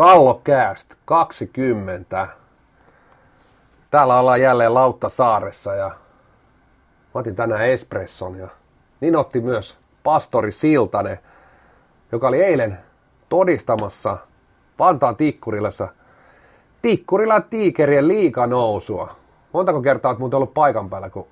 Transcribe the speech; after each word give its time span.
Kallokääst 0.00 0.94
20. 1.04 2.28
Täällä 3.90 4.20
ollaan 4.20 4.40
jälleen 4.40 4.74
Lauttasaaressa 4.74 5.74
ja 5.74 5.88
mä 7.14 7.20
otin 7.20 7.36
tänään 7.36 7.68
espresson 7.68 8.36
ja 8.36 8.48
niin 9.00 9.16
otti 9.16 9.40
myös 9.40 9.78
pastori 10.04 10.52
Siltanen, 10.52 11.18
joka 12.12 12.28
oli 12.28 12.42
eilen 12.42 12.78
todistamassa 13.28 14.16
Vantaan 14.78 15.16
Tikkurilassa 15.16 15.88
Tikkurilan 16.82 17.42
tiikerien 17.42 18.08
liikanousua. 18.08 19.16
Montako 19.52 19.82
kertaa 19.82 20.08
olet 20.08 20.18
muuten 20.18 20.36
ollut 20.36 20.54
paikan 20.54 20.90
päällä, 20.90 21.10
kun 21.10 21.28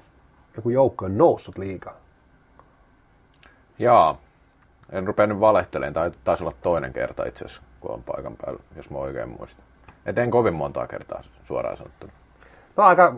joku 0.56 0.70
joukko 0.70 1.04
on 1.04 1.18
noussut 1.18 1.58
liikaa? 1.58 1.94
Jaa, 3.78 4.18
en 4.92 5.06
rupea 5.06 5.26
nyt 5.26 5.40
valehtelemaan, 5.40 5.94
tai 5.94 6.10
taisi 6.24 6.44
olla 6.44 6.54
toinen 6.62 6.92
kerta 6.92 7.26
itse 7.26 7.44
asiassa, 7.44 7.67
kun 7.80 7.90
on 7.90 8.02
paikan 8.02 8.36
päällä, 8.44 8.60
jos 8.76 8.90
mä 8.90 8.98
oikein 8.98 9.28
muistan. 9.28 9.64
Et 10.06 10.18
en 10.18 10.30
kovin 10.30 10.54
montaa 10.54 10.86
kertaa 10.86 11.20
suoraan 11.44 11.76
sanottuna. 11.76 12.12
No 12.76 12.84
aika 12.84 13.14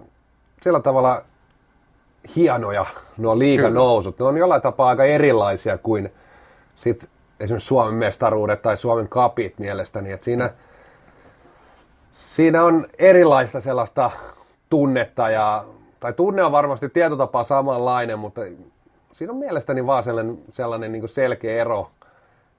sillä 0.62 0.80
tavalla 0.80 1.23
hienoja 2.37 2.87
nuo 3.16 3.38
liikanousut. 3.38 4.18
Ne 4.18 4.24
on 4.24 4.37
jollain 4.37 4.62
tapaa 4.62 4.88
aika 4.88 5.04
erilaisia 5.04 5.78
kuin 5.78 6.12
sit 6.77 7.09
esimerkiksi 7.41 7.68
Suomen 7.68 7.95
mestaruudet 7.95 8.62
tai 8.62 8.77
Suomen 8.77 9.09
kapit 9.09 9.59
mielestäni. 9.59 10.12
Et 10.12 10.23
siinä, 10.23 10.51
siinä 12.12 12.65
on 12.65 12.87
erilaista 12.98 13.60
sellaista 13.60 14.10
tunnetta 14.70 15.30
ja, 15.30 15.65
tai 16.01 16.12
tunne 16.12 16.45
on 16.45 16.52
varmasti 16.52 16.88
tietotapaa 16.88 17.45
samanlainen, 17.45 18.18
mutta 18.18 18.40
siinä 19.12 19.32
on 19.32 19.38
mielestäni 19.38 19.87
vaan 19.87 20.04
sellainen, 20.04 20.38
sellainen 20.51 20.92
niin 20.92 21.09
selkeä 21.09 21.60
ero, 21.60 21.90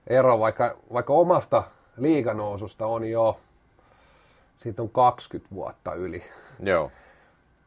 ero 0.07 0.39
vaikka, 0.39 0.75
vaikka 0.93 1.13
omasta 1.13 1.63
liiganoususta 1.97 2.85
on 2.85 3.09
jo, 3.09 3.39
siitä 4.57 4.81
on 4.81 4.89
20 4.89 5.55
vuotta 5.55 5.93
yli. 5.93 6.23
Joo. 6.59 6.91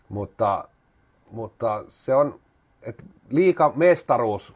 Mutta, 0.09 0.69
mutta 1.31 1.85
se 1.89 2.15
on, 2.15 2.41
että 2.83 3.03
liika 3.31 3.73
mestaruus, 3.77 4.55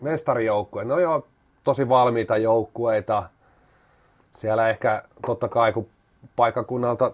mestarijoukkue, 0.00 0.84
ne 0.84 0.94
on 0.94 1.02
jo 1.02 1.26
tosi 1.64 1.88
valmiita 1.88 2.36
joukkueita. 2.36 3.28
Siellä 4.32 4.68
ehkä 4.68 5.02
totta 5.26 5.48
kai 5.48 5.72
kun 5.72 5.88
paikakunnalta 6.36 7.12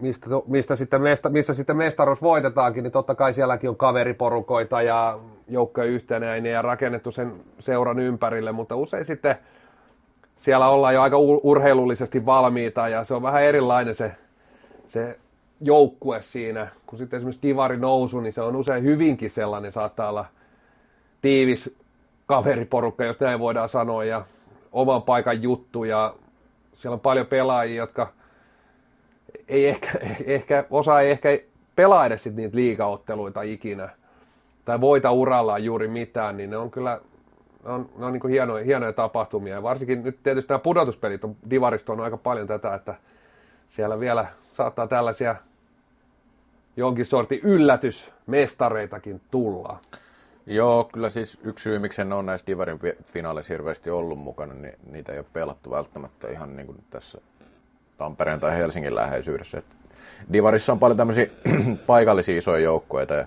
mistä, 0.00 0.26
mistä 0.46 0.76
sitten 0.76 1.02
mesta, 1.02 1.28
missä 1.28 1.54
sitten 1.54 1.76
mestaruus 1.76 2.22
voitetaankin, 2.22 2.82
niin 2.82 2.92
totta 2.92 3.14
kai 3.14 3.34
sielläkin 3.34 3.70
on 3.70 3.76
kaveriporukoita 3.76 4.82
ja 4.82 5.18
joukkojen 5.48 5.90
yhtenäinen 5.90 6.52
ja 6.52 6.62
rakennettu 6.62 7.10
sen 7.10 7.32
seuran 7.58 7.98
ympärille, 7.98 8.52
mutta 8.52 8.76
usein 8.76 9.04
sitten 9.04 9.38
siellä 10.36 10.68
ollaan 10.68 10.94
jo 10.94 11.02
aika 11.02 11.16
urheilullisesti 11.18 12.26
valmiita 12.26 12.88
ja 12.88 13.04
se 13.04 13.14
on 13.14 13.22
vähän 13.22 13.42
erilainen 13.42 13.94
se, 13.94 14.12
se 14.88 15.18
joukkue 15.60 16.22
siinä, 16.22 16.68
kun 16.86 16.98
sitten 16.98 17.16
esimerkiksi 17.16 17.48
divari 17.48 17.76
nousu, 17.76 18.20
niin 18.20 18.32
se 18.32 18.42
on 18.42 18.56
usein 18.56 18.84
hyvinkin 18.84 19.30
sellainen, 19.30 19.72
saattaa 19.72 20.08
olla 20.08 20.24
tiivis 21.22 21.76
kaveriporukka, 22.26 23.04
jos 23.04 23.20
näin 23.20 23.40
voidaan 23.40 23.68
sanoa, 23.68 24.04
ja 24.04 24.24
oman 24.72 25.02
paikan 25.02 25.42
juttu, 25.42 25.84
ja 25.84 26.14
siellä 26.74 26.94
on 26.94 27.00
paljon 27.00 27.26
pelaajia, 27.26 27.76
jotka– 27.76 28.08
ei 29.48 29.66
ehkä, 29.66 29.88
ehkä, 30.24 30.64
osa 30.70 31.00
ei 31.00 31.10
ehkä 31.10 31.28
pelaa 31.76 32.06
edes 32.06 32.26
niitä 32.26 32.56
liigaotteluita 32.56 33.42
ikinä, 33.42 33.88
tai 34.64 34.80
voita 34.80 35.10
urallaan 35.10 35.64
juuri 35.64 35.88
mitään, 35.88 36.36
niin 36.36 36.50
ne 36.50 36.56
on 36.56 36.70
kyllä 36.70 37.00
ne 37.64 37.72
on, 37.72 37.90
ne 37.96 38.06
on 38.06 38.12
niin 38.12 38.28
hienoja, 38.28 38.64
hienoja 38.64 38.92
tapahtumia. 38.92 39.54
Ja 39.54 39.62
varsinkin 39.62 40.04
nyt 40.04 40.22
tietysti 40.22 40.48
nämä 40.48 40.58
pudotuspelit 40.58 41.24
on, 41.24 41.36
Divarista 41.50 41.92
on 41.92 42.00
aika 42.00 42.16
paljon 42.16 42.46
tätä, 42.46 42.74
että 42.74 42.94
siellä 43.68 44.00
vielä 44.00 44.26
saattaa 44.52 44.86
tällaisia 44.86 45.36
jonkin 46.76 47.06
sortin 47.06 47.40
yllätysmestareitakin 47.42 49.20
tulla. 49.30 49.78
Joo, 50.46 50.88
kyllä 50.92 51.10
siis 51.10 51.38
yksi 51.42 51.62
syy, 51.62 51.78
miksi 51.78 52.02
en 52.02 52.12
ole 52.12 52.22
näissä 52.22 52.46
Divarin 52.46 52.78
finaaleissa 53.02 53.54
hirveästi 53.54 53.90
ollut 53.90 54.18
mukana, 54.18 54.54
niin 54.54 54.74
niitä 54.90 55.12
ei 55.12 55.18
ole 55.18 55.26
pelattu 55.32 55.70
välttämättä 55.70 56.28
ihan 56.28 56.56
niin 56.56 56.66
kuin 56.66 56.84
tässä 56.90 57.20
Tampereen 57.98 58.40
tai 58.40 58.58
Helsingin 58.58 58.94
läheisyydessä. 58.94 59.58
Et 59.58 59.76
Divarissa 60.32 60.72
on 60.72 60.78
paljon 60.78 60.96
tämmöisiä 60.96 61.26
paikallisia 61.86 62.38
isoja 62.38 62.58
joukkueita 62.64 63.14
ja, 63.14 63.26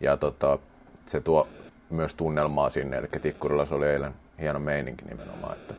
ja 0.00 0.16
tota, 0.16 0.58
se 1.06 1.20
tuo 1.20 1.48
myös 1.90 2.14
tunnelmaa 2.14 2.70
sinne. 2.70 2.96
Eli 2.96 3.08
Tikkurilla 3.22 3.64
se 3.64 3.74
oli 3.74 3.86
eilen 3.86 4.14
hieno 4.40 4.58
meininki 4.58 5.04
nimenomaan. 5.04 5.52
Että 5.52 5.74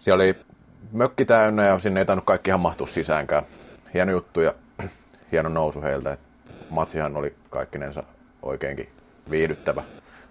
siellä 0.00 0.22
oli 0.22 0.36
mökki 0.92 1.24
täynnä 1.24 1.66
ja 1.66 1.78
sinne 1.78 2.00
ei 2.00 2.06
tainnut 2.06 2.24
kaikki 2.24 2.50
ihan 2.50 2.60
mahtua 2.60 2.86
sisäänkään. 2.86 3.42
Hieno 3.94 4.12
juttu 4.12 4.40
ja 4.40 4.54
hieno 5.32 5.48
nousu 5.48 5.82
heiltä. 5.82 6.12
Et 6.12 6.20
matsihan 6.70 7.16
oli 7.16 7.34
kaikkinensa 7.50 8.02
oikeinkin 8.42 8.88
viihdyttävä 9.30 9.82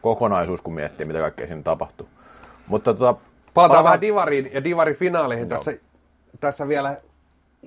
kokonaisuus, 0.02 0.62
kun 0.62 0.74
miettii, 0.74 1.06
mitä 1.06 1.20
kaikkea 1.20 1.48
siinä 1.48 1.64
tapahtui. 1.64 2.08
Mutta 2.68 2.94
tota, 2.94 3.20
Palataan 3.54 3.84
vähän 3.84 4.02
Divariin 4.02 4.50
ja 4.54 4.64
Divarin 4.64 4.96
finaaleihin 4.96 5.50
tässä 5.50 5.74
tässä 6.40 6.68
vielä 6.68 6.98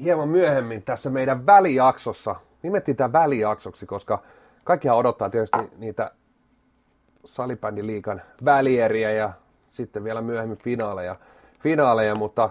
hieman 0.03 0.28
myöhemmin 0.28 0.82
tässä 0.82 1.10
meidän 1.10 1.47
välijaksossa, 1.47 2.36
nimettiin 2.62 2.97
tämä 2.97 3.12
välijaksoksi, 3.12 3.86
koska 3.86 4.22
kaikkihan 4.64 4.97
odottaa 4.97 5.30
tietysti 5.30 5.59
niitä 5.78 6.10
salibändiliikan 7.25 8.22
välieriä 8.44 9.10
ja 9.10 9.33
sitten 9.71 10.05
vielä 10.05 10.21
myöhemmin 10.21 10.59
finaaleja, 10.59 11.16
finaaleja 11.62 12.15
mutta 12.15 12.50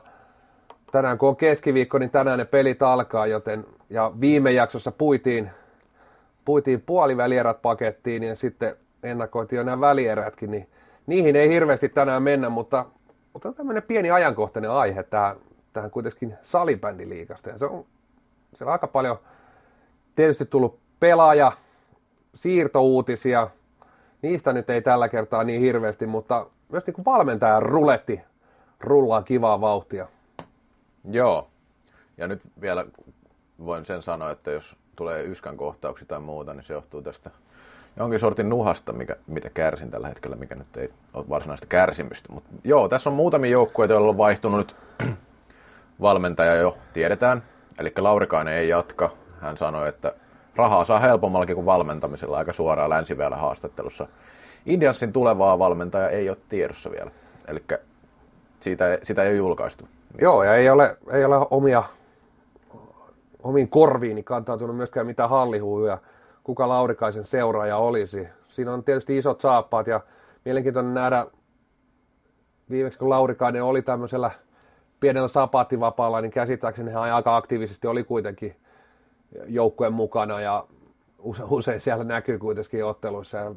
tänään 0.92 1.18
kun 1.18 1.30
on 1.30 1.36
keskiviikko, 1.36 1.98
niin 1.98 2.10
tänään 2.10 2.40
ne 2.40 2.46
pelit 2.46 2.82
alkaa, 2.82 3.28
joten 3.28 3.66
ja 3.90 4.12
viime 4.22 4.52
jaksossa 4.52 4.92
puitiin, 4.92 5.52
puitiin 6.46 6.82
puolivälierät 6.82 7.62
pakettiin 7.62 8.24
ja 8.24 8.36
sitten 8.36 8.76
ennakoitiin 9.04 9.58
jo 9.58 9.64
nämä 9.64 9.82
välierätkin, 9.82 10.52
niin 10.52 10.68
niihin 11.08 11.36
ei 11.36 11.50
hirveästi 11.50 11.90
tänään 11.90 12.24
mennä, 12.24 12.50
mutta, 12.50 12.86
on 13.44 13.54
tämmöinen 13.54 13.84
pieni 13.84 14.12
ajankohtainen 14.12 14.72
aihe 14.72 15.04
tämä 15.04 15.36
tähän 15.74 15.92
kuitenkin 15.92 16.34
salibändiliikasta. 16.42 17.50
Ja 17.50 17.58
se 17.58 17.66
on, 17.66 17.86
se 18.54 18.66
on 18.66 18.72
aika 18.72 18.88
paljon 18.88 19.20
tietysti 20.16 20.46
tullut 20.46 20.80
pelaaja, 21.00 21.52
siirtouutisia, 22.36 23.48
niistä 24.22 24.54
nyt 24.54 24.70
ei 24.70 24.82
tällä 24.82 25.10
kertaa 25.10 25.44
niin 25.44 25.62
hirveästi, 25.62 26.06
mutta 26.06 26.46
myös 26.72 26.86
niin 26.88 26.94
kuin 26.94 27.06
valmentajan 27.06 27.64
ruletti 27.64 28.22
rullaa 28.80 29.24
kivaa 29.24 29.62
vauhtia. 29.62 30.08
Joo, 31.12 31.48
ja 32.18 32.28
nyt 32.28 32.42
vielä 32.62 32.86
voin 33.66 33.86
sen 33.86 34.02
sanoa, 34.02 34.32
että 34.32 34.52
jos 34.52 34.76
tulee 34.96 35.24
yskän 35.24 35.58
kohtauksia 35.58 36.08
tai 36.08 36.20
muuta, 36.20 36.54
niin 36.54 36.64
se 36.64 36.74
johtuu 36.74 37.02
tästä 37.02 37.32
jonkin 37.98 38.20
sortin 38.20 38.50
nuhasta, 38.50 38.94
mikä, 38.94 39.16
mitä 39.28 39.50
kärsin 39.50 39.92
tällä 39.92 40.08
hetkellä, 40.08 40.36
mikä 40.36 40.56
nyt 40.56 40.78
ei 40.78 40.90
ole 41.14 41.30
varsinaista 41.30 41.68
kärsimystä. 41.68 42.34
Mutta 42.34 42.50
joo, 42.64 42.90
tässä 42.90 43.10
on 43.10 43.16
muutamia 43.16 43.52
joukkueita, 43.52 43.94
joilla 43.94 44.10
on 44.10 44.18
vaihtunut 44.18 44.58
nyt 44.58 44.76
valmentaja 46.02 46.56
jo 46.56 46.78
tiedetään. 46.94 47.44
Eli 47.80 47.94
Laurikainen 47.98 48.54
ei 48.54 48.70
jatka. 48.70 49.12
Hän 49.42 49.58
sanoi, 49.58 49.90
että 49.90 50.14
rahaa 50.56 50.84
saa 50.84 51.00
helpommallakin 51.00 51.56
kuin 51.56 51.66
valmentamisella 51.66 52.38
aika 52.38 52.54
suoraan 52.54 52.90
länsiväellä 52.90 53.38
haastattelussa. 53.38 54.08
Indiansin 54.66 55.14
tulevaa 55.14 55.60
valmentaja 55.60 56.10
ei 56.10 56.30
ole 56.30 56.38
tiedossa 56.50 56.92
vielä. 56.92 57.12
Eli 57.48 57.64
siitä, 58.60 59.00
sitä 59.04 59.24
ei 59.24 59.30
ole 59.30 59.38
julkaistu. 59.38 59.84
Missä. 59.84 60.26
Joo, 60.26 60.44
ja 60.44 60.56
ei 60.56 60.70
ole, 60.70 60.98
ei 61.12 61.26
ole 61.26 61.48
omia, 61.50 61.84
omiin 63.44 63.70
korviini 63.70 64.24
kantautunut 64.24 64.78
myöskään 64.78 65.06
mitään 65.06 65.30
hallihuuja, 65.30 65.98
kuka 66.44 66.68
Laurikaisen 66.68 67.26
seuraaja 67.26 67.78
olisi. 67.78 68.28
Siinä 68.48 68.74
on 68.74 68.84
tietysti 68.84 69.18
isot 69.18 69.42
saappaat 69.42 69.88
ja 69.88 70.02
mielenkiintoinen 70.46 70.94
nähdä, 70.94 71.26
viimeksi 72.70 73.00
kun 73.00 73.10
Laurikainen 73.10 73.64
oli 73.64 73.82
tämmöisellä 73.82 74.32
pienellä 75.00 75.28
sapaattivapaalla, 75.28 76.22
niin 76.22 76.32
käsittääkseni 76.32 76.92
hän 76.92 77.04
aika 77.04 77.36
aktiivisesti 77.36 77.88
oli 77.88 78.04
kuitenkin 78.04 78.56
joukkueen 79.48 79.94
mukana 79.94 80.42
ja 80.42 80.66
usein 81.50 81.80
siellä 81.80 82.04
näkyy 82.04 82.40
kuitenkin 82.40 82.86
otteluissa 82.86 83.38
ja 83.38 83.56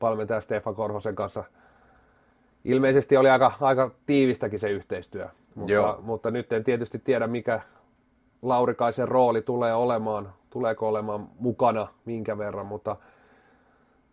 valmentaja 0.00 0.40
Stefan 0.40 0.74
Korhosen 0.74 1.14
kanssa 1.14 1.44
ilmeisesti 2.64 3.16
oli 3.16 3.30
aika, 3.30 3.52
aika 3.60 3.90
tiivistäkin 4.06 4.58
se 4.58 4.70
yhteistyö, 4.70 5.28
mutta, 5.54 5.72
Joo. 5.72 5.98
mutta 6.02 6.30
nyt 6.30 6.52
en 6.52 6.64
tietysti 6.64 6.98
tiedä 6.98 7.26
mikä 7.26 7.60
Laurikaisen 8.42 9.08
rooli 9.08 9.42
tulee 9.42 9.74
olemaan, 9.74 10.32
tuleeko 10.50 10.88
olemaan 10.88 11.28
mukana 11.38 11.88
minkä 12.04 12.38
verran, 12.38 12.66
mutta 12.66 12.96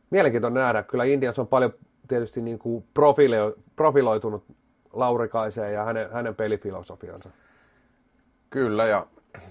mielenkiintoinen 0.10 0.64
nähdä. 0.64 0.84
Kyllä 0.84 1.04
Indiassa 1.04 1.42
on 1.42 1.48
paljon 1.48 1.74
tietysti 2.08 2.42
niin 2.42 2.60
kuin 2.60 2.86
profiloitunut 3.76 4.44
Laurikaiseen 4.94 5.74
ja 5.74 5.84
hänen, 5.84 6.12
hänen 6.12 6.36
pelifilosofiansa. 6.36 7.30
Kyllä, 8.50 8.86
ja 8.86 9.08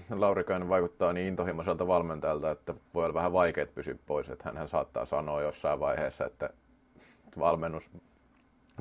Laurikainen 0.09 0.69
vaikuttaa 0.69 1.13
niin 1.13 1.27
intohimoiselta 1.27 1.87
valmentajalta, 1.87 2.51
että 2.51 2.73
voi 2.93 3.05
olla 3.05 3.13
vähän 3.13 3.33
vaikeat 3.33 3.75
pysyä 3.75 3.95
pois. 4.05 4.29
Että 4.29 4.51
hän 4.55 4.67
saattaa 4.67 5.05
sanoa 5.05 5.41
jossain 5.41 5.79
vaiheessa, 5.79 6.25
että 6.25 6.49
valmennus, 7.39 7.89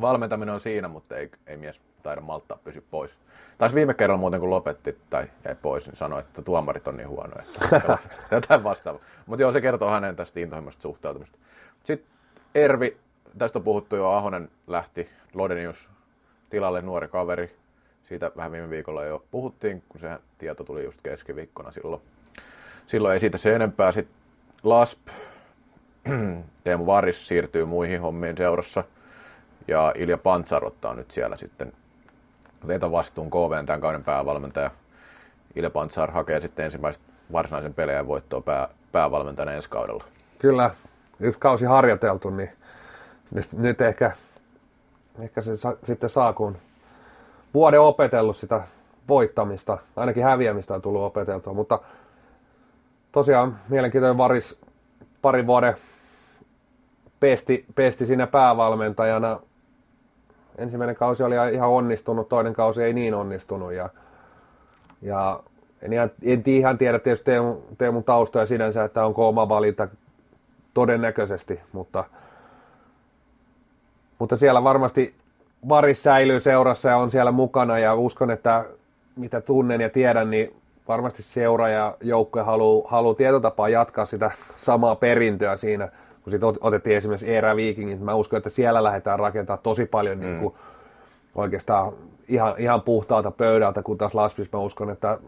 valmentaminen 0.00 0.54
on 0.54 0.60
siinä, 0.60 0.88
mutta 0.88 1.16
ei, 1.16 1.30
ei 1.46 1.56
mies 1.56 1.80
taida 2.02 2.20
malttaa 2.20 2.58
pysy 2.64 2.84
pois. 2.90 3.18
Taisi 3.58 3.74
viime 3.74 3.94
kerralla 3.94 4.20
muuten, 4.20 4.40
kun 4.40 4.50
lopetti 4.50 4.98
tai 5.10 5.26
jäi 5.44 5.54
pois, 5.54 5.86
niin 5.86 5.96
sanoi, 5.96 6.20
että 6.20 6.42
tuomarit 6.42 6.88
on 6.88 6.96
niin 6.96 7.08
huonoja. 7.08 7.44
Jotain 8.30 8.64
vastaavaa. 8.64 9.02
Mutta 9.26 9.42
joo, 9.42 9.52
se 9.52 9.60
kertoo 9.60 9.90
hänen 9.90 10.16
tästä 10.16 10.40
intohimoista 10.40 10.82
suhtautumista. 10.82 11.38
Sitten 11.84 12.10
Ervi, 12.54 12.96
tästä 13.38 13.58
on 13.58 13.64
puhuttu 13.64 13.96
jo, 13.96 14.10
Ahonen 14.10 14.48
lähti, 14.66 15.08
Lodenius 15.34 15.90
tilalle 16.50 16.82
nuori 16.82 17.08
kaveri. 17.08 17.56
Siitä 18.04 18.30
vähän 18.36 18.52
viime 18.52 18.70
viikolla 18.70 19.04
jo 19.04 19.24
puhuttiin, 19.30 19.82
kun 19.88 20.00
se 20.00 20.18
tieto 20.38 20.64
tuli 20.64 20.84
just 20.84 21.00
keskiviikkona 21.02 21.70
silloin. 21.70 22.02
Silloin 22.86 23.12
ei 23.12 23.20
siitä 23.20 23.38
se 23.38 23.54
enempää. 23.54 23.92
Sitten 23.92 24.16
Lasp, 24.62 25.08
Teemu 26.64 26.86
Varis 26.86 27.28
siirtyy 27.28 27.64
muihin 27.64 28.00
hommiin 28.00 28.36
seurassa. 28.36 28.84
Ja 29.68 29.92
Ilja 29.96 30.18
Pantsar 30.18 30.64
ottaa 30.64 30.94
nyt 30.94 31.10
siellä 31.10 31.36
sitten 31.36 31.72
vetovastuun 32.66 33.30
KVn 33.30 33.66
tämän 33.66 33.80
kauden 33.80 34.04
päävalmentaja. 34.04 34.70
Ilja 35.54 35.70
Pantsar 35.70 36.10
hakee 36.10 36.40
sitten 36.40 36.64
ensimmäiset 36.64 37.02
varsinaisen 37.32 37.74
pelejä 37.74 38.06
voittoa 38.06 38.40
pää, 38.40 38.68
päävalmentajana 38.92 39.52
ensi 39.52 39.70
kaudella. 39.70 40.04
Kyllä, 40.38 40.70
yksi 41.20 41.40
kausi 41.40 41.64
harjoiteltu, 41.64 42.30
niin 42.30 42.50
nyt, 43.30 43.52
nyt 43.52 43.80
ehkä, 43.80 44.12
ehkä 45.18 45.42
se 45.42 45.56
sa, 45.56 45.76
sitten 45.84 46.10
saa, 46.10 46.32
kun 46.32 46.58
vuoden 47.54 47.80
opetellut 47.80 48.36
sitä 48.36 48.62
voittamista, 49.08 49.78
ainakin 49.96 50.24
häviämistä 50.24 50.74
on 50.74 50.82
tullut 50.82 51.02
opeteltua, 51.02 51.54
mutta 51.54 51.78
tosiaan 53.12 53.58
mielenkiintoinen 53.68 54.18
varis 54.18 54.58
parin 55.22 55.46
vuoden 55.46 55.74
pesti, 57.20 57.64
pesti 57.74 58.06
siinä 58.06 58.26
päävalmentajana. 58.26 59.40
Ensimmäinen 60.58 60.96
kausi 60.96 61.22
oli 61.22 61.34
ihan 61.52 61.68
onnistunut, 61.68 62.28
toinen 62.28 62.52
kausi 62.52 62.82
ei 62.82 62.92
niin 62.92 63.14
onnistunut 63.14 63.72
ja, 63.72 63.88
ja 65.02 65.40
en, 65.82 65.92
ihan, 65.92 66.10
en 66.22 66.42
ihan 66.46 66.78
tiedä 66.78 66.98
tietysti 66.98 67.24
Teemu, 67.24 67.56
Teemun 67.78 68.04
taustoja 68.04 68.46
sinänsä, 68.46 68.84
että 68.84 69.06
onko 69.06 69.28
oma 69.28 69.48
valinta 69.48 69.88
todennäköisesti, 70.74 71.60
mutta, 71.72 72.04
mutta 74.18 74.36
siellä 74.36 74.64
varmasti 74.64 75.14
Varis 75.69 76.02
säilyy 76.02 76.40
seurassa 76.40 76.88
ja 76.88 76.96
on 76.96 77.11
siellä 77.11 77.32
mukana 77.32 77.78
ja 77.78 77.94
uskon, 77.94 78.31
että 78.31 78.64
mitä 79.16 79.40
tunnen 79.40 79.81
ja 79.81 79.90
tiedän, 79.90 80.31
niin 80.31 80.55
varmasti 80.88 81.22
seura 81.22 81.69
ja 81.69 81.96
joukkue 82.00 82.43
haluaa 82.43 82.88
haluu 82.90 83.14
tietotapaa 83.14 83.69
jatkaa 83.69 84.05
sitä 84.05 84.31
samaa 84.56 84.96
perintöä 84.96 85.56
siinä, 85.56 85.88
kun 86.25 86.31
sitten 86.31 86.49
otettiin 86.61 86.96
esimerkiksi 86.96 87.31
Eera 87.31 87.56
Vikingit, 87.56 88.00
mä 88.00 88.14
uskon, 88.14 88.37
että 88.37 88.50
siellä 88.50 88.82
lähdetään 88.82 89.19
rakentamaan 89.19 89.62
tosi 89.62 89.87
paljon 89.87 90.19
mm. 90.19 90.25
niin 90.25 90.40
kuin, 90.40 90.55
oikeastaan 91.34 91.93
ihan, 92.28 92.55
ihan 92.58 92.82
puhtaalta 92.82 93.31
pöydältä, 93.31 93.82
kun 93.82 93.99
taas 93.99 94.14
Laspis 94.14 94.52
mä 94.52 94.58
uskon, 94.58 94.90
että 94.90 95.19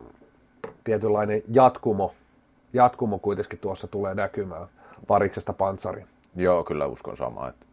tietynlainen 0.85 1.43
jatkumo, 1.53 2.15
jatkumo 2.73 3.19
kuitenkin 3.19 3.59
tuossa 3.59 3.87
tulee 3.87 4.15
näkymään 4.15 4.67
pariksesta 5.07 5.53
panssariin. 5.53 6.07
Joo, 6.37 6.65
kyllä 6.65 6.87
uskon 6.87 7.17
samaa, 7.17 7.49
että, 7.49 7.66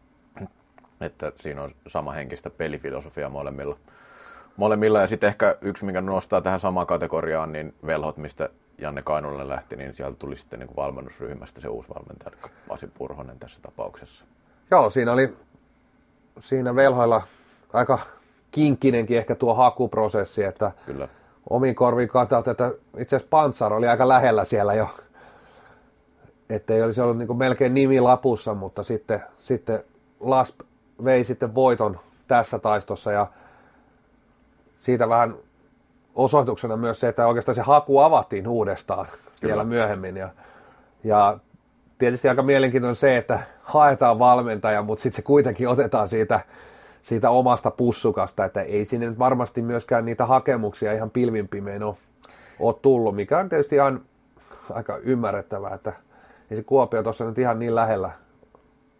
että 1.05 1.31
siinä 1.35 1.63
on 1.63 1.71
sama 1.87 2.11
henkistä 2.11 2.49
pelifilosofia 2.49 3.29
molemmilla. 3.29 3.77
molemmilla. 4.57 5.01
Ja 5.01 5.07
sitten 5.07 5.27
ehkä 5.27 5.55
yksi, 5.61 5.85
mikä 5.85 6.01
nostaa 6.01 6.41
tähän 6.41 6.59
samaan 6.59 6.87
kategoriaan, 6.87 7.51
niin 7.51 7.73
velhot, 7.85 8.17
mistä 8.17 8.49
Janne 8.77 9.01
Kainulle 9.01 9.47
lähti, 9.47 9.75
niin 9.75 9.93
sieltä 9.93 10.17
tuli 10.17 10.35
sitten 10.35 10.59
niin 10.59 10.75
valmennusryhmästä 10.75 11.61
se 11.61 11.67
uusi 11.67 11.89
valmentaja, 11.89 12.49
Pasi 12.67 12.87
Purhonen 12.87 13.39
tässä 13.39 13.59
tapauksessa. 13.61 14.25
Joo, 14.71 14.89
siinä 14.89 15.13
oli 15.13 15.33
siinä 16.39 16.75
velhoilla 16.75 17.21
aika 17.73 17.99
kinkkinenkin 18.51 19.17
ehkä 19.17 19.35
tuo 19.35 19.53
hakuprosessi, 19.55 20.43
että 20.43 20.71
Kyllä. 20.85 21.07
omiin 21.49 21.75
korviin 21.75 22.09
katsotaan, 22.09 22.51
että 22.51 22.71
itse 22.97 23.15
asiassa 23.15 23.29
Pantsar 23.29 23.73
oli 23.73 23.87
aika 23.87 24.07
lähellä 24.07 24.45
siellä 24.45 24.73
jo, 24.73 24.89
ettei 26.49 26.81
olisi 26.83 27.01
ollut 27.01 27.17
niin 27.17 27.37
melkein 27.37 27.73
nimi 27.73 27.99
lapussa, 27.99 28.53
mutta 28.53 28.83
sitten, 28.83 29.23
sitten 29.39 29.83
Lasp 30.19 30.59
vei 31.03 31.23
sitten 31.23 31.55
voiton 31.55 31.99
tässä 32.27 32.59
taistossa 32.59 33.11
ja 33.11 33.27
siitä 34.77 35.09
vähän 35.09 35.35
osoituksena 36.15 36.77
myös 36.77 36.99
se, 36.99 37.07
että 37.07 37.27
oikeastaan 37.27 37.55
se 37.55 37.61
haku 37.61 37.99
avattiin 37.99 38.47
uudestaan 38.47 39.05
Kyllä. 39.05 39.53
vielä 39.53 39.63
myöhemmin. 39.63 40.17
Ja, 40.17 40.29
ja 41.03 41.37
tietysti 41.97 42.29
aika 42.29 42.43
mielenkiintoinen 42.43 42.95
se, 42.95 43.17
että 43.17 43.39
haetaan 43.63 44.19
valmentaja, 44.19 44.81
mutta 44.81 45.01
sitten 45.01 45.15
se 45.15 45.21
kuitenkin 45.21 45.67
otetaan 45.67 46.07
siitä, 46.07 46.39
siitä 47.01 47.29
omasta 47.29 47.71
pussukasta, 47.71 48.45
että 48.45 48.61
ei 48.61 48.85
sinne 48.85 49.09
nyt 49.09 49.19
varmasti 49.19 49.61
myöskään 49.61 50.05
niitä 50.05 50.25
hakemuksia 50.25 50.93
ihan 50.93 51.11
pilvin 51.11 51.47
pimein 51.47 51.83
ole, 51.83 51.95
ole 52.59 52.75
tullut, 52.81 53.15
mikä 53.15 53.39
on 53.39 53.49
tietysti 53.49 53.75
ihan 53.75 54.01
aika 54.69 54.97
ymmärrettävää, 54.97 55.73
että 55.73 55.93
ei 56.51 56.57
se 56.57 56.63
Kuopio 56.63 57.03
tuossa 57.03 57.25
nyt 57.25 57.37
ihan 57.37 57.59
niin 57.59 57.75
lähellä 57.75 58.11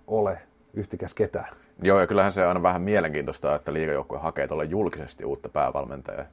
ole 0.07 0.37
yhtikäs 0.73 1.13
ketään. 1.13 1.62
Joo, 1.81 1.99
ja 1.99 2.07
kyllähän 2.07 2.31
se 2.31 2.41
on 2.41 2.47
aina 2.47 2.63
vähän 2.63 2.81
mielenkiintoista, 2.81 3.55
että 3.55 3.73
liigajoukkue 3.73 4.19
hakee 4.19 4.47
tuolla 4.47 4.63
julkisesti 4.63 5.25
uutta 5.25 5.49
päävalmentajaa 5.49 6.25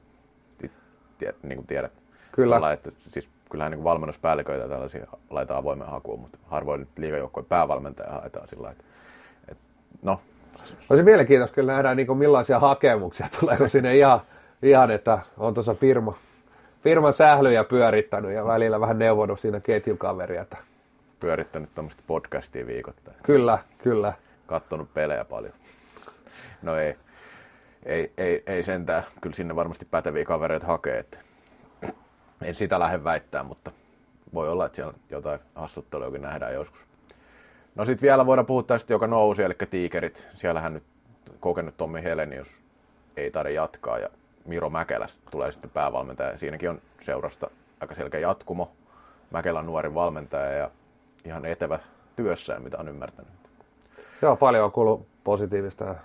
tiedät, 1.21 1.43
niin 1.43 1.57
kuin 1.57 1.67
tiedät. 1.67 1.91
Kyllä. 2.31 2.55
Tuolla, 2.55 2.71
että, 2.71 2.91
siis 3.09 3.29
kyllähän 3.49 3.71
niin 3.71 3.83
valmennuspäälliköitä 3.83 4.67
tällaisia 4.67 5.07
laitetaan 5.29 5.59
avoimen 5.59 5.87
hakuun, 5.87 6.19
mutta 6.19 6.37
harvoin 6.47 6.79
nyt 6.79 6.89
liigajoukkojen 6.97 7.45
päävalmentaja 7.45 8.11
haetaan 8.11 8.47
sillä 8.47 8.71
että, 8.71 8.83
että 9.47 9.63
no. 10.01 10.19
Olisi 10.89 11.03
mielenkiintoista 11.03 11.55
kyllä 11.55 11.73
nähdä 11.73 11.95
niin 11.95 12.17
millaisia 12.17 12.59
hakemuksia, 12.59 13.27
tuleeko 13.39 13.67
sinne 13.67 13.97
ihan, 13.97 14.21
ihan 14.63 14.91
että 14.91 15.19
on 15.37 15.53
tuossa 15.53 15.73
firma, 15.73 16.13
firman 16.83 17.13
sählyjä 17.13 17.63
pyörittänyt 17.63 18.31
ja 18.31 18.45
välillä 18.45 18.79
vähän 18.79 18.99
neuvonut 18.99 19.39
siinä 19.39 19.59
ketjukaveria. 19.59 20.41
Että... 20.41 20.57
Pyörittänyt 21.19 21.69
tuommoista 21.75 22.03
podcastia 22.07 22.67
viikoittain. 22.67 23.17
Kyllä, 23.23 23.59
kyllä. 23.77 24.13
Kattonut 24.51 24.93
pelejä 24.93 25.25
paljon. 25.25 25.53
No 26.61 26.75
ei 26.75 26.97
ei, 27.85 28.13
ei, 28.17 28.43
ei 28.45 28.63
sentään, 28.63 29.03
kyllä 29.21 29.35
sinne 29.35 29.55
varmasti 29.55 29.85
päteviä 29.85 30.25
kavereita 30.25 30.67
hakee, 30.67 30.97
että 30.97 31.17
en 32.41 32.55
sitä 32.55 32.79
lähde 32.79 33.03
väittämään, 33.03 33.45
mutta 33.45 33.71
voi 34.33 34.49
olla, 34.49 34.65
että 34.65 34.75
siellä 34.75 34.93
jotain 35.09 35.39
hassutteluakin 35.55 36.21
nähdään 36.21 36.53
joskus. 36.53 36.87
No 37.75 37.85
sitten 37.85 38.07
vielä 38.07 38.25
voidaan 38.25 38.45
puhua 38.45 38.63
tästä, 38.63 38.93
joka 38.93 39.07
nousi, 39.07 39.43
eli 39.43 39.53
tiikerit. 39.69 40.27
Siellähän 40.33 40.73
nyt 40.73 40.83
kokenut 41.39 41.77
Tommi 41.77 42.03
Helenius 42.03 42.59
ei 43.17 43.31
taida 43.31 43.49
jatkaa 43.49 43.99
ja 43.99 44.09
Miro 44.45 44.69
Mäkelä 44.69 45.07
tulee 45.31 45.51
sitten 45.51 45.69
päävalmentaja. 45.69 46.37
Siinäkin 46.37 46.69
on 46.69 46.81
seurasta 47.01 47.49
aika 47.79 47.95
selkeä 47.95 48.19
jatkumo. 48.19 48.71
Mäkelä 49.31 49.59
on 49.59 49.65
nuori 49.65 49.93
valmentaja 49.93 50.51
ja 50.51 50.71
ihan 51.25 51.45
etevä 51.45 51.79
työssään, 52.15 52.63
mitä 52.63 52.77
on 52.77 52.87
ymmärtänyt. 52.87 53.40
Joo, 54.21 54.35
paljon 54.35 54.65
on 54.65 54.71
kuullut 54.71 55.07
positiivista 55.23 55.95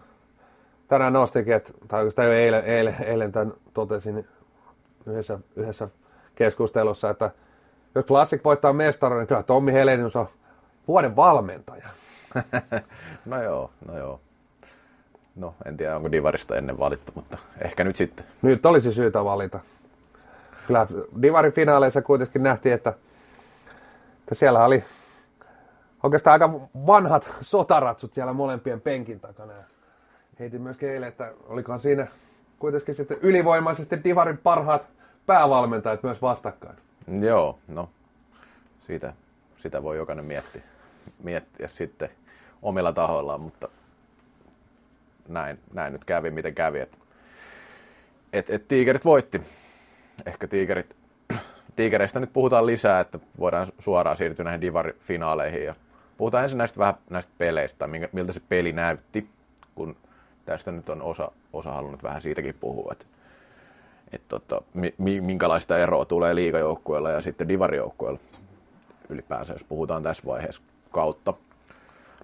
tänään 0.88 1.12
nostikin, 1.12 1.54
että, 1.54 1.72
tai 1.88 2.00
oikeastaan 2.00 2.28
jo 2.28 2.34
eilen, 2.34 2.64
eilen, 2.64 2.96
eilen 3.04 3.32
tämän 3.32 3.54
totesin 3.74 4.28
yhdessä, 5.06 5.38
yhdessä 5.56 5.88
keskustelussa, 6.34 7.10
että 7.10 7.30
jos 7.94 8.04
Classic 8.04 8.44
voittaa 8.44 8.72
mestaran, 8.72 9.18
niin 9.18 9.26
kyllä 9.26 9.42
Tommi 9.42 9.72
Helenius 9.72 10.16
on 10.16 10.26
vuoden 10.88 11.16
valmentaja. 11.16 11.88
no 13.26 13.42
joo, 13.42 13.70
no 13.88 13.98
joo. 13.98 14.20
No, 15.36 15.54
en 15.64 15.76
tiedä, 15.76 15.96
onko 15.96 16.12
Divarista 16.12 16.56
ennen 16.56 16.78
valittu, 16.78 17.12
mutta 17.14 17.38
ehkä 17.60 17.84
nyt 17.84 17.96
sitten. 17.96 18.26
Nyt 18.42 18.66
olisi 18.66 18.92
syytä 18.92 19.24
valita. 19.24 19.60
Kyllä 20.66 20.86
Divarin 21.22 21.52
finaaleissa 21.52 22.02
kuitenkin 22.02 22.42
nähtiin, 22.42 22.74
että, 22.74 22.92
että 24.20 24.34
siellä 24.34 24.64
oli 24.64 24.84
oikeastaan 26.06 26.32
aika 26.32 26.60
vanhat 26.86 27.28
sotaratsut 27.40 28.14
siellä 28.14 28.32
molempien 28.32 28.80
penkin 28.80 29.20
takana 29.20 29.52
heitin 30.38 30.62
myöskin 30.62 30.88
eilen, 30.88 31.08
että 31.08 31.32
olikohan 31.46 31.80
siinä 31.80 32.06
kuitenkin 32.58 32.94
sitten 32.94 33.18
ylivoimaisesti 33.20 34.04
Divarin 34.04 34.38
parhaat 34.38 34.82
päävalmentajat 35.26 36.02
myös 36.02 36.22
vastakkain. 36.22 36.76
Joo, 37.20 37.58
no 37.68 37.88
siitä, 38.86 39.12
sitä 39.56 39.82
voi 39.82 39.96
jokainen 39.96 40.24
miettiä, 40.24 40.62
miettiä 41.22 41.68
sitten 41.68 42.08
omilla 42.62 42.92
tahoillaan, 42.92 43.40
mutta 43.40 43.68
näin, 45.28 45.58
näin 45.72 45.92
nyt 45.92 46.04
kävi, 46.04 46.30
miten 46.30 46.54
kävi. 46.54 46.80
Et, 46.80 46.98
et, 48.32 48.50
et 48.50 48.68
tiikerit 48.68 49.04
voitti. 49.04 49.40
Ehkä 50.26 50.46
tiikerit, 50.46 50.96
tiikereistä 51.76 52.20
nyt 52.20 52.32
puhutaan 52.32 52.66
lisää, 52.66 53.00
että 53.00 53.18
voidaan 53.38 53.66
suoraan 53.78 54.16
siirtyä 54.16 54.44
näihin 54.44 54.60
Divari-finaaleihin. 54.60 55.64
Ja 55.64 55.74
puhutaan 56.16 56.42
ensin 56.42 56.58
näistä 56.58 56.78
vähän 56.78 56.94
näistä 57.10 57.32
peleistä, 57.38 57.88
miltä 58.12 58.32
se 58.32 58.40
peli 58.48 58.72
näytti, 58.72 59.30
kun 59.74 59.96
tästä 60.44 60.72
nyt 60.72 60.88
on 60.88 61.02
osa, 61.02 61.32
osa 61.52 61.72
halunnut 61.72 62.02
vähän 62.02 62.22
siitäkin 62.22 62.54
puhua, 62.60 62.92
että, 62.92 63.06
että 64.12 64.28
tota, 64.28 64.62
mi, 64.98 65.20
minkälaista 65.20 65.78
eroa 65.78 66.04
tulee 66.04 66.34
liigajoukkueella 66.34 67.10
ja 67.10 67.20
sitten 67.20 67.48
divarijoukkueella 67.48 68.20
ylipäänsä, 69.08 69.52
jos 69.52 69.64
puhutaan 69.64 70.02
tässä 70.02 70.22
vaiheessa 70.26 70.62
kautta. 70.90 71.34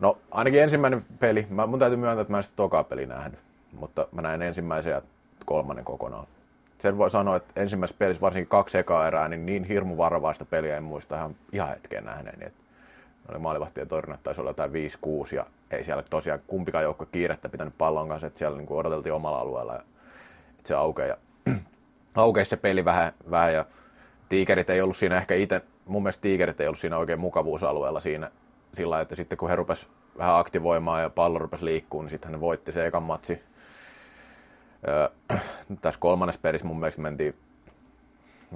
No 0.01 0.19
ainakin 0.31 0.63
ensimmäinen 0.63 1.05
peli, 1.19 1.47
mä, 1.51 1.67
mun 1.67 1.79
täytyy 1.79 1.97
myöntää, 1.97 2.21
että 2.21 2.33
mä 2.33 2.37
en 2.37 2.43
sitä 2.43 2.57
tokaa 2.57 2.85
peli 2.85 3.07
nähnyt, 3.07 3.41
mutta 3.73 4.07
mä 4.13 4.23
näin 4.23 4.43
ensimmäisen 4.43 4.91
ja 4.91 5.03
kolmannen 5.45 5.85
kokonaan. 5.85 6.27
Sen 6.79 6.99
voi 6.99 7.11
sanoa, 7.11 7.37
että 7.37 7.61
ensimmäisessä 7.61 7.99
pelissä 7.99 8.21
varsinkin 8.21 8.49
kaksi 8.49 8.79
ekaa 8.79 9.07
erää, 9.07 9.29
niin 9.29 9.47
niin 9.47 9.65
hirmu 9.65 9.97
varovaista 9.97 10.45
peliä 10.45 10.77
en 10.77 10.83
muista 10.83 11.17
ihan, 11.17 11.37
ihan 11.53 11.69
hetken 11.69 12.05
nähneeni. 12.05 12.47
Että 12.47 12.62
oli 13.29 13.39
maalivahtien 13.39 13.89
torjunnat, 13.89 14.23
taisi 14.23 14.41
olla 14.41 14.51
jotain 14.51 14.71
5-6 14.71 14.75
ja 15.35 15.47
ei 15.71 15.85
siellä 15.85 16.05
tosiaan 16.11 16.41
kumpikaan 16.47 16.85
joukko 16.85 17.07
kiirettä 17.07 17.49
pitänyt 17.49 17.79
pallon 17.79 18.09
kanssa, 18.09 18.27
että 18.27 18.39
siellä 18.39 18.59
niin 18.59 18.73
odoteltiin 18.73 19.13
omalla 19.13 19.39
alueella, 19.39 19.75
ja, 19.75 19.83
että 20.59 20.69
se 20.69 20.75
aukeaa. 20.75 21.09
Ja 21.09 21.17
aukeisi 22.15 22.49
se 22.49 22.57
peli 22.57 22.85
vähän, 22.85 23.13
vähän 23.31 23.55
ja 23.55 23.65
tiikerit 24.29 24.71
ei 24.71 24.81
ollut 24.81 24.97
siinä 24.97 25.17
ehkä 25.17 25.35
itse, 25.35 25.61
mun 25.87 26.03
mielestä 26.03 26.23
tiikerit 26.23 26.61
ei 26.61 26.67
ollut 26.67 26.79
siinä 26.79 26.99
oikein 26.99 27.21
mukavuusalueella 27.21 28.01
siinä 28.01 28.31
sillä 28.75 29.01
että 29.01 29.17
sitten 29.17 29.39
kun 29.39 29.49
he 29.49 29.57
rupes 29.57 29.89
vähän 30.19 30.39
aktivoimaan 30.39 31.03
ja 31.03 31.11
pallo 31.11 31.39
rupesi 31.39 31.65
liikkuun, 31.65 32.05
niin 32.05 32.11
sitten 32.11 32.33
ne 32.33 32.41
voitti 32.41 32.73
se 32.73 32.87
ekan 32.87 33.03
matsi. 33.03 33.43
Öö, 34.89 35.39
tässä 35.83 36.01
kolmannes 36.01 36.39
perissä 36.39 36.67
mun 36.67 36.81
mielestä 36.81 37.01
mentiin 37.01 37.35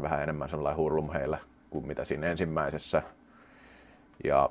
vähän 0.03 0.23
enemmän 0.23 0.49
sellainen 0.49 0.77
hurlum 0.77 1.13
heillä 1.13 1.39
kuin 1.71 1.87
mitä 1.87 2.05
siinä 2.05 2.27
ensimmäisessä. 2.27 3.03
Ja 4.25 4.51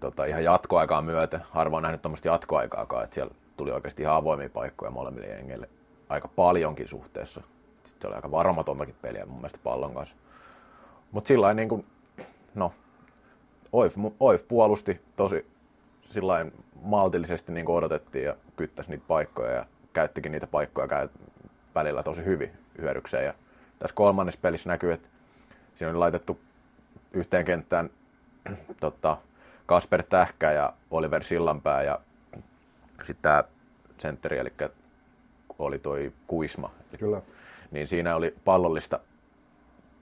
tota, 0.00 0.24
ihan 0.24 0.44
jatkoaikaa 0.44 1.02
myöten, 1.02 1.40
harvoin 1.50 1.82
nähnyt 1.82 2.02
tuommoista 2.02 2.28
jatkoaikaakaan, 2.28 3.04
että 3.04 3.14
siellä 3.14 3.34
tuli 3.56 3.72
oikeasti 3.72 4.02
ihan 4.02 4.16
avoimia 4.16 4.50
paikkoja 4.50 4.90
molemmille 4.90 5.26
jengeille 5.26 5.68
aika 6.08 6.28
paljonkin 6.28 6.88
suhteessa. 6.88 7.42
Sitten 7.82 8.02
se 8.02 8.06
oli 8.06 8.16
aika 8.16 8.30
varomatontakin 8.30 8.94
peliä 9.02 9.26
mun 9.26 9.36
mielestä 9.36 9.58
pallon 9.62 9.94
kanssa. 9.94 10.16
Mutta 11.12 11.28
sillä 11.28 11.54
niin 11.54 11.68
kuin, 11.68 11.86
no, 12.54 12.72
Oif, 13.72 13.94
Oif 14.20 14.48
puolusti 14.48 15.00
tosi 15.16 15.46
sillain 16.04 16.52
maltillisesti 16.82 17.52
niin 17.52 17.66
kuin 17.66 17.76
odotettiin 17.76 18.24
ja 18.24 18.36
kyttäsi 18.56 18.90
niitä 18.90 19.04
paikkoja 19.08 19.50
ja 19.50 19.66
käyttikin 19.92 20.32
niitä 20.32 20.46
paikkoja 20.46 20.88
käy 20.88 21.08
välillä 21.74 22.02
tosi 22.02 22.24
hyvin 22.24 22.50
hyödykseen. 22.80 23.24
Ja 23.24 23.34
tässä 23.78 23.94
kolmannessa 23.94 24.40
pelissä 24.42 24.68
näkyy, 24.68 24.92
että 24.92 25.08
siinä 25.74 25.90
oli 25.90 25.98
laitettu 25.98 26.40
yhteen 27.12 27.44
kenttään 27.44 27.90
tota, 28.80 29.16
Kasper 29.66 30.02
Tähkä 30.02 30.52
ja 30.52 30.72
Oliver 30.90 31.24
Sillanpää 31.24 31.82
ja 31.82 32.00
sitten 33.02 33.22
tämä 33.22 33.44
sentteri, 33.98 34.38
eli 34.38 34.52
oli 35.58 35.78
toi 35.78 36.12
Kuisma. 36.26 36.70
Kyllä. 36.98 37.22
Niin 37.70 37.88
siinä 37.88 38.16
oli 38.16 38.34
pallollista, 38.44 39.00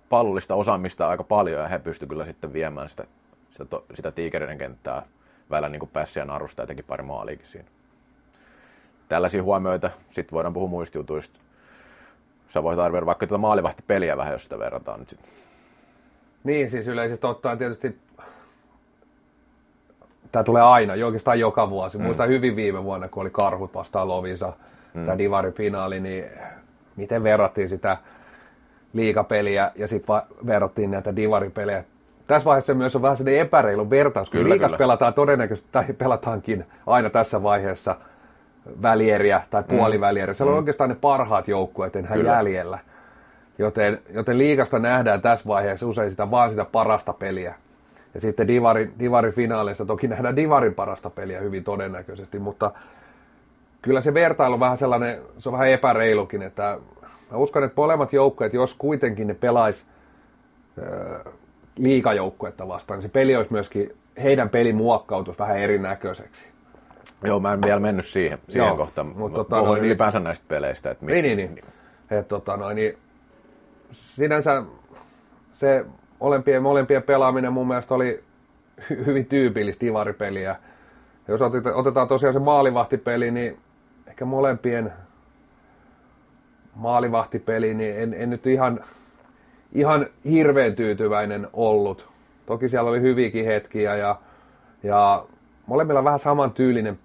pallollista 0.08 0.54
osaamista 0.54 1.08
aika 1.08 1.24
paljon 1.24 1.60
ja 1.60 1.68
he 1.68 1.78
pystyivät 1.78 2.10
kyllä 2.10 2.24
sitten 2.24 2.52
viemään 2.52 2.88
sitä, 2.88 3.04
sitä, 3.50 3.64
to, 3.64 3.84
sitä 3.94 4.10
tiikereiden 4.10 4.58
kenttää 4.58 5.02
välillä 5.50 5.68
niin 5.68 5.88
pässiä 5.92 6.24
narusta 6.24 6.62
ja 6.62 6.66
teki 6.66 6.82
pari 6.82 7.02
maaliikin 7.02 7.46
siinä. 7.46 7.68
Tällaisia 9.08 9.42
huomioita, 9.42 9.90
sitten 10.08 10.34
voidaan 10.34 10.54
puhua 10.54 10.68
muista 10.68 10.98
jutuista. 10.98 11.40
Sä 12.48 12.62
voit 12.62 12.78
arvioida 12.78 13.06
vaikka 13.06 13.26
tuota 13.26 13.40
maalivahtipeliä 13.40 14.16
vähän, 14.16 14.32
jos 14.32 14.42
sitä 14.42 14.58
verrataan 14.58 15.00
nyt 15.00 15.08
sitten. 15.08 15.30
Niin, 16.44 16.70
siis 16.70 16.88
yleisesti 16.88 17.26
ottaen 17.26 17.58
tietysti 17.58 17.98
tämä 20.32 20.42
tulee 20.42 20.62
aina, 20.62 20.92
oikeastaan 21.04 21.40
joka 21.40 21.70
vuosi. 21.70 21.98
Mm. 21.98 22.04
Muistan 22.04 22.28
hyvin 22.28 22.56
viime 22.56 22.84
vuonna, 22.84 23.08
kun 23.08 23.20
oli 23.20 23.30
Karhut 23.30 23.74
vastaan 23.74 24.08
Lovisa, 24.08 24.52
mm. 24.94 25.06
tämä 25.06 25.18
Divari-finaali, 25.18 26.00
niin 26.00 26.24
miten 26.96 27.22
verrattiin 27.22 27.68
sitä 27.68 27.96
liikapeliä 28.92 29.72
ja 29.76 29.88
sitten 29.88 30.16
verrattiin 30.46 30.90
näitä 30.90 31.16
Divari-pelejä. 31.16 31.84
Tässä 32.26 32.44
vaiheessa 32.44 32.74
myös 32.74 32.96
on 32.96 33.02
vähän 33.02 33.16
sellainen 33.16 33.40
epäreilu 33.40 33.90
vertaus, 33.90 34.30
kun 34.30 34.50
liikas 34.50 34.72
pelataan 34.72 35.14
todennäköisesti, 35.14 35.68
tai 35.72 35.84
pelataankin 35.98 36.66
aina 36.86 37.10
tässä 37.10 37.42
vaiheessa 37.42 37.96
välieriä 38.82 39.42
tai 39.50 39.62
mm. 39.62 39.76
puolivälieriä. 39.76 40.34
Siellä 40.34 40.50
mm. 40.50 40.54
on 40.54 40.58
oikeastaan 40.58 40.90
ne 40.90 40.96
parhaat 41.00 41.48
joukkueet 41.48 41.96
enää 41.96 42.12
Kyllä. 42.12 42.32
jäljellä. 42.32 42.78
Joten, 43.58 43.98
joten 44.14 44.38
liikasta 44.38 44.78
nähdään 44.78 45.22
tässä 45.22 45.46
vaiheessa 45.46 45.86
usein 45.86 46.10
sitä, 46.10 46.30
vaan 46.30 46.50
sitä 46.50 46.64
parasta 46.64 47.12
peliä. 47.12 47.54
Ja 48.14 48.20
sitten 48.20 48.48
Divari, 48.48 48.90
Divarin 48.98 49.32
finaaleissa 49.32 49.84
toki 49.84 50.08
nähdään 50.08 50.36
Divarin 50.36 50.74
parasta 50.74 51.10
peliä 51.10 51.40
hyvin 51.40 51.64
todennäköisesti, 51.64 52.38
mutta 52.38 52.70
kyllä 53.82 54.00
se 54.00 54.14
vertailu 54.14 54.54
on 54.54 54.60
vähän 54.60 54.78
sellainen, 54.78 55.20
se 55.38 55.48
on 55.48 55.52
vähän 55.52 55.68
epäreilukin, 55.68 56.42
että 56.42 56.78
mä 57.30 57.36
uskon, 57.38 57.64
että 57.64 57.80
molemmat 57.80 58.12
joukkueet, 58.12 58.54
jos 58.54 58.74
kuitenkin 58.74 59.26
ne 59.26 59.34
pelais 59.34 59.86
liikajoukkuetta 61.76 62.68
vastaan, 62.68 62.98
niin 62.98 63.08
se 63.08 63.12
peli 63.12 63.36
olisi 63.36 63.52
myöskin, 63.52 63.96
heidän 64.22 64.48
peli 64.48 64.72
muokkautus 64.72 65.38
vähän 65.38 65.58
erinäköiseksi. 65.58 66.48
Joo, 67.24 67.40
mä 67.40 67.52
en 67.52 67.62
vielä 67.62 67.80
mennyt 67.80 68.06
siihen, 68.06 68.38
siihen 68.48 68.68
Joo, 68.68 68.76
kohtaan, 68.76 69.06
mutta 69.06 69.36
tota, 69.36 69.56
no, 69.56 69.74
niin, 69.74 69.84
ylipäänsä 69.84 70.20
näistä 70.20 70.44
peleistä. 70.48 70.90
Että 70.90 71.06
niin, 71.06 71.24
niin, 71.24 71.36
niin. 71.36 71.64
Et, 72.10 72.28
tota, 72.28 72.56
no, 72.56 72.72
niin 72.72 72.98
sinänsä 73.92 74.62
se 75.52 75.84
molempien, 76.20 76.62
molempien 76.62 77.02
pelaaminen 77.02 77.52
mun 77.52 77.68
mielestä 77.68 77.94
oli 77.94 78.22
hy- 78.80 79.06
hyvin 79.06 79.26
tyypillistä 79.26 79.86
divaripeliä. 79.86 80.56
Jos 81.28 81.40
otetaan 81.74 82.08
tosiaan 82.08 82.32
se 82.32 82.38
maalivahtipeli, 82.38 83.30
niin 83.30 83.58
ehkä 84.06 84.24
molempien 84.24 84.92
maalivahtipeli, 86.74 87.74
niin 87.74 87.98
en, 87.98 88.14
en 88.14 88.30
nyt 88.30 88.46
ihan, 88.46 88.80
ihan 89.72 90.06
hirveän 90.24 90.74
tyytyväinen 90.74 91.48
ollut. 91.52 92.08
Toki 92.46 92.68
siellä 92.68 92.90
oli 92.90 93.00
hyviäkin 93.00 93.46
hetkiä 93.46 93.96
ja, 93.96 94.16
ja 94.82 95.24
molemmilla 95.66 96.04
vähän 96.04 96.18
saman 96.18 96.52
tyylinen 96.52 96.98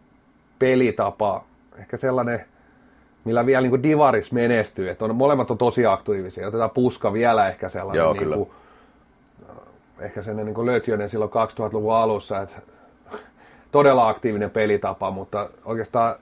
pelitapa. 0.59 1.43
Ehkä 1.77 1.97
sellainen, 1.97 2.45
millä 3.25 3.45
vielä 3.45 3.67
niin 3.67 3.83
Divaris 3.83 4.31
menestyy. 4.31 4.89
Että 4.89 5.05
on, 5.05 5.15
molemmat 5.15 5.51
on 5.51 5.57
tosi 5.57 5.85
aktiivisia. 5.85 6.47
Otetaan 6.47 6.69
puska 6.69 7.13
vielä 7.13 7.47
ehkä 7.49 7.69
sellainen 7.69 8.03
Joo, 8.03 8.13
niin 8.13 8.33
kuin, 8.33 8.51
ehkä 9.99 10.21
sen 10.21 10.35
niin 10.35 10.65
Lötjönen 10.65 11.09
silloin 11.09 11.31
2000-luvun 11.31 11.93
alussa, 11.93 12.41
että 12.41 12.61
todella 13.71 14.09
aktiivinen 14.09 14.49
pelitapa, 14.49 15.11
mutta 15.11 15.49
oikeastaan 15.65 16.15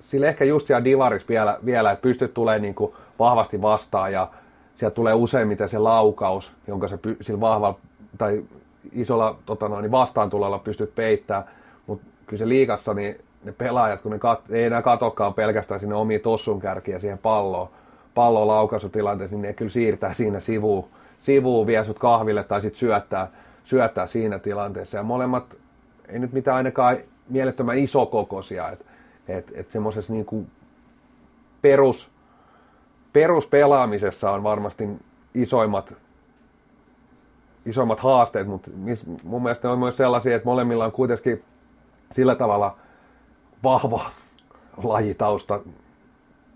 sille 0.00 0.28
ehkä 0.28 0.44
just 0.44 0.66
siellä 0.66 0.84
Divaris 0.84 1.28
vielä, 1.28 1.58
vielä 1.64 1.92
että 1.92 2.02
pystyt 2.02 2.34
tulee 2.34 2.58
niin 2.58 2.74
kuin 2.74 2.92
vahvasti 3.18 3.62
vastaan 3.62 4.12
ja 4.12 4.28
sieltä 4.76 4.94
tulee 4.94 5.14
useimmiten 5.14 5.68
se 5.68 5.78
laukaus, 5.78 6.52
jonka 6.66 6.88
se 6.88 6.98
sillä 7.20 7.40
vahvalla 7.40 7.78
tai 8.18 8.42
isolla 8.92 9.36
tota 9.46 9.68
noin, 9.68 9.90
vastaantulolla 9.90 10.58
pystyt 10.58 10.94
peittämään, 10.94 11.44
mutta 11.86 12.04
kyllä 12.26 12.38
se 12.38 12.48
liikassa 12.48 12.94
niin 12.94 13.18
ne 13.44 13.52
pelaajat, 13.52 14.00
kun 14.00 14.12
ne 14.12 14.18
kat, 14.18 14.40
ei 14.50 14.64
enää 14.64 14.82
katokaan 14.82 15.34
pelkästään 15.34 15.80
sinne 15.80 15.94
omiin 15.94 16.20
tossun 16.20 16.60
kärkiä 16.60 16.98
siihen 16.98 17.18
palloon, 17.18 17.68
pallon 18.14 18.48
laukaisutilanteeseen, 18.48 19.42
niin 19.42 19.48
ne 19.48 19.54
kyllä 19.54 19.70
siirtää 19.70 20.14
siinä 20.14 20.40
sivuun 20.40 20.88
sivuun, 21.24 21.66
vie 21.66 21.84
sut 21.84 21.98
kahville 21.98 22.44
tai 22.44 22.62
sitten 22.62 22.78
syöttää, 22.78 23.28
syöttää 23.64 24.06
siinä 24.06 24.38
tilanteessa. 24.38 24.96
Ja 24.96 25.02
molemmat 25.02 25.56
ei 26.08 26.18
nyt 26.18 26.32
mitään 26.32 26.56
ainakaan 26.56 26.96
mielettömän 27.28 27.78
isokokoisia, 27.78 28.70
että 28.70 28.84
et, 29.28 29.52
et 29.54 29.70
semmoisessa 29.70 30.12
niinku 30.12 30.46
perus, 31.62 32.10
peruspelaamisessa 33.12 34.30
on 34.30 34.42
varmasti 34.42 34.88
isoimmat, 35.34 35.94
isoimmat 37.66 38.00
haasteet, 38.00 38.46
mutta 38.46 38.70
mun 39.24 39.42
mielestä 39.42 39.68
ne 39.68 39.72
on 39.72 39.78
myös 39.78 39.96
sellaisia, 39.96 40.36
että 40.36 40.48
molemmilla 40.48 40.84
on 40.84 40.92
kuitenkin 40.92 41.44
sillä 42.12 42.34
tavalla 42.34 42.76
vahva 43.62 44.00
lajitausta, 44.82 45.60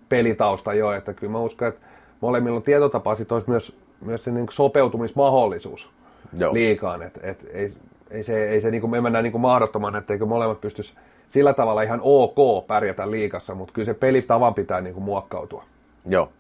pelitausta 0.08 0.75
jo, 0.75 0.92
että 0.92 1.14
kyllä 1.14 1.32
mä 1.32 1.40
uskon, 1.40 1.68
että 1.68 1.87
molemmilla 2.20 2.56
on 2.56 2.62
tietotapa, 2.62 3.14
sit 3.14 3.32
olisi 3.32 3.50
myös 3.50 3.88
myös 4.00 4.25
se 4.25 4.31
niin 4.31 4.47
sopeutumismahdollisuus 4.50 5.90
Joo. 6.38 6.55
liikaan. 6.55 7.02
Et, 7.02 7.19
et, 7.23 7.47
ei, 7.52 7.73
ei 8.11 8.23
se, 8.23 8.49
ei 8.49 8.61
se 8.61 8.71
niin 8.71 8.81
kuin, 8.81 8.90
me 8.90 9.00
mennään 9.00 9.23
niin 9.23 9.33
kuin 9.33 9.43
mahdottoman, 9.43 9.97
etteikö 9.97 10.26
molemmat 10.26 10.61
pystyisi 10.61 10.95
sillä 11.28 11.55
tavalla 11.55 11.83
ihan 11.83 12.00
ok 12.02 12.67
pärjätä 12.67 13.11
liikassa, 13.11 13.55
mutta 13.55 13.73
kyllä 13.73 13.87
se 13.87 13.95
pelitavan 13.95 14.55
pitää 14.55 14.81
niin 14.81 14.95
kuin 14.95 15.05
muokkautua. 15.05 15.64
Joo. 16.07 16.33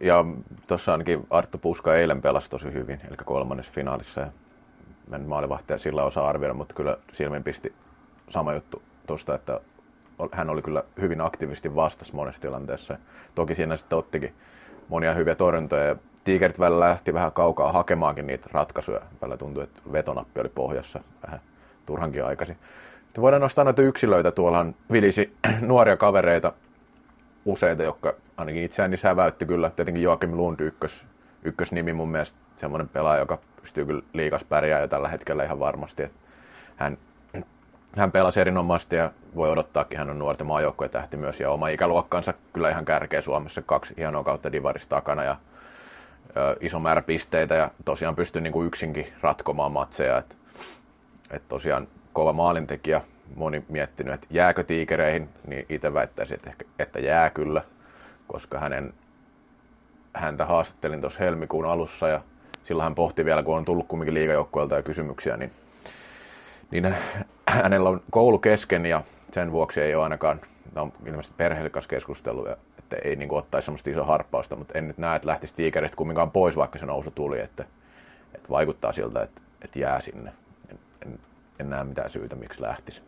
Ja 0.00 0.24
tuossa 0.66 0.92
ainakin 0.92 1.26
Arttu 1.30 1.58
Puska 1.58 1.96
eilen 1.96 2.22
pelasi 2.22 2.50
tosi 2.50 2.72
hyvin, 2.72 3.00
eli 3.08 3.16
kolmannessa 3.24 3.72
finaalissa. 3.72 4.20
Ja 4.20 4.26
en 5.12 5.28
maalivahtia 5.28 5.78
sillä 5.78 6.04
osaa 6.04 6.28
arvioida, 6.28 6.54
mutta 6.54 6.74
kyllä 6.74 6.96
silmin 7.12 7.44
pisti 7.44 7.72
sama 8.28 8.54
juttu 8.54 8.82
tuosta, 9.06 9.34
että 9.34 9.60
hän 10.32 10.50
oli 10.50 10.62
kyllä 10.62 10.82
hyvin 11.00 11.20
aktiivisesti 11.20 11.74
vastassa 11.74 12.14
monessa 12.14 12.42
tilanteessa. 12.42 12.98
Toki 13.34 13.54
siinä 13.54 13.76
sitten 13.76 13.98
ottikin 13.98 14.34
monia 14.88 15.14
hyviä 15.14 15.34
torjuntoja 15.34 15.84
ja 15.84 15.96
tiikerit 16.24 16.58
välillä 16.58 16.84
lähti 16.84 17.14
vähän 17.14 17.32
kaukaa 17.32 17.72
hakemaankin 17.72 18.26
niitä 18.26 18.48
ratkaisuja. 18.52 19.00
Välillä 19.22 19.36
tuntui, 19.36 19.62
että 19.62 19.80
vetonappi 19.92 20.40
oli 20.40 20.48
pohjassa 20.48 21.00
vähän 21.26 21.40
turhankin 21.86 22.24
aikaisin. 22.24 22.56
Sitten 23.04 23.22
voidaan 23.22 23.42
nostaa 23.42 23.64
noita 23.64 23.82
yksilöitä. 23.82 24.30
Tuolla 24.30 24.66
vilisi 24.92 25.36
nuoria 25.60 25.96
kavereita 25.96 26.52
useita, 27.44 27.82
jotka 27.82 28.14
ainakin 28.36 28.62
itseäni 28.62 28.96
säväytti 28.96 29.46
kyllä. 29.46 29.70
Tietenkin 29.70 30.02
Joakim 30.02 30.36
Lund 30.36 30.60
ykkös, 30.60 31.04
ykkösnimi 31.42 31.92
mun 31.92 32.08
mielestä 32.08 32.38
semmoinen 32.56 32.88
pelaaja, 32.88 33.20
joka 33.20 33.38
pystyy 33.60 33.84
kyllä 33.84 34.02
liikas 34.12 34.44
pärjää 34.44 34.80
jo 34.80 34.88
tällä 34.88 35.08
hetkellä 35.08 35.44
ihan 35.44 35.60
varmasti. 35.60 36.02
Että 36.02 36.18
hän 36.76 36.98
hän 37.96 38.12
pelasi 38.12 38.40
erinomaisesti 38.40 38.96
ja 38.96 39.10
voi 39.36 39.50
odottaakin, 39.50 39.98
hän 39.98 40.10
on 40.10 40.18
nuorten 40.18 40.46
maajoukkojen 40.46 40.90
tähti 40.90 41.16
myös 41.16 41.40
ja 41.40 41.50
oma 41.50 41.68
ikäluokkansa 41.68 42.34
kyllä 42.52 42.70
ihan 42.70 42.84
kärkeä 42.84 43.20
Suomessa, 43.20 43.62
kaksi 43.62 43.94
hienoa 43.96 44.24
kautta 44.24 44.52
Divarista 44.52 44.96
takana 44.96 45.22
ja 45.22 45.36
iso 46.60 46.78
määrä 46.78 47.02
pisteitä 47.02 47.54
ja 47.54 47.70
tosiaan 47.84 48.16
pystyy 48.16 48.42
niin 48.42 48.52
kuin 48.52 48.66
yksinkin 48.66 49.06
ratkomaan 49.20 49.72
matseja, 49.72 50.18
että 50.18 50.34
et 51.30 51.48
tosiaan 51.48 51.88
kova 52.12 52.32
maalintekijä, 52.32 53.00
moni 53.36 53.64
miettinyt, 53.68 54.14
että 54.14 54.26
jääkö 54.30 54.64
tiikereihin, 54.64 55.28
niin 55.46 55.66
itse 55.68 55.94
väittäisin, 55.94 56.34
että, 56.34 56.50
ehkä, 56.50 56.64
että 56.78 56.98
jää 56.98 57.30
kyllä, 57.30 57.62
koska 58.26 58.58
hänen, 58.58 58.94
häntä 60.14 60.46
haastattelin 60.46 61.00
tuossa 61.00 61.24
helmikuun 61.24 61.64
alussa 61.64 62.08
ja 62.08 62.20
silloin 62.64 62.84
hän 62.84 62.94
pohti 62.94 63.24
vielä, 63.24 63.42
kun 63.42 63.56
on 63.56 63.64
tullut 63.64 63.88
kumminkin 63.88 64.14
liigajoukkueelta 64.14 64.74
ja 64.74 64.82
kysymyksiä, 64.82 65.36
niin, 65.36 65.52
niin 66.70 66.94
hänellä 67.48 67.88
on 67.88 68.00
koulu 68.10 68.38
kesken 68.38 68.86
ja 68.86 69.02
sen 69.32 69.52
vuoksi 69.52 69.80
ei 69.80 69.94
ole 69.94 70.02
ainakaan, 70.04 70.40
on 70.76 70.92
ilmeisesti 71.06 71.34
perheessä 71.36 71.70
kanssa 71.70 71.88
keskustellut, 71.88 72.48
että 72.94 73.08
ei 73.08 73.16
niin 73.16 73.28
kuin, 73.28 73.38
ottaisi 73.38 73.64
semmoista 73.64 73.90
isoa 73.90 74.04
harppausta, 74.06 74.56
mutta 74.56 74.78
en 74.78 74.88
nyt 74.88 74.98
näe, 74.98 75.16
että 75.16 75.28
lähtisi 75.28 75.54
tiikeristä 75.54 75.96
kumminkaan 75.96 76.30
pois, 76.30 76.56
vaikka 76.56 76.78
se 76.78 76.86
nousu 76.86 77.10
tuli, 77.10 77.40
että, 77.40 77.64
että 78.34 78.48
vaikuttaa 78.48 78.92
siltä, 78.92 79.22
että, 79.22 79.40
että 79.62 79.78
jää 79.78 80.00
sinne. 80.00 80.32
En, 80.70 80.78
en, 81.06 81.18
en 81.60 81.70
näe 81.70 81.84
mitään 81.84 82.10
syytä, 82.10 82.36
miksi 82.36 82.62
lähtisi. 82.62 83.02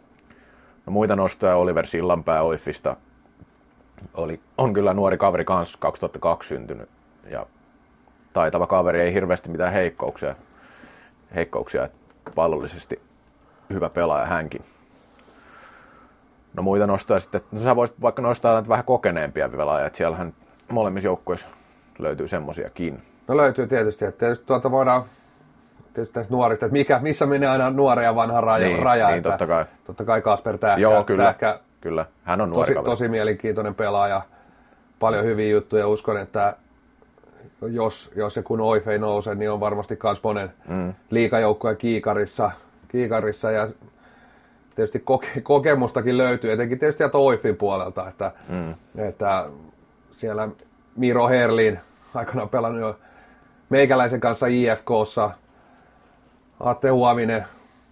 No, 0.87 0.93
muita 0.93 1.17
nostoja 1.17 1.57
Oliver 1.57 1.87
Sillanpää 1.87 2.43
Oiffista 2.43 2.97
oli, 4.15 4.41
on 4.59 4.73
kyllä 4.73 4.95
nuori 4.95 5.19
kaveri 5.19 5.45
kanssa 5.45 5.79
2002 5.79 6.49
syntynyt 6.49 6.89
ja 7.31 7.47
taitava 8.33 8.67
kaveri, 8.67 9.01
ei 9.01 9.13
hirveästi 9.13 9.51
mitään 9.51 9.73
heikkouksia, 9.73 10.37
heikkouksia 11.35 11.85
että 11.85 11.99
pallollisesti 12.35 13.03
hyvä 13.71 13.91
pelaaja 13.91 14.27
hänkin. 14.27 14.65
No 16.57 16.63
muita 16.63 16.87
nostoja 16.87 17.21
sitten, 17.21 17.41
no 17.53 17.61
sä 17.61 17.77
voisit 17.77 18.01
vaikka 18.01 18.23
nostaa 18.23 18.53
näitä 18.53 18.69
vähän 18.69 18.85
kokeneempia 18.85 19.49
pelaajia, 19.49 19.87
että 19.87 19.97
siellähän 19.97 20.33
molemmissa 20.73 21.09
joukkueissa 21.09 21.49
löytyy 21.99 22.29
semmoisiakin. 22.29 23.03
No 23.29 23.37
löytyy 23.37 23.67
tietysti, 23.67 24.05
että 24.05 24.19
tietysti 24.19 24.47
tuota 24.47 24.71
voidaan 24.71 25.05
tietysti 25.95 26.15
tästä 26.15 26.35
nuorista, 26.35 26.67
että 26.67 26.73
mikä, 26.73 26.99
missä 26.99 27.27
menee 27.27 27.49
aina 27.49 27.71
nuoren 27.71 28.05
ja 28.05 28.15
vanhan 28.15 28.45
raja. 28.45 28.67
Niin, 28.67 28.83
raja 28.83 29.07
niin 29.07 29.17
että 29.17 29.31
totta 29.31 29.47
kai. 29.47 29.65
Totta 29.85 30.05
kai 30.05 30.23
Kasper 30.23 30.59
Tähkä, 30.59 30.81
Joo, 30.81 31.05
kyllä. 31.05 31.25
Tähkä 31.25 31.59
Kyllä, 31.81 32.07
hän 32.25 32.41
on 32.41 32.51
nuori 32.51 32.67
tosi, 32.67 32.75
kaveri. 32.75 32.91
tosi 32.91 33.09
mielenkiintoinen 33.09 33.75
pelaaja, 33.75 34.23
paljon 35.01 35.25
hyviä 35.25 35.49
juttuja. 35.49 35.89
Uskon, 35.89 36.17
että 36.17 36.57
jos, 37.63 38.13
jos 38.17 38.37
ja 38.37 38.43
kun 38.43 38.61
Oif 38.61 38.89
ei 38.89 38.99
nouse, 38.99 39.35
niin 39.35 39.51
on 39.51 39.61
varmasti 39.61 39.99
myös 40.03 40.23
monen 40.23 40.53
mm. 40.69 40.95
liikajoukkoja 41.11 41.75
kiikarissa, 41.75 42.51
kiikarissa 42.89 43.51
ja 43.51 43.69
tietysti 44.77 44.99
koke, 44.99 45.41
kokemustakin 45.43 46.19
löytyy, 46.19 46.53
etenkin 46.53 46.79
tietysti 46.79 46.99
sieltä 46.99 47.19
Oifin 47.19 47.57
puolelta, 47.57 48.09
että, 48.09 48.33
mm. 48.49 48.75
että 48.97 49.47
siellä 50.17 50.49
Miro 50.97 51.29
Herlin 51.29 51.79
aikana 52.15 52.47
pelannut 52.47 52.81
jo 52.81 52.99
meikäläisen 53.69 54.21
kanssa 54.21 54.47
IFKssa, 54.47 55.31
Atte 56.61 56.89
Huovinen, 56.89 57.45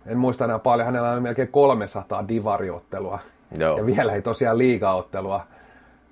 en 0.06 0.18
muista 0.18 0.44
enää 0.44 0.58
paljon, 0.58 0.86
hänellä 0.86 1.10
on 1.10 1.22
melkein 1.22 1.48
300 1.48 2.28
divariottelua 2.28 3.18
Joo. 3.58 3.78
ja 3.78 3.86
vielä 3.86 4.12
ei 4.12 4.22
tosiaan 4.22 4.58
liigaottelua 4.58 5.46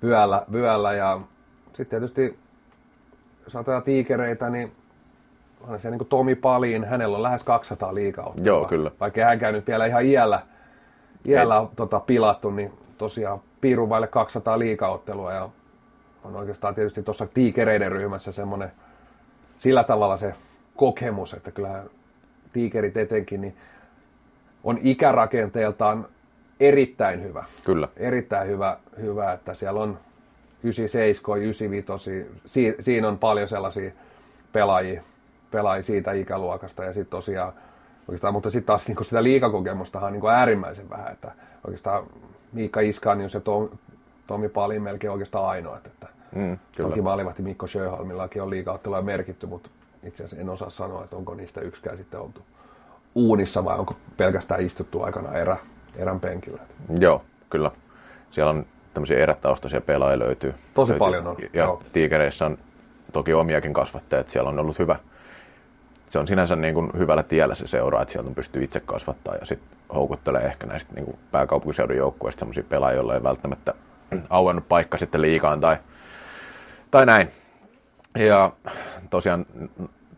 vyöllä, 0.03 0.45
vyöllä 0.51 0.93
ja 0.93 1.19
sitten 1.73 1.99
tietysti 1.99 2.39
jos 3.43 3.55
ajatellaan 3.55 3.83
tiikereitä, 3.83 4.49
niin 4.49 4.71
on 5.67 5.79
se 5.79 5.89
niin 5.89 5.97
kuin 5.97 6.07
Tomi 6.07 6.35
Palin, 6.35 6.85
hänellä 6.85 7.17
on 7.17 7.23
lähes 7.23 7.43
200 7.43 7.95
liigaottelua. 7.95 8.47
Joo, 8.47 8.65
kyllä. 8.65 8.91
Vaikka 8.99 9.25
hän 9.25 9.39
käynyt 9.39 9.67
vielä 9.67 9.85
ihan 9.85 10.05
iällä, 10.05 10.41
iällä 11.27 11.65
tota, 11.75 11.99
pilattu, 11.99 12.51
niin 12.51 12.73
tosiaan 12.97 13.39
piirun 13.61 13.89
vaille 13.89 14.07
200 14.07 14.59
liigaottelua 14.59 15.33
ja 15.33 15.49
on 16.23 16.35
oikeastaan 16.35 16.75
tietysti 16.75 17.03
tuossa 17.03 17.27
tiikereiden 17.33 17.91
ryhmässä 17.91 18.31
semmoinen 18.31 18.71
sillä 19.59 19.83
tavalla 19.83 20.17
se 20.17 20.33
kokemus, 20.75 21.33
että 21.33 21.51
kyllähän 21.51 21.89
tiikerit 22.53 22.97
etenkin 22.97 23.41
niin 23.41 23.57
on 24.63 24.79
ikärakenteeltaan 24.81 26.05
erittäin 26.59 27.23
hyvä. 27.23 27.45
Kyllä. 27.65 27.87
Erittäin 27.97 28.47
hyvä, 28.47 28.77
hyvä 29.01 29.33
että 29.33 29.53
siellä 29.53 29.79
on 29.79 29.99
97, 30.63 31.39
95, 31.41 32.31
si, 32.45 32.75
siinä 32.79 33.07
on 33.07 33.19
paljon 33.19 33.47
sellaisia 33.47 33.91
pelaajia, 34.53 35.03
pelaajia 35.51 35.83
siitä 35.83 36.11
ikäluokasta 36.11 36.83
ja 36.83 36.93
sitten 36.93 37.11
tosiaan 37.11 37.53
oikeastaan, 38.07 38.33
mutta 38.33 38.49
sitten 38.49 38.67
taas 38.67 38.87
niin 38.87 38.97
sitä 39.05 39.23
liikakokemustahan 39.23 40.07
on 40.07 40.19
niin 40.19 40.31
äärimmäisen 40.31 40.89
vähän, 40.89 41.11
että 41.11 41.31
oikeastaan 41.67 42.03
Miikka 42.53 42.79
Iskanius 42.79 43.33
ja 43.33 43.39
Tom, 43.39 43.69
Tomi 44.27 44.49
Palin 44.49 44.81
melkein 44.81 45.11
oikeastaan 45.11 45.45
ainoat, 45.45 45.85
että 45.87 46.07
Mm, 46.35 46.57
kyllä. 46.77 46.89
toki 46.89 47.01
maalivahti 47.01 47.41
Mikko 47.41 47.67
Sjöholmillakin 47.67 48.41
on 48.41 48.49
liikaottelua 48.49 49.01
merkitty, 49.01 49.45
mutta 49.45 49.69
itse 50.03 50.23
asiassa 50.23 50.41
en 50.41 50.49
osaa 50.49 50.69
sanoa, 50.69 51.03
että 51.03 51.15
onko 51.15 51.33
niistä 51.35 51.61
yksikään 51.61 51.97
sitten 51.97 52.19
oltu 52.19 52.41
uunissa 53.15 53.65
vai 53.65 53.77
onko 53.79 53.95
pelkästään 54.17 54.61
istuttu 54.61 55.03
aikana 55.03 55.33
erä, 55.37 55.57
erän 55.95 56.19
penkillä. 56.19 56.61
Joo, 56.99 57.21
kyllä. 57.49 57.71
Siellä 58.31 58.49
on 58.49 58.65
tämmöisiä 58.93 59.17
erätaustaisia 59.17 59.81
pelaajia 59.81 60.19
löytyy. 60.19 60.53
Tosi 60.73 60.89
löytyy. 60.91 60.99
paljon 60.99 61.27
on, 61.27 61.35
Ja 61.53 61.63
joo. 61.63 61.81
tiikereissä 61.93 62.45
on 62.45 62.57
toki 63.13 63.33
omiakin 63.33 63.73
kasvattajia, 63.73 64.19
että 64.21 64.33
siellä 64.33 64.49
on 64.49 64.59
ollut 64.59 64.79
hyvä. 64.79 64.95
Se 66.13 66.19
on 66.19 66.27
sinänsä 66.27 66.55
niin 66.55 66.73
kuin 66.73 66.91
hyvällä 66.97 67.23
tiellä 67.23 67.55
se 67.55 67.67
seura, 67.67 68.01
että 68.01 68.11
sieltä 68.11 68.31
pystyy 68.31 68.63
itse 68.63 68.79
kasvattaa 68.79 69.35
ja 69.35 69.45
sitten 69.45 69.77
houkuttelee 69.93 70.41
ehkä 70.41 70.67
näistä 70.67 70.93
niin 70.93 71.05
kuin 71.05 71.17
pääkaupunkiseudun 71.31 71.97
joukkueista 71.97 72.39
sellaisia 72.39 72.63
pelaajia, 72.69 72.95
joilla 72.95 73.13
ei 73.13 73.23
välttämättä 73.23 73.73
auennut 74.29 74.67
paikka 74.69 74.97
sitten 74.97 75.21
liikaan 75.21 75.61
tai, 75.61 75.77
tai 76.91 77.05
näin. 77.05 77.29
Ja 78.17 78.51
tosiaan 79.09 79.45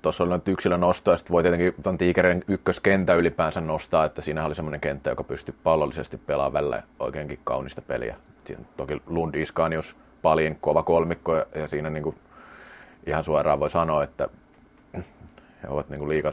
tuossa 0.01 0.23
oli 0.23 0.33
nyt 0.33 0.47
yksilön 0.47 0.79
nosto, 0.79 1.11
ja 1.11 1.17
sitten 1.17 1.33
voi 1.33 1.43
tietenkin 1.43 1.75
tuon 1.83 1.97
Tiikerin 1.97 2.43
ykköskenttä 2.47 3.13
ylipäänsä 3.13 3.61
nostaa, 3.61 4.05
että 4.05 4.21
siinä 4.21 4.45
oli 4.45 4.55
semmoinen 4.55 4.81
kenttä, 4.81 5.09
joka 5.09 5.23
pystyi 5.23 5.55
pallollisesti 5.63 6.17
pelaamaan 6.17 6.53
välillä 6.53 6.83
oikeinkin 6.99 7.39
kaunista 7.43 7.81
peliä. 7.81 8.15
Siinä 8.45 8.63
toki 8.77 9.01
Lund 9.07 9.35
Iskanius, 9.35 9.97
Palin, 10.21 10.57
kova 10.61 10.83
kolmikko, 10.83 11.35
ja, 11.35 11.67
siinä 11.67 11.89
niinku 11.89 12.15
ihan 13.05 13.23
suoraan 13.23 13.59
voi 13.59 13.69
sanoa, 13.69 14.03
että 14.03 14.29
he 15.65 15.73
ovat 15.73 15.89
niinku 15.89 16.09
liiga, 16.09 16.31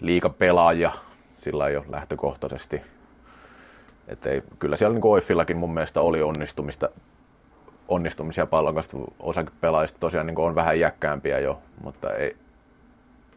liigapelaajia 0.00 0.92
sillä 1.34 1.68
jo 1.68 1.84
lähtökohtaisesti. 1.88 2.80
Et 4.08 4.26
ei, 4.26 4.42
kyllä 4.58 4.76
siellä 4.76 4.94
niinku 4.94 5.12
Oiffillakin 5.12 5.56
mun 5.56 5.74
mielestä 5.74 6.00
oli 6.00 6.22
onnistumista, 6.22 6.88
onnistumisia 7.88 8.46
pallon 8.46 8.74
kanssa. 8.74 8.98
Osa 9.20 9.44
pelaajista 9.60 9.98
tosiaan 9.98 10.26
niin 10.26 10.38
on 10.38 10.54
vähän 10.54 10.76
iäkkäämpiä 10.76 11.38
jo, 11.38 11.58
mutta 11.82 12.14
ei, 12.14 12.36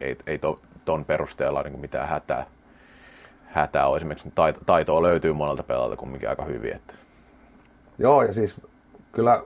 ei, 0.00 0.16
ei 0.26 0.38
to, 0.38 0.60
ton 0.84 1.04
perusteella 1.04 1.62
niin 1.62 1.80
mitään 1.80 2.08
hätää, 2.08 2.46
hätää 3.46 3.86
ole. 3.86 3.96
Esimerkiksi 3.96 4.32
taito, 4.34 4.60
taitoa 4.66 5.02
löytyy 5.02 5.32
monelta 5.32 5.62
pelaajalta 5.62 5.96
kumminkin 5.96 6.28
aika 6.28 6.44
hyvin. 6.44 6.76
Että. 6.76 6.94
Joo, 7.98 8.22
ja 8.22 8.32
siis 8.32 8.60
kyllä, 9.12 9.42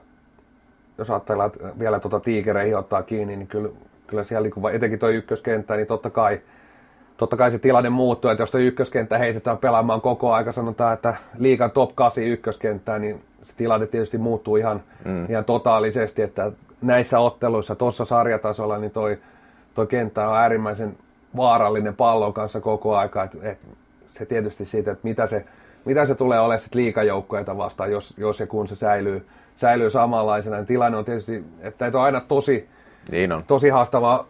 jos 0.97 1.11
ajatellaan, 1.11 1.51
että 1.53 1.79
vielä 1.79 1.99
tuota 1.99 2.19
tiikereihin 2.19 2.77
ottaa 2.77 3.03
kiinni, 3.03 3.35
niin 3.35 3.47
kyllä, 3.47 3.69
kyllä 4.07 4.23
siellä 4.23 4.49
kun 4.49 4.71
etenkin 4.71 4.99
tuo 4.99 5.09
ykköskenttä, 5.09 5.75
niin 5.75 5.87
totta 5.87 6.09
kai, 6.09 6.41
totta 7.17 7.37
kai 7.37 7.51
se 7.51 7.59
tilanne 7.59 7.89
muuttuu, 7.89 8.31
että 8.31 8.41
jos 8.41 8.51
tuo 8.51 8.61
ykköskenttä 8.61 9.17
heitetään 9.17 9.57
pelaamaan 9.57 10.01
koko 10.01 10.33
aika, 10.33 10.51
sanotaan, 10.51 10.93
että 10.93 11.15
liikan 11.37 11.71
top 11.71 11.95
8 11.95 12.23
ykköskenttää, 12.23 12.99
niin 12.99 13.21
se 13.43 13.53
tilanne 13.57 13.87
tietysti 13.87 14.17
muuttuu 14.17 14.55
ihan, 14.55 14.83
mm. 15.05 15.25
ihan 15.29 15.45
totaalisesti, 15.45 16.21
että 16.21 16.51
näissä 16.81 17.19
otteluissa 17.19 17.75
tuossa 17.75 18.05
sarjatasolla, 18.05 18.77
niin 18.77 18.91
toi, 18.91 19.17
toi 19.75 19.87
kenttä 19.87 20.29
on 20.29 20.37
äärimmäisen 20.37 20.97
vaarallinen 21.37 21.95
pallon 21.95 22.33
kanssa 22.33 22.61
koko 22.61 22.95
aika, 22.95 23.23
että, 23.23 23.37
että 23.41 23.67
se 24.09 24.25
tietysti 24.25 24.65
siitä, 24.65 24.91
että 24.91 25.07
mitä 25.07 25.27
se, 25.27 25.45
mitä 25.85 26.05
se 26.05 26.15
tulee 26.15 26.39
olemaan 26.39 26.59
sitten 26.59 26.81
liikajoukkoita 26.81 27.57
vastaan, 27.57 27.91
jos, 27.91 28.13
jos 28.17 28.39
ja 28.39 28.47
kun 28.47 28.67
se 28.67 28.75
säilyy, 28.75 29.25
säilyy 29.55 29.89
samanlaisena. 29.89 30.55
Niin 30.55 30.65
tilanne 30.65 30.97
on 30.97 31.05
tietysti, 31.05 31.43
että 31.61 31.91
on 31.93 32.01
aina 32.03 32.21
tosi, 32.21 32.69
Niin 33.11 33.31
on. 33.31 33.43
tosi 33.47 33.69
haastava 33.69 34.25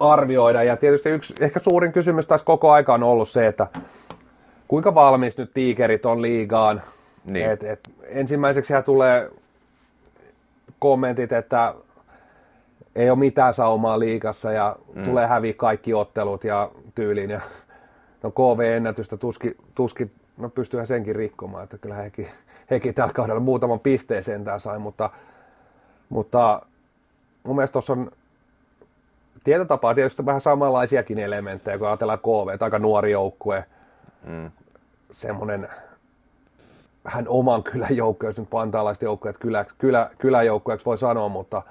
arvioida. 0.00 0.62
Ja 0.62 0.76
tietysti 0.76 1.08
yksi 1.08 1.34
ehkä 1.40 1.60
suurin 1.60 1.92
kysymys 1.92 2.26
tässä 2.26 2.44
koko 2.44 2.70
aika 2.70 2.94
on 2.94 3.02
ollut 3.02 3.28
se, 3.28 3.46
että 3.46 3.66
kuinka 4.68 4.94
valmis 4.94 5.38
nyt 5.38 5.50
tiikerit 5.54 6.06
on 6.06 6.22
liigaan. 6.22 6.82
Niin. 7.24 7.50
Et, 7.50 7.64
et, 7.64 7.80
ensimmäiseksi 8.06 8.74
tulee 8.84 9.30
kommentit, 10.78 11.32
että 11.32 11.74
ei 12.94 13.10
ole 13.10 13.18
mitään 13.18 13.54
saumaa 13.54 13.98
liikassa 13.98 14.52
ja 14.52 14.76
mm. 14.94 15.04
tulee 15.04 15.26
häviä 15.26 15.52
kaikki 15.56 15.94
ottelut 15.94 16.44
ja 16.44 16.70
tyyliin. 16.94 17.30
Ja, 17.30 17.40
no 18.22 18.30
KV-ennätystä 18.30 19.16
tuski, 19.16 19.56
tuski 19.74 20.10
no 20.36 20.48
pystyyhän 20.48 20.86
senkin 20.86 21.16
rikkomaan, 21.16 21.64
että 21.64 21.78
kyllä 21.78 21.94
hekin, 21.94 22.26
hekin 22.70 22.94
tällä 22.94 23.12
kaudella 23.12 23.40
muutaman 23.40 23.80
pisteen 23.80 24.24
sentään 24.24 24.60
sai, 24.60 24.78
mutta, 24.78 25.10
mutta 26.08 26.62
mun 27.42 27.56
mielestä 27.56 27.72
tuossa 27.72 27.92
on 27.92 28.10
tietotapaa 29.44 29.94
tietysti 29.94 30.26
vähän 30.26 30.40
samanlaisiakin 30.40 31.18
elementtejä, 31.18 31.78
kun 31.78 31.86
ajatellaan 31.86 32.18
KV, 32.18 32.62
aika 32.62 32.78
nuori 32.78 33.10
joukkue. 33.10 33.64
Mm. 34.26 34.50
semmoinen 35.10 35.68
vähän 37.04 37.28
oman 37.28 37.62
kylän 37.62 37.96
joukko, 37.96 38.26
jos 38.26 38.36
nyt 38.38 38.50
pantaalaiset 38.50 39.02
joukkueet 39.02 39.38
kylä, 39.38 39.64
kylä, 39.78 40.10
kyläjoukkueeksi 40.18 40.86
voi 40.86 40.98
sanoa, 40.98 41.28
mutta, 41.28 41.62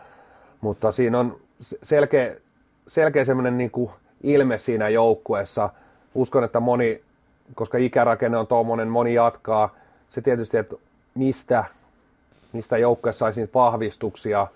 mutta 0.61 0.91
siinä 0.91 1.19
on 1.19 1.37
selkeä, 1.83 2.35
selkeä 2.87 3.25
semmoinen 3.25 3.57
niin 3.57 3.71
kuin 3.71 3.91
ilme 4.23 4.57
siinä 4.57 4.89
joukkueessa. 4.89 5.69
Uskon, 6.15 6.43
että 6.43 6.59
moni, 6.59 7.01
koska 7.55 7.77
ikärakenne 7.77 8.37
on 8.37 8.47
tuommoinen, 8.47 8.87
moni 8.87 9.13
jatkaa. 9.13 9.75
Se 10.09 10.21
tietysti, 10.21 10.57
että 10.57 10.75
mistä, 11.15 11.65
mistä 12.53 12.77
joukkueessa 12.77 13.19
saisi 13.19 13.49
vahvistuksia, 13.53 14.47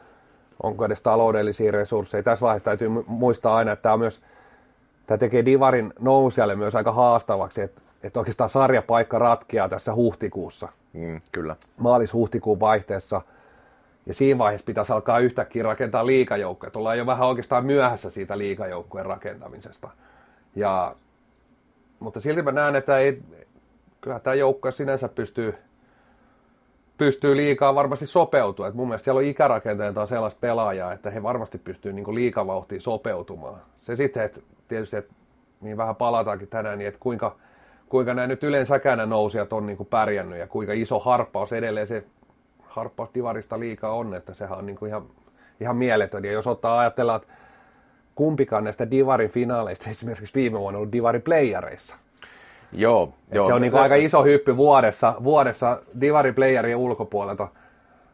onko 0.63 0.85
edes 0.85 1.01
taloudellisia 1.01 1.71
resursseja. 1.71 2.23
Tässä 2.23 2.45
vaiheessa 2.45 2.65
täytyy 2.65 2.89
muistaa 3.07 3.55
aina, 3.55 3.71
että 3.71 3.83
tämä, 3.83 3.97
myös, 3.97 4.21
tämä 5.07 5.17
tekee 5.17 5.45
Divarin 5.45 5.93
nousijalle 5.99 6.55
myös 6.55 6.75
aika 6.75 6.91
haastavaksi, 6.91 7.61
että, 7.61 7.81
että 8.03 8.19
oikeastaan 8.19 8.49
sarjapaikka 8.49 9.19
ratkeaa 9.19 9.69
tässä 9.69 9.95
huhtikuussa. 9.95 10.69
Mm, 10.93 11.21
kyllä. 11.31 11.55
Maalis-huhtikuun 11.77 12.59
vaihteessa. 12.59 13.21
Ja 14.05 14.13
siinä 14.13 14.37
vaiheessa 14.37 14.65
pitäisi 14.65 14.93
alkaa 14.93 15.19
yhtäkkiä 15.19 15.63
rakentaa 15.63 16.05
liikajoukkoja. 16.05 16.71
Ollaan 16.75 16.97
jo 16.97 17.05
vähän 17.05 17.27
oikeastaan 17.27 17.65
myöhässä 17.65 18.09
siitä 18.09 18.37
liikajoukkojen 18.37 19.05
rakentamisesta. 19.05 19.89
Ja, 20.55 20.95
mutta 21.99 22.19
silti 22.19 22.41
mä 22.41 22.51
näen, 22.51 22.75
että 22.75 22.97
ei, 22.97 23.21
kyllä 24.01 24.19
tämä 24.19 24.33
joukko 24.33 24.71
sinänsä 24.71 25.07
pystyy, 25.07 25.55
pystyy 26.97 27.35
liikaa 27.37 27.75
varmasti 27.75 28.07
sopeutua. 28.07 28.67
Et 28.67 28.73
mun 28.73 28.87
mielestä 28.87 29.03
siellä 29.03 29.19
on 29.19 29.25
ikärakenteeltaan 29.25 30.07
sellaista 30.07 30.39
pelaajaa, 30.39 30.93
että 30.93 31.11
he 31.11 31.23
varmasti 31.23 31.57
pystyy 31.57 31.93
niin 31.93 32.15
liikavauhtiin 32.15 32.81
sopeutumaan. 32.81 33.61
Se 33.77 33.95
sitten, 33.95 34.23
että 34.23 34.39
tietysti, 34.67 34.97
että 34.97 35.13
niin 35.61 35.77
vähän 35.77 35.95
palataankin 35.95 36.47
tänään, 36.47 36.77
niin 36.77 36.87
että 36.87 36.99
kuinka, 36.99 37.35
kuinka 37.89 38.13
nämä 38.13 38.27
nyt 38.27 38.43
yleensäkään 38.43 38.97
nämä 38.97 39.09
nousijat 39.09 39.53
on 39.53 39.65
niin 39.65 39.77
kuin 39.77 39.87
pärjännyt 39.87 40.39
ja 40.39 40.47
kuinka 40.47 40.73
iso 40.73 40.99
harppaus 40.99 41.53
edelleen 41.53 41.87
se 41.87 42.03
harppaus 42.63 43.09
Divarista 43.13 43.59
liikaa 43.59 43.93
on, 43.93 44.15
että 44.15 44.33
sehän 44.33 44.57
on 44.57 44.65
niin 44.65 44.75
kuin 44.75 44.89
ihan, 44.89 45.03
ihan 45.59 45.77
mieletön. 45.77 46.25
Ja 46.25 46.31
jos 46.31 46.47
ottaa 46.47 46.79
ajatella, 46.79 47.15
että 47.15 47.27
kumpikaan 48.15 48.63
näistä 48.63 48.91
Divarin 48.91 49.29
finaaleista 49.29 49.89
esimerkiksi 49.89 50.35
viime 50.35 50.59
vuonna 50.59 50.77
ollut 50.77 50.91
Divarin 50.91 51.21
playereissa. 51.21 51.95
Joo, 52.73 53.13
joo. 53.31 53.45
Se 53.45 53.53
on 53.53 53.61
niin 53.61 53.75
aika 53.75 53.95
iso 53.95 54.23
hyppy 54.23 54.57
vuodessa, 54.57 55.15
vuodessa 55.23 55.81
Divarin 56.01 56.35
playerien 56.35 56.77
ulkopuolelta 56.77 57.47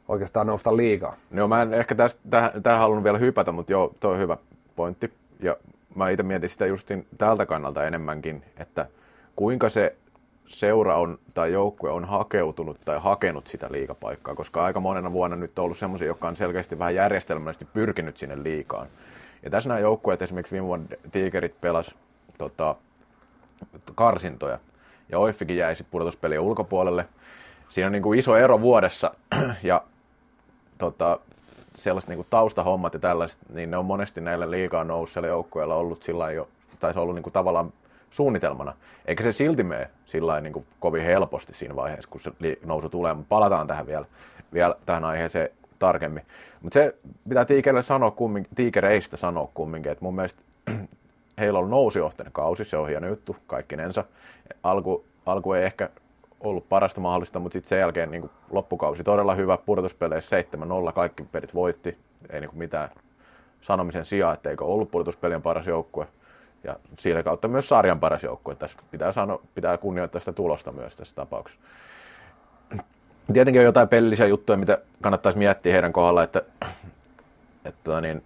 oikeastaan 0.07 0.47
nousta 0.47 0.77
liikaa. 0.77 1.15
No 1.31 1.47
mä 1.47 1.61
en 1.61 1.73
ehkä 1.73 1.95
tästä, 1.95 2.21
tähän, 2.29 2.63
tähän 2.63 2.79
halunnut 2.79 3.03
vielä 3.03 3.17
hypätä, 3.17 3.51
mutta 3.51 3.71
joo, 3.71 3.93
toi 3.99 4.13
on 4.13 4.19
hyvä 4.19 4.37
pointti. 4.75 5.13
Ja 5.39 5.57
mä 5.95 6.09
itse 6.09 6.23
mietin 6.23 6.49
sitä 6.49 6.65
justin 6.65 7.07
tältä 7.17 7.45
kannalta 7.45 7.85
enemmänkin, 7.85 8.43
että 8.57 8.85
kuinka 9.35 9.69
se 9.69 9.95
seura 10.47 10.97
on, 10.97 11.19
tai 11.33 11.53
joukkue 11.53 11.89
on 11.89 12.05
hakeutunut 12.05 12.77
tai 12.85 12.99
hakenut 12.99 13.47
sitä 13.47 13.67
liikapaikkaa, 13.71 14.35
koska 14.35 14.65
aika 14.65 14.79
monena 14.79 15.11
vuonna 15.11 15.35
nyt 15.35 15.59
on 15.59 15.65
ollut 15.65 15.77
semmoisia, 15.77 16.07
jotka 16.07 16.27
on 16.27 16.35
selkeästi 16.35 16.79
vähän 16.79 16.95
järjestelmällisesti 16.95 17.67
pyrkinyt 17.73 18.17
sinne 18.17 18.43
liikaan. 18.43 18.87
Ja 19.43 19.49
tässä 19.49 19.69
nämä 19.69 19.79
joukkueet, 19.79 20.21
esimerkiksi 20.21 20.51
viime 20.51 20.67
vuonna 20.67 20.87
Tigerit 21.11 21.61
pelas 21.61 21.95
tota, 22.37 22.75
karsintoja, 23.95 24.59
ja 25.09 25.19
Oiffikin 25.19 25.57
jäi 25.57 25.75
sitten 25.75 25.91
pudotuspelien 25.91 26.41
ulkopuolelle. 26.41 27.05
Siinä 27.69 27.87
on 27.87 27.91
niin 27.91 28.03
kuin 28.03 28.19
iso 28.19 28.35
ero 28.35 28.61
vuodessa, 28.61 29.11
ja 29.63 29.83
tota, 30.77 31.19
sellaiset 31.75 32.07
niin 32.07 32.17
kuin 32.17 32.27
taustahommat 32.29 32.93
ja 32.93 32.99
tällaiset, 32.99 33.37
niin 33.53 33.71
ne 33.71 33.77
on 33.77 33.85
monesti 33.85 34.21
näillä 34.21 34.51
liikaa 34.51 34.83
nousseilla 34.83 35.27
joukkueilla 35.27 35.75
ollut 35.75 36.03
sillä 36.03 36.31
jo, 36.31 36.47
tai 36.79 36.93
se 36.93 36.99
on 36.99 37.03
ollut 37.03 37.15
niin 37.15 37.23
kuin 37.23 37.33
tavallaan 37.33 37.73
suunnitelmana. 38.11 38.73
Eikä 39.05 39.23
se 39.23 39.31
silti 39.31 39.63
mene 39.63 39.89
sillä 40.05 40.41
niin 40.41 40.65
kovin 40.79 41.03
helposti 41.03 41.53
siinä 41.53 41.75
vaiheessa, 41.75 42.09
kun 42.09 42.21
se 42.21 42.31
nousu 42.65 42.89
tulee, 42.89 43.13
mutta 43.13 43.29
palataan 43.29 43.67
tähän 43.67 43.87
vielä, 43.87 44.05
vielä 44.53 44.75
tähän 44.85 45.05
aiheeseen 45.05 45.49
tarkemmin. 45.79 46.23
Mutta 46.61 46.73
se 46.73 46.95
pitää 47.29 47.45
tiikereille 47.45 47.83
sanoa 47.83 48.11
kumminkin, 48.11 48.55
tiikereistä 48.55 49.17
sanoa 49.17 49.49
kumminkin, 49.53 49.91
että 49.91 50.05
mun 50.05 50.15
mielestä 50.15 50.41
heillä 51.37 51.59
on 51.59 51.69
nousijohtainen 51.69 52.33
kausi, 52.33 52.65
se 52.65 52.77
on 52.77 52.87
hieno 52.87 53.07
juttu 53.07 53.35
kaikkinensa. 53.47 54.03
Alku, 54.63 55.05
alku 55.25 55.53
ei 55.53 55.65
ehkä 55.65 55.89
ollut 56.39 56.69
parasta 56.69 57.01
mahdollista, 57.01 57.39
mutta 57.39 57.53
sitten 57.53 57.69
sen 57.69 57.79
jälkeen 57.79 58.11
niin 58.11 58.29
loppukausi 58.49 59.03
todella 59.03 59.35
hyvä, 59.35 59.57
pudotuspeleissä 59.57 60.41
7-0, 60.89 60.93
kaikki 60.93 61.23
pelit 61.23 61.53
voitti, 61.53 61.97
ei 62.29 62.41
niin 62.41 62.49
mitään 62.53 62.89
sanomisen 63.61 64.05
sijaan, 64.05 64.33
etteikö 64.33 64.65
ollut 64.65 64.91
pudotuspelien 64.91 65.41
paras 65.41 65.67
joukkue 65.67 66.07
ja 66.63 66.75
siinä 66.97 67.23
kautta 67.23 67.47
myös 67.47 67.69
sarjan 67.69 67.99
paras 67.99 68.23
joukkue. 68.23 68.55
Tässä 68.55 68.77
pitää, 68.91 69.11
sano, 69.11 69.41
pitää 69.55 69.77
kunnioittaa 69.77 70.19
sitä 70.19 70.33
tulosta 70.33 70.71
myös 70.71 70.95
tässä 70.95 71.15
tapauksessa. 71.15 71.61
Tietenkin 73.33 73.59
on 73.59 73.65
jotain 73.65 73.87
pellisiä 73.87 74.25
juttuja, 74.25 74.57
mitä 74.57 74.77
kannattaisi 75.01 75.37
miettiä 75.37 75.73
heidän 75.73 75.93
kohdalla, 75.93 76.23
että, 76.23 76.41
että 77.65 77.79
tota 77.83 78.01
niin, 78.01 78.23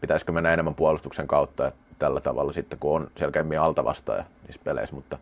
pitäisikö 0.00 0.32
mennä 0.32 0.52
enemmän 0.52 0.74
puolustuksen 0.74 1.26
kautta 1.26 1.66
että 1.66 1.85
tällä 1.98 2.20
tavalla 2.20 2.52
sitten, 2.52 2.78
kun 2.78 2.96
on 2.96 3.10
selkeämmin 3.16 3.60
altavastaaja 3.60 4.24
niissä 4.46 4.60
peleissä, 4.64 4.94
mutta 4.94 5.18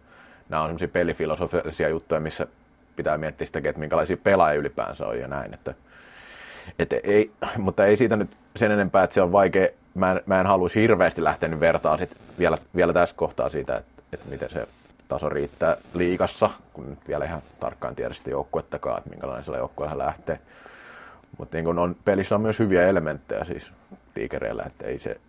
nämä 0.49 0.63
on 0.63 0.69
semmoisia 0.69 0.89
pelifilosofisia 0.89 1.89
juttuja, 1.89 2.21
missä 2.21 2.47
pitää 2.97 3.19
miettiä 3.19 3.47
sitäkin, 3.47 3.69
että 3.69 3.81
minkälaisia 3.81 4.17
pelaajia 4.17 4.61
ylipäänsä 4.61 5.07
on 5.07 5.19
ja 5.19 5.29
näin. 5.29 5.55
Että, 5.55 5.75
että 6.79 6.97
ei, 7.05 7.31
mutta 7.59 7.87
ei 7.87 7.97
siitä 7.97 8.17
nyt 8.17 8.31
sen 8.57 8.71
enempää, 8.71 9.05
että 9.05 9.15
se 9.15 9.23
on 9.23 9.33
vaikea 9.33 9.69
mä 9.95 10.11
en, 10.11 10.21
mä 10.27 10.41
en 10.41 10.47
haluaisi 10.47 10.81
hirveästi 10.81 11.25
lähteä 11.25 11.49
nyt 11.49 11.61
vertaa 11.61 11.97
sit 11.97 12.17
vielä, 12.39 12.59
vielä 12.77 12.93
tässä 12.93 13.17
kohtaa 13.17 13.49
siitä, 13.49 13.77
että, 13.77 14.03
että 14.13 14.29
miten 14.31 14.51
se 14.51 14.69
taso 15.09 15.29
riittää 15.29 15.77
liikassa, 15.95 16.51
kun 16.73 16.91
nyt 16.91 17.09
vielä 17.09 17.25
ihan 17.25 17.43
tarkkaan 17.61 17.97
tiedä 17.97 18.15
sitä 18.15 18.31
joukkuettakaan, 18.31 18.99
että 18.99 19.11
minkälainen 19.11 19.45
sillä 19.45 19.59
joukkueella 19.59 19.99
lähtee. 19.99 20.39
Mutta 21.39 21.57
niin 21.57 21.79
on, 21.79 21.97
pelissä 22.05 22.35
on 22.35 22.41
myös 22.41 22.59
hyviä 22.59 22.89
elementtejä 22.89 23.45
siis 23.45 23.73
tiikereillä, 24.15 24.63
että 24.67 24.87
ei 24.87 24.99
se 24.99 25.21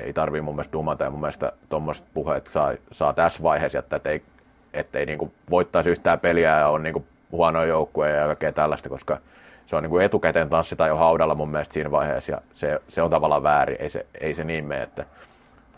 ei 0.00 0.12
tarvii 0.12 0.40
mun 0.40 0.54
mielestä 0.54 0.72
dumata 0.72 1.04
ja 1.04 1.10
mun 1.10 1.20
mielestä 1.20 1.52
tuommoiset 1.68 2.04
puheet 2.14 2.46
saa, 2.46 2.72
saa 2.92 3.12
tässä 3.12 3.42
vaiheessa 3.42 3.78
jättää, 3.78 3.96
että 3.96 4.10
ei, 4.10 4.22
ettei 4.74 5.06
niin 5.06 5.32
voittaisi 5.50 5.90
yhtään 5.90 6.20
peliä 6.20 6.58
ja 6.58 6.68
on 6.68 6.82
niin 6.82 7.06
huono 7.32 7.64
joukkue 7.64 8.10
ja 8.10 8.26
kaikkea 8.26 8.52
tällaista, 8.52 8.88
koska 8.88 9.18
se 9.66 9.76
on 9.76 9.82
niin 9.82 9.90
kuin 9.90 10.04
etukäteen 10.04 10.48
tanssitaan 10.48 10.90
jo 10.90 10.96
haudalla 10.96 11.34
mun 11.34 11.50
mielestä 11.50 11.72
siinä 11.72 11.90
vaiheessa 11.90 12.32
ja 12.32 12.40
se, 12.54 12.80
se 12.88 13.02
on 13.02 13.10
tavallaan 13.10 13.42
väärin, 13.42 13.76
ei 13.80 13.90
se, 13.90 14.06
ei 14.20 14.34
se 14.34 14.44
niin 14.44 14.64
mene, 14.64 14.82
että 14.82 15.04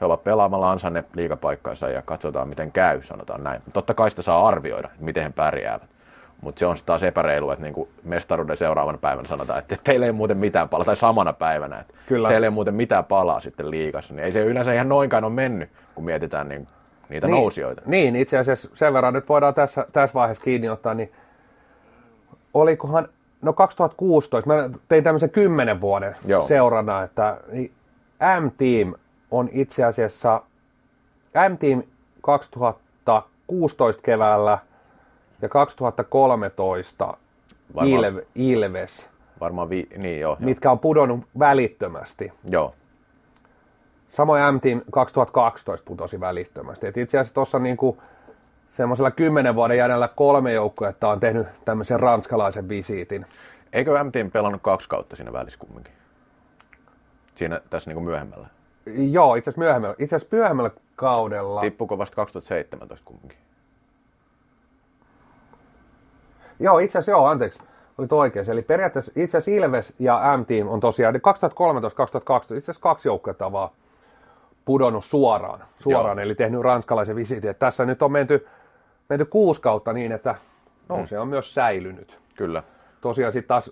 he 0.01 0.07
ovat 0.07 0.25
pelaamalla 0.25 0.71
ansanne 0.71 1.05
liikapaikkansa 1.15 1.89
ja 1.89 2.03
katsotaan 2.03 2.49
miten 2.49 2.73
käy, 2.73 3.03
sanotaan 3.03 3.45
näin. 3.45 3.63
Totta 3.73 3.95
kai 3.95 4.11
sitä 4.11 4.23
saa 4.23 4.49
arvioida, 4.49 4.89
miten 4.99 5.23
he 5.23 5.31
pärjäävät. 5.31 5.98
Mutta 6.41 6.59
se 6.59 6.67
on 6.67 6.77
taas 6.87 7.03
epäreilu, 7.03 7.51
että 7.51 7.63
niinku 7.63 7.89
mestaruuden 8.05 8.57
seuraavana 8.57 8.99
päivänä 8.99 9.29
sanotaan, 9.29 9.59
että 9.59 9.77
teille 9.85 10.07
ei 10.07 10.13
muuten 10.13 10.39
mitään 10.39 10.69
palaa, 10.69 10.85
tai 10.85 10.97
samana 10.97 11.33
päivänä, 11.33 11.79
että 11.79 11.95
Kyllä. 12.07 12.29
teille 12.29 12.47
ei 12.47 12.51
muuten 12.51 12.75
mitään 12.75 13.05
palaa 13.05 13.41
sitten 13.41 13.71
liikassa. 13.71 14.15
Niin 14.15 14.25
ei 14.25 14.33
se 14.33 14.45
yleensä 14.45 14.73
ihan 14.73 14.89
noinkaan 14.89 15.25
ole 15.25 15.33
mennyt, 15.33 15.71
kun 15.95 16.05
mietitään 16.05 16.49
niin, 16.49 16.69
niitä 17.09 17.27
niin, 17.27 17.35
nousijoita. 17.35 17.83
Niin, 17.87 18.17
itse 18.17 18.39
asiassa 18.39 18.69
sen 18.75 18.95
verran 18.95 19.15
nyt 19.15 19.29
voidaan 19.29 19.55
tässä, 19.55 19.87
tässä 19.93 20.15
vaiheessa 20.15 20.45
kiinni 20.45 20.69
ottaa, 20.69 20.95
niin 20.95 21.13
olikohan 22.55 23.09
No 23.43 23.53
2016, 23.53 24.49
mä 24.49 24.71
tein 24.89 25.05
tämmöisen 25.05 25.31
kymmenen 25.31 25.81
vuoden 25.81 26.15
Joo. 26.27 26.47
seurana, 26.47 27.03
että 27.03 27.41
niin 27.53 27.73
M-Team 28.41 28.95
on 29.31 29.49
itse 29.53 29.85
asiassa, 29.85 30.43
M-Team 31.49 31.83
2016 32.21 34.03
keväällä 34.03 34.59
ja 35.43 35.49
2013 35.49 37.17
varmaan, 37.75 38.05
Ilve, 38.05 38.27
Ilves. 38.35 39.11
Varmaan, 39.41 39.71
vi, 39.71 39.87
niin 39.97 40.21
joo, 40.21 40.37
Mitkä 40.41 40.71
on 40.71 40.79
pudonnut 40.79 41.25
välittömästi. 41.39 42.33
Joo. 42.51 42.75
Samoin 44.09 44.55
M-Team 44.55 44.81
2012 44.91 45.85
putosi 45.85 46.21
välittömästi. 46.21 46.87
Et 46.87 46.97
itse 46.97 47.19
asiassa 47.19 47.35
tuossa 47.35 47.59
niinku 47.59 47.99
semmoisella 48.69 49.11
kymmenen 49.11 49.55
vuoden 49.55 49.77
jäljellä 49.77 50.09
kolme 50.09 50.53
joukkuetta 50.53 51.09
on 51.09 51.21
tehnyt 51.21 51.47
tämmöisen 51.65 52.01
ranskalaisen 52.01 52.69
visiitin. 52.69 53.27
Eikö 53.73 54.05
MTM 54.05 54.31
pelannut 54.33 54.63
kaksi 54.63 54.89
kautta 54.89 55.17
siinä 55.17 55.33
välissä 55.33 55.59
kumminkin? 55.59 55.93
Siinä 57.35 57.61
tässä 57.71 57.91
niin 57.91 57.95
kuin 57.95 58.05
myöhemmällä. 58.05 58.47
Joo, 58.87 59.35
itse 59.35 59.51
asiassa 59.51 59.61
myöhemmällä, 59.61 59.97
itse 59.99 60.17
asiassa 60.17 60.37
myöhemmällä 60.37 60.71
kaudella. 60.97 61.61
Tippuko 61.61 61.99
vasta 61.99 62.17
2017 62.17 63.05
kumminkin? 63.05 63.39
Joo, 66.61 66.79
itse 66.79 66.99
asiassa 66.99 67.11
joo, 67.11 67.27
anteeksi. 67.27 67.61
Olit 67.99 68.13
oikein. 68.13 68.51
Eli 68.51 68.63
periaatteessa 68.63 69.13
itse 69.17 69.39
asiassa 69.39 69.67
Ilves 69.67 69.95
ja 69.99 70.21
M-Team 70.37 70.69
on 70.69 70.81
tosiaan 70.81 71.15
2013-2012 71.15 71.19
itse 71.19 72.55
asiassa 72.55 72.83
kaksi 72.83 73.09
joukkuetta 73.09 73.53
vaan 73.53 73.71
pudonnut 74.65 75.05
suoraan, 75.05 75.65
suoraan 75.79 76.19
Joo. 76.19 76.23
eli 76.23 76.35
tehnyt 76.35 76.61
ranskalaisen 76.61 77.17
visiitin. 77.17 77.55
Tässä 77.59 77.85
nyt 77.85 78.03
on 78.03 78.13
menty 78.13 78.47
menty 79.09 79.25
kuusi 79.25 79.61
kautta 79.61 79.93
niin, 79.93 80.13
että 80.13 80.35
no, 80.89 80.97
mm. 80.97 81.07
se 81.07 81.19
on 81.19 81.29
myös 81.29 81.55
säilynyt. 81.55 82.19
Kyllä. 82.37 82.63
Tosiaan 83.01 83.33
sitten 83.33 83.49
taas 83.49 83.71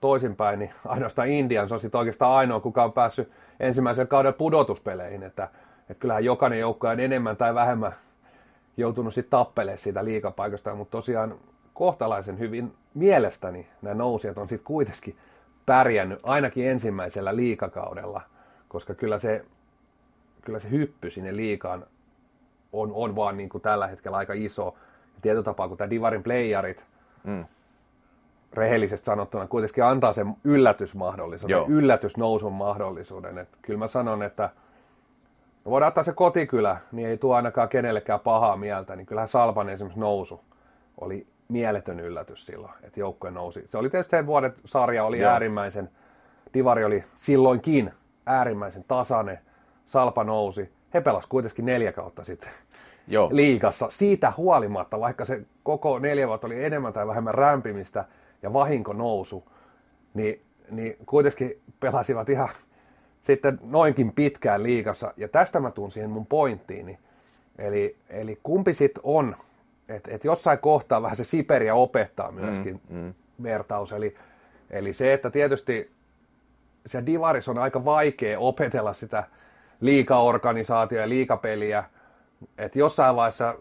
toisinpäin, 0.00 0.58
niin 0.58 0.70
ainoastaan 0.86 1.28
Indians 1.28 1.72
on 1.72 1.80
sitten 1.80 1.98
oikeastaan 1.98 2.36
ainoa, 2.36 2.60
kuka 2.60 2.84
on 2.84 2.92
päässyt 2.92 3.30
ensimmäisen 3.60 4.08
kauden 4.08 4.34
pudotuspeleihin, 4.34 5.22
että, 5.22 5.48
että 5.80 6.00
kyllähän 6.00 6.24
jokainen 6.24 6.58
joukko 6.58 6.88
on 6.88 7.00
enemmän 7.00 7.36
tai 7.36 7.54
vähemmän 7.54 7.92
joutunut 8.76 9.14
sitten 9.14 9.30
tappelemaan 9.30 9.78
siitä 9.78 10.04
liikapaikasta, 10.04 10.74
mutta 10.74 10.92
tosiaan 10.92 11.34
kohtalaisen 11.74 12.38
hyvin 12.38 12.74
mielestäni 12.94 13.66
nämä 13.82 13.94
nousijat 13.94 14.38
on 14.38 14.48
sitten 14.48 14.66
kuitenkin 14.66 15.16
pärjännyt 15.66 16.20
ainakin 16.22 16.68
ensimmäisellä 16.68 17.36
liikakaudella, 17.36 18.20
koska 18.68 18.94
kyllä 18.94 19.18
se, 19.18 19.44
kyllä 20.44 20.58
se 20.58 20.70
hyppy 20.70 21.10
sinne 21.10 21.36
liikaan 21.36 21.86
on, 22.72 22.92
on 22.94 23.16
vaan 23.16 23.36
niin 23.36 23.48
kuin 23.48 23.62
tällä 23.62 23.86
hetkellä 23.86 24.16
aika 24.16 24.32
iso. 24.32 24.74
Tietyllä 25.22 25.44
tapaa, 25.44 25.68
kun 25.68 25.76
tämä 25.76 25.90
Divarin 25.90 26.22
playerit, 26.22 26.84
mm. 27.24 27.44
rehellisesti 28.52 29.04
sanottuna, 29.04 29.46
kuitenkin 29.46 29.84
antaa 29.84 30.12
sen 30.12 30.36
yllätysmahdollisuuden, 30.44 31.54
Joo. 31.54 31.66
yllätysnousun 31.68 32.52
mahdollisuuden. 32.52 33.38
Et 33.38 33.48
kyllä 33.62 33.78
mä 33.78 33.88
sanon, 33.88 34.22
että 34.22 34.50
voidaan 35.70 35.88
ottaa 35.88 36.04
se 36.04 36.12
kotikylä, 36.12 36.76
niin 36.92 37.08
ei 37.08 37.18
tuo 37.18 37.34
ainakaan 37.34 37.68
kenellekään 37.68 38.20
pahaa 38.20 38.56
mieltä, 38.56 38.96
niin 38.96 39.06
kyllähän 39.06 39.28
Salpan 39.28 39.68
esimerkiksi 39.68 40.00
nousu 40.00 40.40
oli 41.00 41.26
mieletön 41.48 42.00
yllätys 42.00 42.46
silloin, 42.46 42.72
että 42.82 43.00
joukkue 43.00 43.30
nousi. 43.30 43.64
Se 43.68 43.78
oli 43.78 43.90
tietysti 43.90 44.10
sen 44.10 44.26
vuoden 44.26 44.54
sarja 44.64 45.04
oli 45.04 45.20
Joo. 45.20 45.30
äärimmäisen, 45.30 45.90
Divari 46.54 46.84
oli 46.84 47.04
silloinkin 47.14 47.92
äärimmäisen 48.26 48.84
tasainen, 48.88 49.38
Salpa 49.86 50.24
nousi. 50.24 50.72
He 50.94 51.00
pelasivat 51.00 51.30
kuitenkin 51.30 51.66
neljä 51.66 51.92
kautta 51.92 52.24
sitten 52.24 52.50
Joo. 53.08 53.28
liikassa. 53.32 53.90
Siitä 53.90 54.32
huolimatta, 54.36 55.00
vaikka 55.00 55.24
se 55.24 55.42
koko 55.62 55.98
neljä 55.98 56.28
vuotta 56.28 56.46
oli 56.46 56.64
enemmän 56.64 56.92
tai 56.92 57.06
vähemmän 57.06 57.34
rämpimistä 57.34 58.04
ja 58.42 58.52
vahinko 58.52 58.92
nousu, 58.92 59.44
niin, 60.14 60.42
niin 60.70 60.96
kuitenkin 61.06 61.60
pelasivat 61.80 62.28
ihan 62.28 62.48
sitten 63.24 63.58
noinkin 63.62 64.12
pitkään 64.12 64.62
liikassa. 64.62 65.14
Ja 65.16 65.28
tästä 65.28 65.60
mä 65.60 65.70
tuun 65.70 65.92
siihen 65.92 66.10
mun 66.10 66.26
pointtiini. 66.26 66.98
Eli, 67.58 67.96
eli 68.10 68.38
kumpi 68.42 68.74
sitten 68.74 69.00
on 69.04 69.36
että 69.88 70.10
et 70.14 70.24
jossain 70.24 70.58
kohtaa 70.58 71.02
vähän 71.02 71.16
se 71.16 71.24
Siperia 71.24 71.74
opettaa 71.74 72.32
myöskin 72.32 72.80
mm, 72.88 72.96
mm. 72.98 73.14
vertaus. 73.42 73.92
Eli, 73.92 74.16
eli 74.70 74.92
se, 74.92 75.12
että 75.12 75.30
tietysti 75.30 75.90
se 76.86 77.06
Divaris 77.06 77.48
on 77.48 77.58
aika 77.58 77.84
vaikea 77.84 78.38
opetella 78.38 78.92
sitä 78.92 79.24
liikaorganisaatio 79.80 81.00
ja 81.00 81.08
liikapeliä, 81.08 81.84
että 82.58 82.78
jossain 82.78 83.16
vaiheessa, 83.16 83.54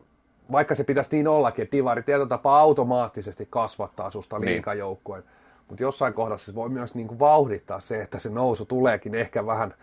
vaikka 0.52 0.76
se 0.76 0.84
pitäisi 0.84 1.10
niin 1.12 1.28
ollakin, 1.28 1.63
että 1.63 1.78
Divari 1.78 2.04
tietyllä 2.04 2.28
tapaa 2.28 2.60
automaattisesti 2.60 3.47
kasvattaa 3.49 4.12
susta 4.12 4.41
liikajoukkueen, 4.41 5.23
niin. 5.23 5.33
Mutta 5.67 5.84
jossain 5.84 6.13
kohdassa 6.13 6.45
se 6.45 6.56
voi 6.56 6.69
myös 6.69 6.95
niin 6.95 7.08
kuin 7.08 7.19
vauhdittaa 7.19 7.80
se, 7.80 8.02
että 8.02 8.19
se 8.19 8.30
nousu 8.30 8.65
tuleekin 8.65 9.15
ehkä 9.15 9.45
vähän 9.45 9.73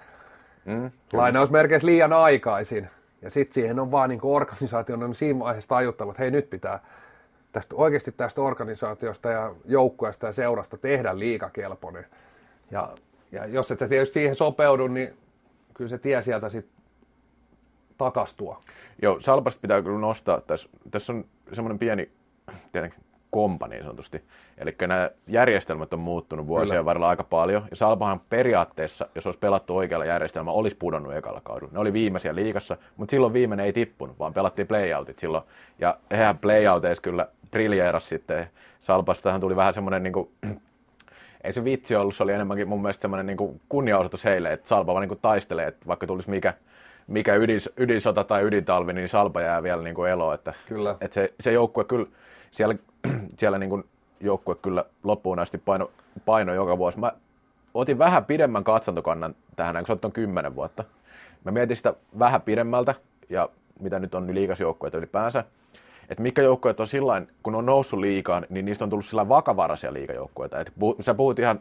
mm, 0.65 0.91
lainausmerkeissä 1.13 1.87
liian 1.87 2.13
aikaisin. 2.13 2.89
Ja 3.23 3.31
sitten 3.31 3.55
siihen 3.55 3.81
on 3.81 3.91
vaan 3.91 4.09
niin 4.09 4.21
organisaation 4.23 5.03
on 5.03 5.15
siinä 5.15 5.39
vaiheessa 5.39 5.69
tajuttava, 5.69 6.11
että 6.11 6.23
hei 6.23 6.31
nyt 6.31 6.51
pitää 6.51 6.81
tästä, 7.53 7.75
oikeasti 7.75 8.13
tästä 8.13 8.43
organisaatiosta 8.43 9.31
ja 9.31 9.55
joukkueesta 9.65 10.27
ja 10.27 10.33
seurasta 10.33 10.79
tehdä 10.79 11.19
liikakelpoinen. 11.19 12.07
Ja, 12.71 12.95
ja 13.33 13.47
jos 13.47 13.71
et 13.71 13.79
tietysti 13.79 14.15
siihen 14.15 14.37
sopeudu, 14.37 14.89
niin 14.89 15.17
kyllä 15.75 15.89
se 15.89 15.99
tie 15.99 16.23
sieltä 16.23 16.49
sitten 16.49 16.83
takastua. 17.99 18.61
Joo, 19.03 19.21
Salpasta 19.21 19.61
pitää 19.61 19.83
kyllä 19.83 19.99
nostaa. 19.99 20.41
Tässä, 20.41 20.69
tässä 20.91 21.13
on 21.13 21.25
semmoinen 21.53 21.79
pieni 21.79 22.11
tietenkin 22.73 23.05
kompa 23.31 23.69
niin 23.69 23.83
sanotusti. 23.83 24.25
Eli 24.59 24.77
nämä 24.81 25.11
järjestelmät 25.27 25.93
on 25.93 25.99
muuttunut 25.99 26.47
vuosien 26.47 26.69
Kyllä. 26.69 26.85
varrella 26.85 27.09
aika 27.09 27.25
paljon. 27.25 27.63
Ja 27.71 27.77
Salpahan 27.77 28.21
periaatteessa, 28.29 29.07
jos 29.15 29.27
olisi 29.27 29.39
pelattu 29.39 29.77
oikealla 29.77 30.05
järjestelmällä, 30.05 30.59
olisi 30.59 30.77
pudonnut 30.77 31.15
ekalla 31.15 31.41
kaudella. 31.45 31.73
Ne 31.73 31.79
oli 31.79 31.93
viimeisiä 31.93 32.35
liikassa, 32.35 32.77
mutta 32.97 33.11
silloin 33.11 33.33
viimeinen 33.33 33.67
ei 33.67 33.73
tippunut, 33.73 34.19
vaan 34.19 34.35
pelattiin 34.35 34.69
playoutit 34.69 35.19
silloin. 35.19 35.45
Ja 35.79 35.97
hehän 36.11 36.39
playouteissa 36.39 37.03
kyllä 37.03 37.29
briljeeras 37.51 38.09
sitten. 38.09 38.47
Salpastahan 38.81 39.41
tuli 39.41 39.57
vähän 39.57 39.75
semmoinen 39.75 40.03
niin 40.03 40.13
kuin, 40.13 40.29
ei 41.45 41.53
se 41.53 41.65
vitsi 41.65 41.97
ollut, 41.97 42.17
se 42.17 42.23
oli 42.23 42.33
enemmänkin 42.33 42.69
mun 42.69 42.83
mielestä 42.83 43.03
semmoinen 43.03 43.27
niin 43.27 43.61
kunniaosoitus 43.69 44.25
heille, 44.25 44.53
että 44.53 44.69
Salpa 44.69 44.93
vaan 44.93 45.01
niin 45.01 45.09
kuin 45.09 45.21
taistelee, 45.23 45.67
että 45.67 45.87
vaikka 45.87 46.07
tulisi 46.07 46.31
mikä, 46.31 46.55
mikä 47.07 47.35
ydin, 47.35 47.61
ydinsota 47.77 48.25
tai 48.25 48.43
ydintalvi, 48.43 48.93
niin 48.93 49.09
Salpa 49.09 49.41
jää 49.41 49.63
vielä 49.63 49.83
niin 49.83 49.95
kuin 49.95 50.11
eloon. 50.11 50.35
Että, 50.35 50.55
kyllä. 50.69 50.97
Että 51.01 51.15
se, 51.15 51.33
se 51.41 51.53
joukkue 51.53 51.85
kyllä, 51.85 52.07
siellä 52.51 52.75
siellä 53.39 53.59
niin 53.59 53.71
kuin 53.71 53.85
joukkue 54.21 54.55
kyllä 54.55 54.85
loppuun 55.03 55.39
asti 55.39 55.59
paino, 55.59 55.91
paino 56.25 56.55
joka 56.55 56.79
vuosi. 56.79 56.99
Mä 56.99 57.13
otin 57.75 57.99
vähän 57.99 58.25
pidemmän 58.25 58.65
katsantokannan 58.65 59.35
tähän, 59.57 59.77
kun 59.77 59.87
se 59.87 60.07
on 60.07 60.13
kymmenen 60.13 60.55
vuotta. 60.55 60.85
Mä 61.45 61.53
mietin 61.53 61.77
sitä 61.77 61.95
vähän 62.19 62.43
pidemmältä, 62.43 62.95
ja 63.29 63.49
mitä 63.81 63.99
nyt 63.99 64.15
on 64.15 64.35
liikasjoukkueita 64.35 64.99
ylipäänsä, 64.99 65.45
että 66.09 66.23
mikä 66.23 66.43
joukkueet 66.43 66.81
on 66.81 66.87
sillä 66.87 67.23
kun 67.43 67.55
on 67.55 67.67
noussut 67.67 68.01
liikaan, 68.01 68.47
niin 68.51 68.65
niistä 68.65 68.85
on 68.85 68.91
tullut 68.91 69.07
sillä 69.07 69.29
vakavaraisia 69.29 69.93
liikajoukkueita. 69.93 70.61
Et 70.61 70.73
sä 71.01 71.15
puhut 71.15 71.39
ihan 71.39 71.61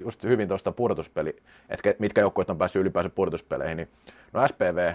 just 0.00 0.24
hyvin 0.24 0.48
tuosta 0.48 0.72
pudotuspeli, 0.72 1.36
että 1.68 1.94
mitkä 1.98 2.20
joukkueet 2.20 2.50
on 2.50 2.58
päässyt 2.58 2.80
ylipäänsä 2.82 3.10
pudotuspeleihin, 3.10 3.76
niin 3.76 3.88
no 4.32 4.48
SPV, 4.48 4.92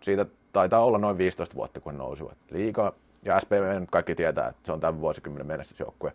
siitä 0.00 0.26
taitaa 0.52 0.84
olla 0.84 0.98
noin 0.98 1.18
15 1.18 1.56
vuotta, 1.56 1.80
kun 1.80 1.98
nousivat 1.98 2.36
liikaa. 2.50 2.92
Ja 3.22 3.40
SPV 3.40 3.80
nyt 3.80 3.90
kaikki 3.90 4.14
tietää, 4.14 4.48
että 4.48 4.60
se 4.64 4.72
on 4.72 4.80
tämän 4.80 5.00
vuosikymmenen 5.00 5.46
menestysjoukkue. 5.46 6.12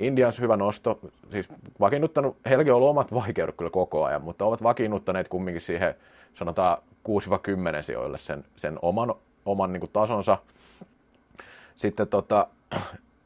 Indians 0.00 0.40
hyvä 0.40 0.56
nosto, 0.56 1.00
siis 1.30 1.48
vakiinnuttanut, 1.80 2.36
heilläkin 2.48 2.72
on 2.72 2.76
ollut 2.76 2.90
omat 2.90 3.14
vaikeudet 3.14 3.56
kyllä 3.56 3.70
koko 3.70 4.04
ajan, 4.04 4.22
mutta 4.22 4.44
ovat 4.44 4.62
vakiinnuttaneet 4.62 5.28
kumminkin 5.28 5.60
siihen, 5.60 5.94
sanotaan 6.34 6.78
6-10 7.08 7.82
sijoille 7.82 8.18
sen, 8.18 8.44
sen 8.56 8.78
oman, 8.82 9.14
oman 9.44 9.72
niin 9.72 9.80
kuin 9.80 9.90
tasonsa. 9.92 10.38
Sitten 11.76 12.08
tota, 12.08 12.46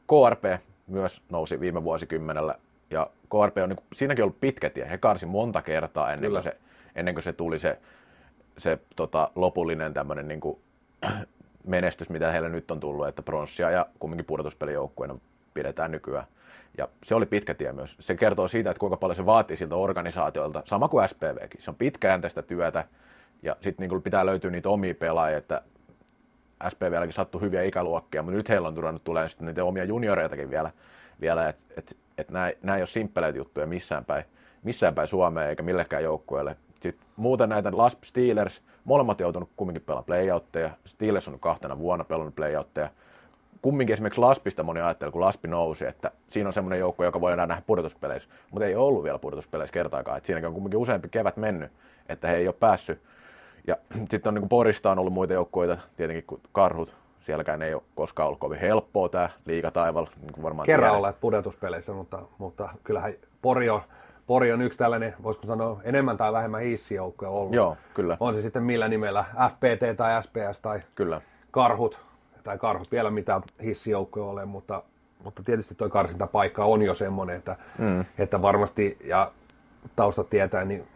KRP 0.07 0.61
myös 0.87 1.21
nousi 1.29 1.59
viime 1.59 1.83
vuosikymmenellä, 1.83 2.55
ja 2.89 3.09
KRP 3.29 3.57
on 3.57 3.69
niin 3.69 3.77
kuin, 3.77 3.85
siinäkin 3.93 4.23
ollut 4.23 4.39
pitkä 4.39 4.69
tie. 4.69 4.89
He 4.89 4.97
karsi 4.97 5.25
monta 5.25 5.61
kertaa 5.61 6.13
ennen 6.13 6.31
kuin 6.31 6.43
se, 6.43 6.57
ennen 6.95 7.13
kuin 7.13 7.23
se 7.23 7.33
tuli 7.33 7.59
se, 7.59 7.79
se 8.57 8.79
tota, 8.95 9.31
lopullinen 9.35 9.93
tämmöinen 9.93 10.27
niin 10.27 10.39
kuin, 10.39 10.59
menestys, 11.67 12.09
mitä 12.09 12.31
heille 12.31 12.49
nyt 12.49 12.71
on 12.71 12.79
tullut, 12.79 13.07
että 13.07 13.21
pronssia 13.21 13.71
ja 13.71 13.85
kumminkin 13.99 14.25
pudotuspelijoukkueena 14.25 15.17
pidetään 15.53 15.91
nykyään. 15.91 16.25
Ja 16.77 16.87
se 17.03 17.15
oli 17.15 17.25
pitkä 17.25 17.53
tie 17.53 17.73
myös. 17.73 17.95
Se 17.99 18.15
kertoo 18.15 18.47
siitä, 18.47 18.69
että 18.69 18.79
kuinka 18.79 18.97
paljon 18.97 19.15
se 19.15 19.25
vaatii 19.25 19.57
siltä 19.57 19.75
organisaatiolta, 19.75 20.63
sama 20.65 20.87
kuin 20.87 21.09
SPVkin. 21.09 21.61
Se 21.61 21.71
on 21.71 21.75
pitkäjänteistä 21.75 22.41
työtä 22.41 22.85
ja 23.43 23.55
sitten 23.61 23.89
niin 23.89 24.01
pitää 24.01 24.25
löytyä 24.25 24.51
niitä 24.51 24.69
omia 24.69 24.95
pelaajia, 24.95 25.37
että 25.37 25.61
SPVlläkin 26.69 27.13
sattuu 27.13 27.41
hyviä 27.41 27.63
ikäluokkia, 27.63 28.23
mutta 28.23 28.37
nyt 28.37 28.49
heillä 28.49 28.67
on 28.67 28.75
tullut 28.75 29.03
tulee 29.03 29.29
sitten 29.29 29.47
niitä 29.47 29.63
omia 29.63 29.83
junioreitakin 29.83 30.49
vielä, 30.49 30.71
vielä 31.21 31.49
että 31.49 31.63
et, 31.77 31.97
et 32.17 32.29
nämä, 32.29 32.51
nämä 32.63 32.75
ei 32.75 32.81
ole 32.81 32.87
simppeleitä 32.87 33.37
juttuja 33.37 33.67
missään 33.67 34.05
päin, 34.05 34.25
missään 34.63 34.95
päin 34.95 35.07
Suomeen 35.07 35.49
eikä 35.49 35.63
millekään 35.63 36.03
joukkueelle. 36.03 36.57
Sitten 36.79 37.07
muuten 37.15 37.49
näitä 37.49 37.71
Lasp 37.73 38.03
Steelers– 38.03 38.61
Molemmat 38.85 39.19
joutunut 39.19 39.49
kumminkin 39.55 39.81
pelaamaan 39.81 40.05
playoutteja. 40.05 40.69
Steelers 40.85 41.27
on 41.27 41.39
kahtena 41.39 41.79
vuonna 41.79 42.05
pelannut 42.05 42.35
playoutteja. 42.35 42.89
Kumminkin 43.61 43.93
esimerkiksi 43.93 44.21
Laspista 44.21 44.63
moni 44.63 44.81
ajattelee, 44.81 45.11
kun 45.11 45.21
Laspi 45.21 45.47
nousi, 45.47 45.85
että 45.85 46.11
siinä 46.29 46.49
on 46.49 46.53
semmoinen 46.53 46.79
joukko, 46.79 47.03
joka 47.03 47.21
voidaan 47.21 47.49
nähdä 47.49 47.63
pudotuspeleissä. 47.67 48.29
Mutta 48.51 48.65
ei 48.65 48.75
ollut 48.75 49.03
vielä 49.03 49.19
pudotuspeleissä 49.19 49.73
kertaakaan. 49.73 50.17
Että 50.17 50.27
siinäkin 50.27 50.47
on 50.47 50.53
kumminkin 50.53 50.79
useampi 50.79 51.09
kevät 51.09 51.37
mennyt, 51.37 51.71
että 52.09 52.27
he 52.27 52.35
ei 52.35 52.47
ole 52.47 52.55
päässyt. 52.59 53.01
Ja 53.67 53.77
sitten 54.11 54.29
on 54.29 54.33
niin 54.33 54.41
kuin 54.41 54.49
Porista 54.49 54.91
on 54.91 54.99
ollut 54.99 55.13
muita 55.13 55.33
joukkoita, 55.33 55.77
tietenkin 55.97 56.23
kuin 56.27 56.41
Karhut, 56.51 56.95
sielläkään 57.21 57.61
ei 57.61 57.73
ole 57.73 57.83
koskaan 57.95 58.27
ollut 58.27 58.39
kovin 58.39 58.59
helppoa 58.59 59.09
tämä 59.09 59.29
liigataival. 59.45 60.05
Niin 60.21 60.43
varmaan 60.43 60.65
Kerran 60.65 60.95
olleet 60.97 61.21
pudotuspeleissä, 61.21 61.93
mutta, 61.93 62.19
mutta 62.37 62.69
kyllähän 62.83 63.13
Pori 63.41 63.69
on 63.69 63.81
Pori 64.27 64.51
on 64.51 64.61
yksi 64.61 64.77
tällainen, 64.77 65.13
voisiko 65.23 65.47
sanoa, 65.47 65.81
enemmän 65.83 66.17
tai 66.17 66.33
vähemmän 66.33 66.61
hissijoukkoja 66.61 67.31
ollut. 67.31 67.53
Joo, 67.53 67.77
kyllä. 67.93 68.17
On 68.19 68.33
se 68.33 68.41
sitten 68.41 68.63
millä 68.63 68.87
nimellä, 68.87 69.25
FPT 69.49 69.97
tai 69.97 70.23
SPS 70.23 70.59
tai 70.61 70.81
kyllä. 70.95 71.21
Karhut, 71.51 71.99
tai 72.43 72.57
Karhut 72.57 72.91
vielä 72.91 73.11
mitään 73.11 73.41
hissijoukkoja 73.63 74.25
ole, 74.25 74.45
mutta, 74.45 74.83
mutta 75.23 75.43
tietysti 75.43 75.75
tuo 75.75 75.89
karsintapaikka 75.89 76.65
on 76.65 76.81
jo 76.81 76.95
semmoinen, 76.95 77.35
että, 77.35 77.55
mm. 77.77 78.05
että 78.17 78.41
varmasti, 78.41 78.97
ja 79.03 79.31
taustat 79.95 80.29
tietää, 80.29 80.65
niin 80.65 80.87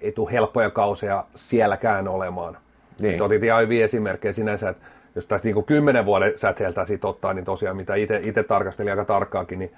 ei 0.00 0.12
tule 0.12 0.32
helppoja 0.32 0.70
kauseja 0.70 1.24
sielläkään 1.34 2.08
olemaan. 2.08 2.56
Niin. 3.00 3.22
otit 3.22 3.42
ihan 3.42 3.62
hyviä 3.62 3.84
esimerkkejä 3.84 4.32
sinänsä, 4.32 4.68
että 4.68 4.86
jos 5.14 5.26
tästä 5.26 5.48
niin 5.48 5.64
kymmenen 5.64 6.06
vuoden 6.06 6.38
säteeltä 6.38 6.84
sit 6.84 7.04
ottaa, 7.04 7.32
niin 7.32 7.44
tosiaan 7.44 7.76
mitä 7.76 7.94
itse 7.94 8.42
tarkastelin 8.48 8.92
aika 8.92 9.04
tarkkaakin, 9.04 9.58
niin 9.58 9.72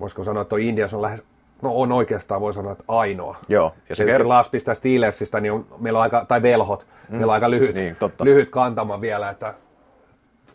voisiko 0.00 0.24
sanoa, 0.24 0.42
että 0.42 0.48
tuo 0.48 0.58
Indias 0.58 0.94
on 0.94 1.02
lähes 1.02 1.22
no 1.64 1.76
on 1.80 1.92
oikeastaan 1.92 2.40
voi 2.40 2.54
sanoa, 2.54 2.72
että 2.72 2.84
ainoa. 2.88 3.36
Joo. 3.48 3.74
Ja 3.88 3.96
se 3.96 4.04
kert- 4.04 4.26
Laspista 4.26 4.74
Steelersistä, 4.74 5.40
niin 5.40 5.52
on, 5.52 5.66
meillä 5.78 5.98
on 5.98 6.02
aika, 6.02 6.24
tai 6.28 6.42
velhot, 6.42 6.86
mm. 7.08 7.16
meillä 7.16 7.30
on 7.30 7.34
aika 7.34 7.50
lyhyt, 7.50 7.74
niin, 7.74 7.96
totta. 7.96 8.24
lyhyt 8.24 8.50
kantama 8.50 9.00
vielä, 9.00 9.30
että 9.30 9.54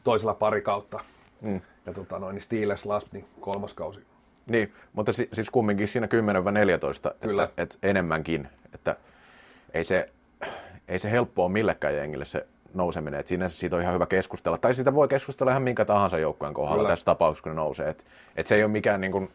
toisella 0.04 0.34
pari 0.34 0.62
kautta. 0.62 1.00
Mm. 1.41 1.62
Ja 1.86 1.93
tota 1.93 2.19
noin, 2.19 2.34
niin 2.36 2.43
Steelers 2.43 2.86
Lasp, 2.86 3.13
niin 3.13 3.26
kolmas 3.39 3.74
kausi. 3.74 4.00
Niin, 4.50 4.74
mutta 4.93 5.13
si- 5.13 5.30
siis 5.34 5.50
kumminkin 5.50 5.88
siinä 5.88 6.08
10-14, 6.08 6.10
Kyllä. 7.22 7.43
Että, 7.43 7.62
että 7.63 7.78
enemmänkin, 7.84 8.48
että 8.74 8.95
ei 9.74 9.84
se, 9.84 10.10
ei 10.88 11.00
se 11.00 11.12
helppoa 11.12 11.50
millekään 11.50 11.95
jengille 11.95 12.26
se 12.26 12.45
nouseminen. 12.74 13.19
Että 13.19 13.30
sinänsä 13.30 13.58
siitä 13.58 13.76
on 13.76 13.82
ihan 13.82 13.93
hyvä 13.93 14.06
keskustella. 14.06 14.58
Tai 14.58 14.74
siitä 14.74 14.93
voi 14.93 15.08
keskustella 15.08 15.52
ihan 15.52 15.63
minkä 15.63 15.86
tahansa 15.86 16.17
joukkueen 16.19 16.54
kohdalla 16.54 16.78
Kyllä. 16.78 16.89
tässä 16.89 17.06
tapauksessa, 17.06 17.43
kun 17.43 17.52
ne 17.52 17.56
nousee. 17.56 17.89
Että 17.89 18.04
et 18.36 18.48
se 18.48 18.56
ei 18.56 18.63
ole 18.63 18.72
mikään 18.72 19.02
niin 19.02 19.12
kuin, 19.12 19.32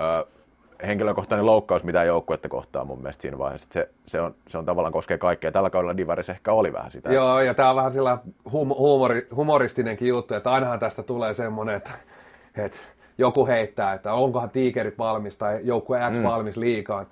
ö, 0.00 0.26
henkilökohtainen 0.86 1.46
loukkaus 1.46 1.84
mitään 1.84 2.06
joukkuetta 2.06 2.48
kohtaa 2.48 2.84
mun 2.84 2.98
mielestä 2.98 3.22
siinä 3.22 3.38
vaiheessa. 3.38 3.68
Se, 3.70 3.88
se, 4.06 4.20
on, 4.20 4.34
se 4.48 4.58
on 4.58 4.64
tavallaan 4.64 4.92
koskee 4.92 5.18
kaikkea. 5.18 5.52
Tällä 5.52 5.70
kaudella 5.70 5.96
Divaris 5.96 6.28
ehkä 6.28 6.52
oli 6.52 6.72
vähän 6.72 6.90
sitä. 6.90 7.12
Joo, 7.12 7.40
ja 7.40 7.54
tämä 7.54 7.70
on 7.70 7.76
vähän 7.76 7.92
sillä 7.92 8.18
hum- 8.46 8.78
humori, 8.78 9.28
humoristinenkin 9.36 10.08
juttu, 10.08 10.34
että 10.34 10.50
ainahan 10.50 10.78
tästä 10.78 11.02
tulee 11.02 11.34
semmoinen, 11.34 11.74
että, 11.74 11.90
että 12.56 12.78
joku 13.18 13.46
heittää, 13.46 13.92
että 13.92 14.12
onkohan 14.12 14.50
tiikerit 14.50 14.98
valmis 14.98 15.36
tai 15.36 15.60
joukkue 15.62 15.98
X 16.10 16.12
mm. 16.12 16.22
valmis 16.22 16.56
liikaan. 16.56 17.06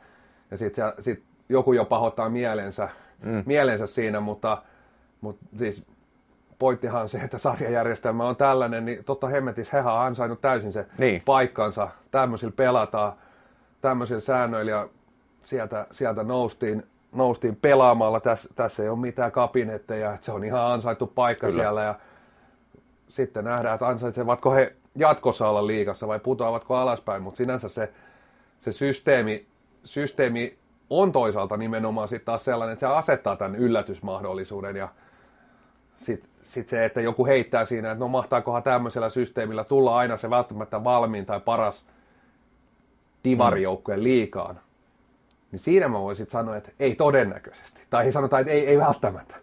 Ja 0.51 0.59
sitten 0.59 0.93
sit 1.01 1.23
joku 1.49 1.73
jo 1.73 1.85
pahoittaa 1.85 2.29
mielensä, 2.29 2.89
mm. 3.23 3.43
mielensä 3.47 3.87
siinä, 3.87 4.21
mutta, 4.21 4.63
mutta 5.21 5.47
siis 5.59 5.85
pointtihan 6.59 7.09
se, 7.09 7.19
että 7.19 7.39
sarjajärjestelmä 7.39 8.29
on 8.29 8.37
tällainen, 8.37 8.85
niin 8.85 9.05
totta 9.05 9.29
hemmetis 9.29 9.73
hehän 9.73 9.95
on 9.95 10.01
ansainnut 10.01 10.41
täysin 10.41 10.73
se 10.73 10.87
niin. 10.99 11.23
paikkansa. 11.25 11.89
Tämmöisillä 12.11 12.53
pelataan, 12.57 13.13
tämmöisillä 13.81 14.21
säännöillä 14.21 14.71
ja 14.71 14.89
sieltä, 15.43 15.87
sieltä 15.91 16.23
noustiin, 16.23 16.87
noustiin 17.13 17.57
pelaamalla. 17.57 18.21
Tässä, 18.21 18.49
tässä 18.55 18.83
ei 18.83 18.89
ole 18.89 18.99
mitään 18.99 19.33
kabinetteja, 19.33 20.15
että 20.15 20.27
se 20.27 20.33
on 20.33 20.45
ihan 20.45 20.73
ansaittu 20.73 21.07
paikka 21.07 21.47
Kyllä. 21.47 21.63
siellä 21.63 21.83
ja 21.83 21.95
sitten 23.09 23.45
nähdään, 23.45 23.75
että 23.75 23.89
ansaitsevatko 23.89 24.51
he 24.51 24.77
jatkossa 24.97 25.49
olla 25.49 25.67
liikassa 25.67 26.09
vai 26.09 26.19
putoavatko 26.19 26.77
alaspäin, 26.77 27.23
mutta 27.23 27.39
sinänsä 27.39 27.69
se, 27.69 27.93
se 28.61 28.73
systeemi, 28.73 29.47
systeemi 29.85 30.59
on 30.91 31.13
toisaalta 31.13 31.57
nimenomaan 31.57 32.09
sitten 32.09 32.27
taas 32.27 32.45
sellainen, 32.45 32.73
että 32.73 32.87
se 32.87 32.95
asettaa 32.95 33.37
tämän 33.37 33.57
yllätysmahdollisuuden 33.57 34.77
ja 34.77 34.89
sitten 35.97 36.31
sit 36.43 36.69
se, 36.69 36.85
että 36.85 37.01
joku 37.01 37.27
heittää 37.27 37.65
siinä, 37.65 37.91
että 37.91 38.05
no 38.05 38.09
mahtaakohan 38.09 38.63
tämmöisellä 38.63 39.11
systeemillä 39.11 39.65
tulla 39.65 39.97
aina 39.97 40.17
se 40.17 40.31
välttämättä 40.31 40.85
valmiin 40.85 41.27
tai 41.27 41.41
paras 41.41 41.85
divarijoukkueen 43.25 44.05
liikaan, 44.05 44.61
niin 45.53 45.61
siinä 45.61 45.89
mä 45.89 46.01
voisin 46.01 46.27
sanoa, 46.31 46.57
että 46.57 46.71
ei 46.79 46.95
todennäköisesti. 46.95 47.81
Tai 47.91 48.13
sanotaan, 48.13 48.41
että 48.41 48.53
ei, 48.53 48.67
ei 48.67 48.79
välttämättä. 48.79 49.37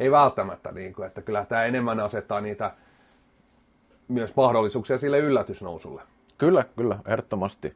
Ei 0.00 0.10
välttämättä, 0.10 0.72
niin 0.72 0.92
kuin, 0.92 1.06
että 1.06 1.22
kyllä 1.22 1.44
tämä 1.44 1.64
enemmän 1.64 2.00
asettaa 2.00 2.40
niitä 2.40 2.70
myös 4.08 4.36
mahdollisuuksia 4.36 4.98
sille 4.98 5.18
yllätysnousulle. 5.18 6.02
Kyllä, 6.38 6.64
kyllä, 6.76 6.98
ehdottomasti. 7.06 7.74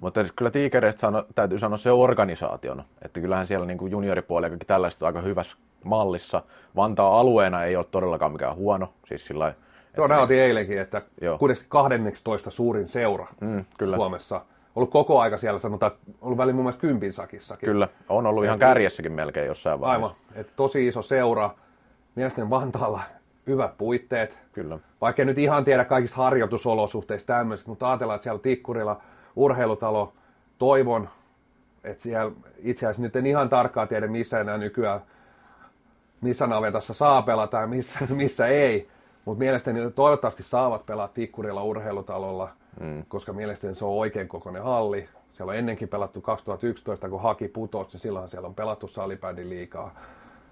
Mutta 0.00 0.22
siis 0.22 0.32
kyllä 0.32 0.50
Tiikereistä 0.50 1.00
sano, 1.00 1.26
täytyy 1.34 1.58
sanoa 1.58 1.76
se 1.76 1.90
organisaationa, 1.90 2.84
että 3.02 3.20
kyllähän 3.20 3.46
siellä 3.46 3.66
niin 3.66 3.90
junioripuolella 3.90 4.56
tällaista 4.66 5.06
aika 5.06 5.20
hyvässä 5.20 5.56
mallissa. 5.84 6.42
Vantaa 6.76 7.20
alueena 7.20 7.64
ei 7.64 7.76
ole 7.76 7.84
todellakaan 7.90 8.32
mikään 8.32 8.56
huono, 8.56 8.92
siis 9.08 9.26
sillä 9.26 9.54
Joo, 9.96 10.06
näytin 10.06 10.38
eilenkin, 10.38 10.80
että 10.80 11.02
joo. 11.20 11.38
12 11.68 12.50
suurin 12.50 12.88
seura 12.88 13.26
mm, 13.40 13.64
kyllä. 13.78 13.96
Suomessa. 13.96 14.40
Ollut 14.76 14.90
koko 14.90 15.20
aika 15.20 15.38
siellä, 15.38 15.58
sanotaan, 15.58 15.92
ollut 16.20 16.38
väliin 16.38 16.56
mun 16.56 16.64
mielestä 16.64 16.80
kympin 16.80 17.12
sakissakin. 17.12 17.66
Kyllä, 17.66 17.88
on 18.08 18.26
ollut 18.26 18.44
ihan 18.44 18.58
kärjessäkin 18.58 19.12
melkein 19.12 19.46
jossain 19.46 19.80
vaiheessa. 19.80 20.06
Aivan, 20.06 20.16
että 20.34 20.52
tosi 20.56 20.86
iso 20.86 21.02
seura. 21.02 21.50
Mielestäni 22.14 22.50
Vantaalla 22.50 23.00
hyvät 23.46 23.78
puitteet. 23.78 24.38
Kyllä. 24.52 24.78
Vaikka 25.00 25.24
nyt 25.24 25.38
ihan 25.38 25.64
tiedä 25.64 25.84
kaikista 25.84 26.16
harjoitusolosuhteista 26.16 27.26
tämmöisistä, 27.26 27.70
mutta 27.70 27.90
ajatellaan, 27.90 28.14
että 28.14 28.22
siellä 28.22 28.38
Tikkurilla 28.38 29.00
urheilutalo, 29.36 30.12
toivon, 30.58 31.08
että 31.84 32.02
siellä 32.02 32.32
itse 32.58 32.86
asiassa 32.86 33.02
nyt 33.02 33.16
en 33.16 33.26
ihan 33.26 33.48
tarkkaan 33.48 33.88
tiedä, 33.88 34.06
missä 34.06 34.40
enää 34.40 34.58
nykyään, 34.58 35.00
missä 36.20 36.46
navetassa 36.46 36.94
saa 36.94 37.22
pelata 37.22 37.60
ja 37.60 37.66
missä, 37.66 37.98
missä 38.14 38.46
ei. 38.46 38.88
Mutta 39.24 39.38
mielestäni 39.38 39.90
toivottavasti 39.90 40.42
saavat 40.42 40.86
pelaa 40.86 41.08
Tikkurilla 41.08 41.62
urheilutalolla, 41.62 42.48
mm. 42.80 43.04
koska 43.08 43.32
mielestäni 43.32 43.74
se 43.74 43.84
on 43.84 43.90
oikein 43.90 44.28
kokoinen 44.28 44.62
halli. 44.62 45.08
Siellä 45.32 45.50
on 45.50 45.56
ennenkin 45.56 45.88
pelattu 45.88 46.20
2011, 46.20 47.08
kun 47.08 47.22
haki 47.22 47.48
putosi, 47.48 47.90
niin 47.92 48.00
silloin 48.00 48.28
siellä 48.28 48.48
on 48.48 48.54
pelattu 48.54 48.88
salibändin 48.88 49.50
liikaa 49.50 49.94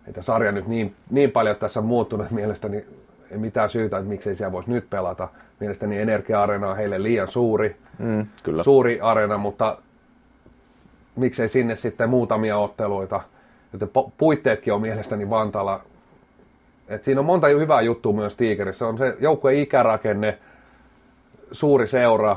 että 0.06 0.22
sarja 0.22 0.52
nyt 0.52 0.66
niin, 0.66 0.94
niin 1.10 1.30
paljon 1.30 1.56
tässä 1.56 1.80
on 1.80 1.86
muuttunut, 1.86 2.24
että 2.24 2.34
mielestäni 2.34 2.84
ei 3.30 3.38
mitään 3.38 3.70
syytä, 3.70 3.98
että 3.98 4.08
miksei 4.08 4.34
siellä 4.34 4.52
voisi 4.52 4.70
nyt 4.70 4.90
pelata. 4.90 5.28
Mielestäni 5.60 5.98
Energia-areena 5.98 6.70
on 6.70 6.76
heille 6.76 7.02
liian 7.02 7.28
suuri, 7.28 7.76
mm, 7.98 8.26
kyllä. 8.42 8.62
suuri 8.62 9.00
areena, 9.00 9.38
mutta 9.38 9.78
miksei 11.16 11.48
sinne 11.48 11.76
sitten 11.76 12.10
muutamia 12.10 12.58
otteluita. 12.58 13.20
Joten 13.72 13.88
puitteetkin 14.18 14.72
on 14.72 14.80
mielestäni 14.80 15.30
Vantaalla. 15.30 15.80
Et 16.88 17.04
siinä 17.04 17.20
on 17.20 17.24
monta 17.24 17.46
hyvää 17.46 17.80
juttua 17.80 18.12
myös 18.12 18.36
Tiikerissä. 18.36 18.86
On 18.86 18.98
se 18.98 19.16
joukkueen 19.20 19.58
ikärakenne, 19.58 20.38
suuri 21.52 21.86
seura, 21.86 22.36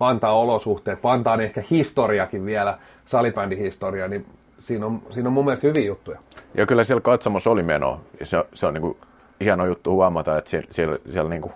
Vantaan 0.00 0.34
olosuhteet, 0.34 1.02
Vantaan 1.02 1.40
ehkä 1.40 1.62
historiakin 1.70 2.46
vielä, 2.46 2.78
salibändihistoria, 3.06 4.08
niin 4.08 4.26
siinä 4.58 4.86
on, 4.86 5.02
siinä 5.10 5.28
on 5.28 5.32
mun 5.32 5.44
mielestä 5.44 5.66
hyviä 5.66 5.86
juttuja. 5.86 6.18
Ja 6.54 6.66
kyllä 6.66 6.84
siellä 6.84 7.00
katsomossa 7.00 7.50
oli 7.50 7.62
meno. 7.62 8.00
Se, 8.22 8.44
se 8.54 8.66
on 8.66 8.74
niin 8.74 8.82
kuin 8.82 8.96
hieno 9.40 9.66
juttu 9.66 9.92
huomata, 9.92 10.38
että 10.38 10.50
siellä, 10.50 10.68
siellä, 10.70 10.96
siellä 11.12 11.30
niin 11.30 11.42
kuin 11.42 11.52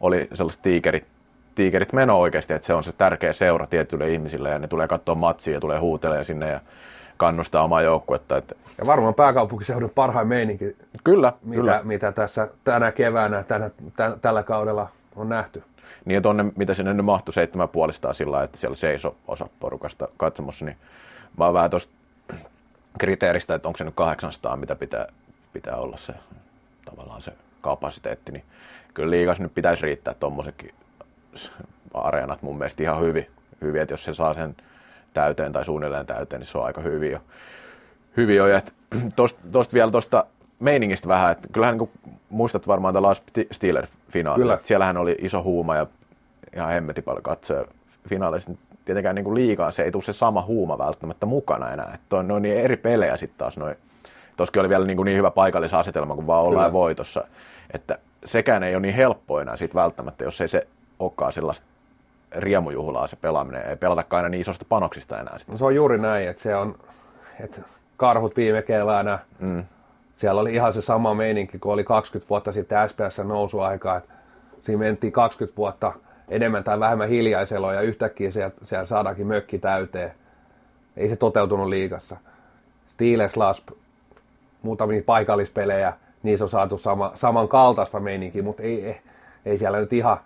oli 0.00 0.28
sellaiset 0.34 0.62
tiikerit, 0.62 1.04
tiikerit 1.54 1.92
meno 1.92 2.20
oikeasti, 2.20 2.54
että 2.54 2.66
se 2.66 2.74
on 2.74 2.84
se 2.84 2.92
tärkeä 2.92 3.32
seura 3.32 3.66
tietyille 3.66 4.10
ihmisille 4.10 4.50
ja 4.50 4.58
ne 4.58 4.68
tulee 4.68 4.88
katsoa 4.88 5.14
matsia 5.14 5.54
ja 5.54 5.60
tulee 5.60 5.78
huutelemaan 5.78 6.24
sinne 6.24 6.50
ja 6.50 6.60
kannustaa 7.16 7.64
omaa 7.64 7.82
joukkuetta. 7.82 8.36
Että... 8.36 8.54
Ja 8.78 8.86
varmaan 8.86 9.14
pääkaupunkiseudun 9.14 9.92
parhain 9.94 10.28
meininki, 10.28 10.76
kyllä, 11.04 11.32
mitä, 11.42 11.60
kyllä. 11.60 11.80
mitä 11.84 12.12
tässä 12.12 12.48
tänä 12.64 12.92
keväänä, 12.92 13.42
tänä, 13.42 13.70
tä, 13.96 14.16
tällä 14.22 14.42
kaudella 14.42 14.88
on 15.16 15.28
nähty. 15.28 15.62
Niin, 16.04 16.16
että 16.16 16.28
onne, 16.28 16.44
mitä 16.56 16.74
sinne 16.74 16.94
nyt 16.94 17.06
mahtui 17.06 17.32
seitsemän 17.32 17.68
puolistaan 17.68 18.14
sillä 18.14 18.42
että 18.42 18.58
siellä 18.58 18.76
seiso 18.76 19.16
osa 19.28 19.48
porukasta 19.60 20.08
katsomossa, 20.16 20.64
niin 20.64 20.76
mä 21.38 21.44
oon 21.44 21.54
vähän 21.54 21.70
tuosta 21.70 21.92
kriteeristä, 22.98 23.54
että 23.54 23.68
onko 23.68 23.76
se 23.76 23.84
nyt 23.84 23.94
800, 23.94 24.56
mitä 24.56 24.76
pitää, 24.76 25.06
pitää 25.52 25.76
olla 25.76 25.96
se 25.96 26.12
tavallaan 26.84 27.22
se 27.22 27.32
kapasiteetti, 27.60 28.32
niin 28.32 28.44
kyllä 28.94 29.10
liikas 29.10 29.40
nyt 29.40 29.54
pitäisi 29.54 29.82
riittää 29.82 30.14
tuommoisetkin 30.14 30.74
areenat 31.94 32.42
mun 32.42 32.58
mielestä 32.58 32.82
ihan 32.82 33.00
hyvin, 33.00 33.26
hyvin, 33.60 33.82
että 33.82 33.92
jos 33.92 34.04
se 34.04 34.14
saa 34.14 34.34
sen 34.34 34.56
täyteen 35.14 35.52
tai 35.52 35.64
suunnilleen 35.64 36.06
täyteen, 36.06 36.40
niin 36.40 36.46
se 36.46 36.58
on 36.58 36.64
aika 36.64 36.80
hyvin 36.80 37.12
jo. 37.12 37.20
Hyvin 38.16 38.36
jo. 38.36 38.46
Ja 38.46 38.62
tosta, 39.52 39.74
vielä 39.74 39.90
tuosta 39.90 40.26
meiningistä 40.60 41.08
vähän, 41.08 41.32
että 41.32 41.48
kyllähän 41.52 41.78
niin 41.78 41.90
muistat 42.28 42.66
varmaan 42.66 42.94
tämä 42.94 43.06
Lars 43.06 43.22
Steeler-finaali. 43.52 44.40
Kyllä. 44.40 44.58
Siellähän 44.64 44.96
oli 44.96 45.16
iso 45.18 45.42
huuma 45.42 45.76
ja 45.76 45.86
ihan 46.56 46.70
hemmetin 46.70 47.04
paljon 47.04 47.22
katsoja 47.22 47.64
finaalissa 48.08 48.50
tietenkään 48.84 49.14
niin 49.14 49.24
kuin 49.24 49.34
liikaa 49.34 49.70
se 49.70 49.82
ei 49.82 49.90
tule 49.90 50.02
se 50.02 50.12
sama 50.12 50.42
huuma 50.42 50.78
välttämättä 50.78 51.26
mukana 51.26 51.70
enää. 51.70 51.90
Että 51.94 52.16
on, 52.16 52.28
ne 52.28 52.34
on 52.34 52.42
niin 52.42 52.56
eri 52.56 52.76
pelejä 52.76 53.16
sitten 53.16 53.38
taas 53.38 53.56
noin. 53.56 53.76
Toskin 54.36 54.60
oli 54.60 54.68
vielä 54.68 54.86
niin, 54.86 54.96
kuin 54.96 55.04
niin 55.04 55.18
hyvä 55.18 55.30
paikallisasetelma 55.30 56.14
kuin 56.14 56.26
vaan 56.26 56.42
ollaan 56.44 56.72
voitossa. 56.72 57.24
Että 57.74 57.98
sekään 58.24 58.62
ei 58.62 58.74
ole 58.74 58.82
niin 58.82 58.94
helppo 58.94 59.40
enää 59.40 59.56
sit 59.56 59.74
välttämättä, 59.74 60.24
jos 60.24 60.40
ei 60.40 60.48
se 60.48 60.66
olekaan 60.98 61.32
sellaista 61.32 61.66
riemujuhlaa 62.36 63.06
se 63.06 63.16
pelaaminen. 63.16 63.66
Ei 63.66 63.76
pelatakaan 63.76 64.18
aina 64.18 64.28
niin 64.28 64.40
isosta 64.40 64.66
panoksista 64.68 65.20
enää. 65.20 65.36
No 65.48 65.58
se 65.58 65.64
on 65.64 65.74
juuri 65.74 65.98
näin, 65.98 66.28
että 66.28 66.42
se 66.42 66.56
on, 66.56 66.78
että 67.40 67.60
karhut 67.96 68.36
viime 68.36 68.62
keväänä, 68.62 69.18
mm. 69.38 69.64
Siellä 70.16 70.40
oli 70.40 70.54
ihan 70.54 70.72
se 70.72 70.82
sama 70.82 71.14
meininki 71.14 71.58
kuin 71.58 71.72
oli 71.72 71.84
20 71.84 72.28
vuotta 72.28 72.52
sitten 72.52 72.88
SPS 72.88 73.18
nousuaikaa, 73.24 73.96
että 73.96 74.12
siinä 74.60 74.78
mentiin 74.78 75.12
20 75.12 75.56
vuotta– 75.56 75.92
enemmän 76.28 76.64
tai 76.64 76.80
vähemmän 76.80 77.08
hiljaiselo 77.08 77.72
ja 77.72 77.80
yhtäkkiä 77.80 78.30
siellä, 78.30 78.54
siellä 78.62 78.86
saadaankin 78.86 79.26
mökki 79.26 79.58
täyteen. 79.58 80.12
Ei 80.96 81.08
se 81.08 81.16
toteutunut 81.16 81.68
liigassa. 81.68 82.16
Steelers 82.88 83.36
Lasp, 83.36 83.68
muutamia 84.62 85.02
paikallispelejä, 85.06 85.92
niissä 86.22 86.44
on 86.44 86.48
saatu 86.48 86.78
sama, 86.78 87.12
samankaltaista 87.14 88.00
meininkiä, 88.00 88.42
mutta 88.42 88.62
ei, 88.62 88.86
ei, 88.86 89.00
ei 89.46 89.58
siellä 89.58 89.78
nyt 89.78 89.92
ihan, 89.92 90.18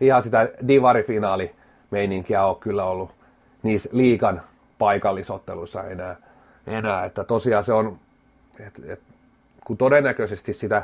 ihan 0.00 0.22
sitä 0.22 0.48
divarifinaali 0.68 1.54
meininkiä 1.90 2.44
ole 2.44 2.56
kyllä 2.60 2.84
ollut 2.84 3.10
niissä 3.62 3.88
liikan 3.92 4.42
paikallisotteluissa 4.78 5.84
enää. 5.84 6.16
enää. 6.66 7.04
Että 7.04 7.24
tosiaan 7.24 7.64
se 7.64 7.72
on, 7.72 7.98
et, 8.60 8.80
et, 8.86 9.00
kun 9.68 9.76
todennäköisesti 9.76 10.52
sitä 10.52 10.82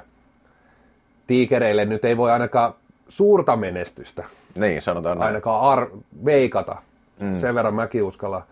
tiikereille 1.26 1.85
nyt 1.85 2.05
ei 2.05 2.16
voi 2.16 2.30
ainakaan 2.30 2.74
suurta 3.09 3.57
menestystä. 3.57 4.24
Niin, 4.59 4.82
sanotaan 4.82 5.18
näin. 5.18 5.26
Ainakaan 5.26 5.61
ar- 5.61 5.91
veikata. 6.24 6.76
Mm. 7.20 7.37
Sen 7.37 7.55
verran 7.55 7.74
mäkin 7.74 8.03
uskalla 8.03 8.43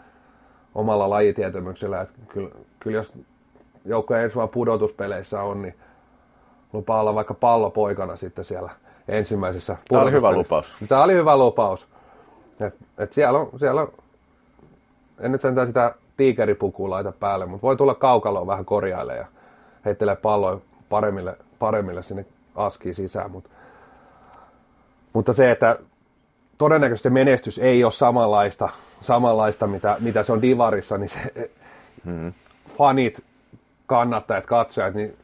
omalla 0.74 1.10
lajitietämyksellä, 1.10 2.00
että 2.00 2.14
kyllä, 2.28 2.50
kyllä 2.80 2.96
jos 2.96 3.12
joukko 3.84 4.14
ensi 4.14 4.36
vaan 4.36 4.48
pudotuspeleissä 4.48 5.42
on, 5.42 5.62
niin 5.62 5.74
lupaa 6.72 7.00
olla 7.00 7.14
vaikka 7.14 7.34
pallopoikana 7.34 8.16
sitten 8.16 8.44
siellä 8.44 8.70
ensimmäisessä 9.08 9.76
Tämä 9.88 10.02
oli 10.02 10.12
hyvä 10.12 10.32
lupaus. 10.32 10.66
Tämä 10.88 11.04
oli 11.04 11.14
hyvä 11.14 11.36
lupaus. 11.36 11.88
Et, 12.60 12.74
et 12.98 13.12
siellä, 13.12 13.38
on, 13.38 13.50
siellä 13.58 13.80
on, 13.80 13.92
en 15.20 15.32
nyt 15.32 15.40
sentään 15.40 15.66
sitä 15.66 15.94
tiikeripukua 16.16 16.90
laita 16.90 17.12
päälle, 17.12 17.46
mutta 17.46 17.66
voi 17.66 17.76
tulla 17.76 17.94
kaukaloon 17.94 18.46
vähän 18.46 18.64
korjaille 18.64 19.16
ja 19.16 19.26
heittelee 19.84 20.16
palloa 20.16 20.60
paremmille 20.88 21.36
paremmille 21.62 22.02
sinne 22.02 22.24
askiin 22.54 22.94
sisään. 22.94 23.30
Mutta, 23.30 23.50
mutta 25.12 25.32
se, 25.32 25.50
että 25.50 25.78
todennäköisesti 26.58 27.02
se 27.02 27.10
menestys 27.10 27.58
ei 27.58 27.84
ole 27.84 27.92
samanlaista, 27.92 28.68
samanlaista 29.00 29.66
mitä, 29.66 29.96
mitä 30.00 30.22
se 30.22 30.32
on 30.32 30.42
Divarissa, 30.42 30.98
niin 30.98 31.08
se 31.08 31.50
hmm. 32.04 32.32
fanit, 32.78 33.24
kannattajat, 33.86 34.46
katsojat, 34.46 34.94
niin 34.94 35.16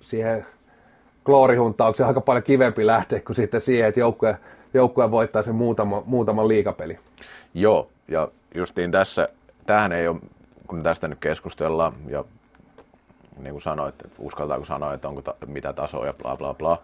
siihen 0.00 0.46
kloorihunttaukseen 1.24 2.06
aika 2.06 2.20
paljon 2.20 2.42
kivempi 2.42 2.86
lähteä 2.86 3.20
kuin 3.20 3.36
sitten 3.36 3.60
siihen, 3.60 3.88
että 3.88 4.00
joukkue, 4.00 4.38
joukkue 4.74 5.10
voittaa 5.10 5.42
sen 5.42 5.54
muutama, 5.54 6.02
muutaman 6.06 6.48
liikapeli. 6.48 6.98
Joo, 7.54 7.88
ja 8.08 8.28
justiin 8.54 8.90
tässä, 8.90 9.28
tähän 9.66 9.92
ei 9.92 10.08
ole, 10.08 10.20
kun 10.66 10.82
tästä 10.82 11.08
nyt 11.08 11.18
keskustellaan, 11.20 11.92
ja 12.08 12.24
niin 13.38 13.52
kuin 13.52 13.62
sanoit, 13.62 13.94
että 13.94 14.16
uskaltaako 14.18 14.64
sanoa, 14.64 14.94
että 14.94 15.08
onko 15.08 15.22
ta, 15.22 15.34
mitä 15.46 15.72
tasoa 15.72 16.06
ja 16.06 16.14
bla 16.14 16.36
bla 16.36 16.54
bla, 16.54 16.78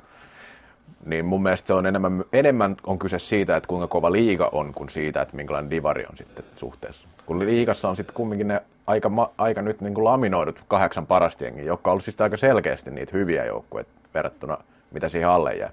niin 1.07 1.25
mun 1.25 1.43
mielestä 1.43 1.67
se 1.67 1.75
on 1.75 1.87
enemmän, 1.87 2.25
enemmän 2.33 2.77
on 2.87 2.99
kyse 2.99 3.19
siitä, 3.19 3.57
että 3.57 3.67
kuinka 3.67 3.87
kova 3.87 4.13
liiga 4.13 4.49
on, 4.53 4.75
kuin 4.75 4.89
siitä, 4.89 5.23
että 5.23 5.37
minkälainen 5.37 5.71
divari 5.71 6.07
on 6.11 6.17
sitten 6.17 6.45
suhteessa. 6.57 7.09
Kun 7.27 7.39
liigassa 7.39 7.89
on 7.89 7.97
sitten 7.97 8.15
kumminkin 8.15 8.49
ne 8.49 8.63
aika, 8.87 9.11
aika 9.39 9.63
nyt 9.63 9.81
niin 9.81 9.95
kuin 9.95 10.05
laminoidut 10.05 10.65
kahdeksan 10.69 11.07
parasta 11.07 11.45
jengiä, 11.45 11.65
jotka 11.65 11.91
on 11.91 11.93
ollut 11.93 12.05
siis 12.05 12.21
aika 12.21 12.37
selkeästi 12.37 12.91
niitä 12.91 13.13
hyviä 13.17 13.45
joukkueita 13.45 13.91
verrattuna 14.15 14.59
mitä 14.91 15.09
siihen 15.09 15.29
alle 15.29 15.55
jää. 15.55 15.71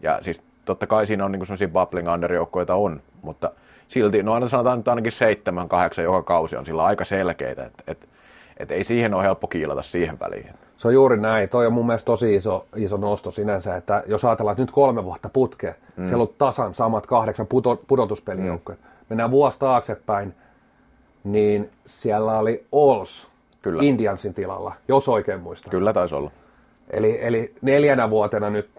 Ja 0.00 0.18
siis 0.22 0.42
totta 0.64 0.86
kai 0.86 1.06
siinä 1.06 1.24
on 1.24 1.32
niin 1.32 1.46
sellaisia 1.46 1.68
bubbling 1.68 2.12
under 2.12 2.32
on, 2.70 3.02
mutta 3.22 3.50
silti, 3.88 4.22
no 4.22 4.32
aina 4.32 4.48
sanotaan 4.48 4.78
nyt 4.78 4.88
ainakin 4.88 5.12
seitsemän, 5.12 5.68
kahdeksan 5.68 6.04
joka 6.04 6.22
kausi 6.22 6.56
on 6.56 6.66
sillä 6.66 6.84
aika 6.84 7.04
selkeitä, 7.04 7.64
että 7.64 7.82
et, 7.86 8.08
et 8.58 8.70
ei 8.70 8.84
siihen 8.84 9.14
ole 9.14 9.22
helppo 9.22 9.46
kiilata 9.46 9.82
siihen 9.82 10.20
väliin. 10.20 10.50
Se 10.76 10.88
on 10.88 10.94
juuri 10.94 11.16
näin. 11.16 11.48
Toi 11.48 11.66
on 11.66 11.72
mun 11.72 11.86
mielestä 11.86 12.06
tosi 12.06 12.34
iso, 12.34 12.66
iso 12.76 12.96
nosto 12.96 13.30
sinänsä, 13.30 13.76
että 13.76 14.02
jos 14.06 14.24
ajatellaan, 14.24 14.52
että 14.52 14.62
nyt 14.62 14.70
kolme 14.70 15.04
vuotta 15.04 15.28
putkeen, 15.28 15.74
mm. 15.96 16.08
siellä 16.08 16.22
on 16.22 16.34
tasan 16.38 16.74
samat 16.74 17.06
kahdeksan 17.06 17.46
puto, 17.46 17.82
pudotuspelijoukkoja. 17.88 18.78
Mm. 18.82 18.88
Mennään 19.08 19.30
vuosi 19.30 19.58
taaksepäin, 19.58 20.34
niin 21.24 21.70
siellä 21.86 22.38
oli 22.38 22.66
Ols 22.72 23.28
Kyllä. 23.62 23.82
Indiansin 23.82 24.34
tilalla, 24.34 24.74
jos 24.88 25.08
oikein 25.08 25.40
muistan. 25.40 25.70
Kyllä 25.70 25.92
taisi 25.92 26.14
olla. 26.14 26.30
Eli, 26.90 27.18
eli 27.20 27.54
neljänä 27.62 28.10
vuotena 28.10 28.50
nyt, 28.50 28.70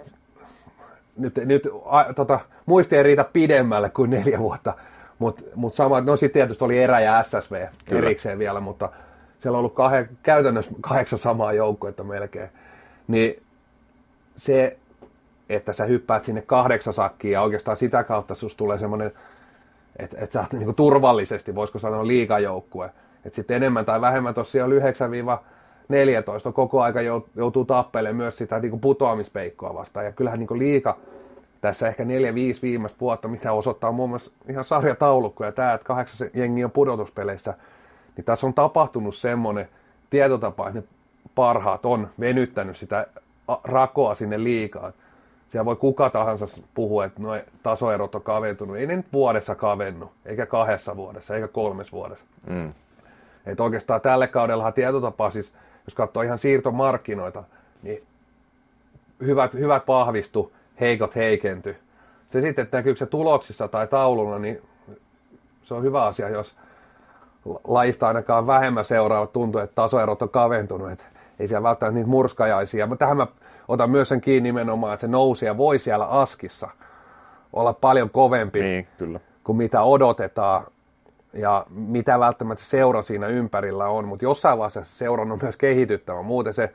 nyt, 1.17 1.35
nyt 1.35 1.69
a, 1.85 2.13
tota, 2.13 2.39
muisti 2.65 2.97
ei 2.97 3.03
riitä 3.03 3.23
pidemmälle 3.23 3.89
kuin 3.89 4.09
neljä 4.09 4.39
vuotta, 4.39 4.73
mutta 5.19 5.43
mut 5.55 5.73
sama, 5.73 6.01
no 6.01 6.17
sitten 6.17 6.39
tietysti 6.39 6.63
oli 6.63 6.83
erä 6.83 6.99
ja 6.99 7.23
SSV 7.23 7.67
Kyllä. 7.85 8.01
erikseen 8.01 8.39
vielä, 8.39 8.59
mutta 8.59 8.89
siellä 9.39 9.57
on 9.57 9.59
ollut 9.59 9.73
kah- 9.73 10.15
käytännössä 10.23 10.71
kahdeksan 10.81 11.19
samaa 11.19 11.53
joukkuetta 11.53 12.03
melkein. 12.03 12.49
Niin 13.07 13.43
se, 14.35 14.77
että 15.49 15.73
sä 15.73 15.85
hyppäät 15.85 16.23
sinne 16.23 16.41
kahdeksan 16.41 16.93
sakkiin 16.93 17.31
ja 17.31 17.41
oikeastaan 17.41 17.77
sitä 17.77 18.03
kautta 18.03 18.35
sus 18.35 18.55
tulee 18.55 18.77
semmoinen, 18.77 19.11
että, 19.99 20.17
että 20.19 20.33
sä 20.33 20.39
oot 20.39 20.53
niin 20.53 20.75
turvallisesti, 20.75 21.55
voisiko 21.55 21.79
sanoa 21.79 22.07
liikajoukkue. 22.07 22.91
Että 23.25 23.35
sitten 23.35 23.57
enemmän 23.57 23.85
tai 23.85 24.01
vähemmän 24.01 24.33
tosiaan 24.33 24.73
9 24.73 25.11
14 25.89 26.51
koko 26.51 26.81
aika 26.81 26.99
joutuu 27.35 27.65
tappelemaan 27.65 28.15
myös 28.15 28.37
sitä 28.37 28.59
niin 28.59 28.69
kuin 28.69 28.79
putoamispeikkoa 28.79 29.73
vastaan. 29.73 30.05
Ja 30.05 30.11
kyllähän 30.11 30.39
niin 30.39 30.59
liika 30.59 30.97
tässä 31.61 31.87
ehkä 31.87 32.03
4-5 32.03 32.07
viimeistä 32.61 32.99
vuotta, 32.99 33.27
mitä 33.27 33.51
osoittaa 33.51 33.91
muun 33.91 34.09
muassa 34.09 34.31
ihan 34.49 34.65
sarjataulukko 34.65 35.45
ja 35.45 35.51
tämä, 35.51 35.73
että 35.73 35.85
kahdeksan 35.85 36.29
jengi 36.33 36.63
on 36.63 36.71
pudotuspeleissä, 36.71 37.53
niin 38.15 38.25
tässä 38.25 38.47
on 38.47 38.53
tapahtunut 38.53 39.15
semmoinen 39.15 39.69
tietotapa, 40.09 40.67
että 40.67 40.79
ne 40.79 40.87
parhaat 41.35 41.85
on 41.85 42.09
venyttänyt 42.19 42.77
sitä 42.77 43.07
rakoa 43.63 44.15
sinne 44.15 44.43
liikaan. 44.43 44.93
Siellä 45.49 45.65
voi 45.65 45.75
kuka 45.75 46.09
tahansa 46.09 46.45
puhua, 46.73 47.05
että 47.05 47.21
nuo 47.21 47.37
tasoerot 47.63 48.15
on 48.15 48.21
kaventunut. 48.21 48.77
Ei 48.77 48.87
ne 48.87 48.95
nyt 48.95 49.13
vuodessa 49.13 49.55
kavennu, 49.55 50.11
eikä 50.25 50.45
kahdessa 50.45 50.95
vuodessa, 50.95 51.35
eikä 51.35 51.47
kolmes 51.47 51.91
vuodessa. 51.91 52.25
Mm. 52.49 52.73
Että 53.45 53.63
oikeastaan 53.63 54.01
tälle 54.01 54.27
kaudellahan 54.27 54.73
tietotapa 54.73 55.31
siis 55.31 55.53
jos 55.85 55.95
katsoo 55.95 56.23
ihan 56.23 56.37
siirtomarkkinoita, 56.37 57.43
niin 57.83 58.03
hyvät, 59.21 59.53
hyvät 59.53 59.87
vahvistu, 59.87 60.53
heikot 60.79 61.15
heikenty. 61.15 61.75
Se 62.31 62.41
sitten, 62.41 62.63
että 62.63 62.77
näkyykö 62.77 62.97
se 62.97 63.05
tuloksissa 63.05 63.67
tai 63.67 63.87
taululla, 63.87 64.39
niin 64.39 64.61
se 65.63 65.73
on 65.73 65.83
hyvä 65.83 66.05
asia, 66.05 66.29
jos 66.29 66.55
lajista 67.67 68.07
ainakaan 68.07 68.47
vähemmän 68.47 68.85
seuraavat 68.85 69.33
tuntuu, 69.33 69.61
että 69.61 69.75
tasoerot 69.75 70.21
on 70.21 70.29
kaventunut, 70.29 70.91
että 70.91 71.05
ei 71.39 71.47
siellä 71.47 71.63
välttämättä 71.63 71.95
niitä 71.95 72.09
murskajaisia. 72.09 72.87
Mutta 72.87 73.05
tähän 73.05 73.17
mä 73.17 73.27
otan 73.67 73.89
myös 73.89 74.09
sen 74.09 74.21
kiinni 74.21 74.49
nimenomaan, 74.49 74.93
että 74.93 75.01
se 75.01 75.07
nousija 75.07 75.57
voi 75.57 75.79
siellä 75.79 76.05
askissa 76.05 76.69
olla 77.53 77.73
paljon 77.73 78.09
kovempi 78.09 78.61
niin, 78.61 78.87
kyllä. 78.97 79.19
kuin 79.43 79.57
mitä 79.57 79.81
odotetaan 79.81 80.63
ja 81.33 81.65
mitä 81.69 82.19
välttämättä 82.19 82.63
seura 82.63 83.01
siinä 83.01 83.27
ympärillä 83.27 83.85
on, 83.87 84.07
mutta 84.07 84.25
jossain 84.25 84.57
vaiheessa 84.57 84.97
seuran 84.97 85.31
on 85.31 85.39
myös 85.41 85.57
kehityttävä. 85.57 86.21
Muuten 86.21 86.53
se, 86.53 86.73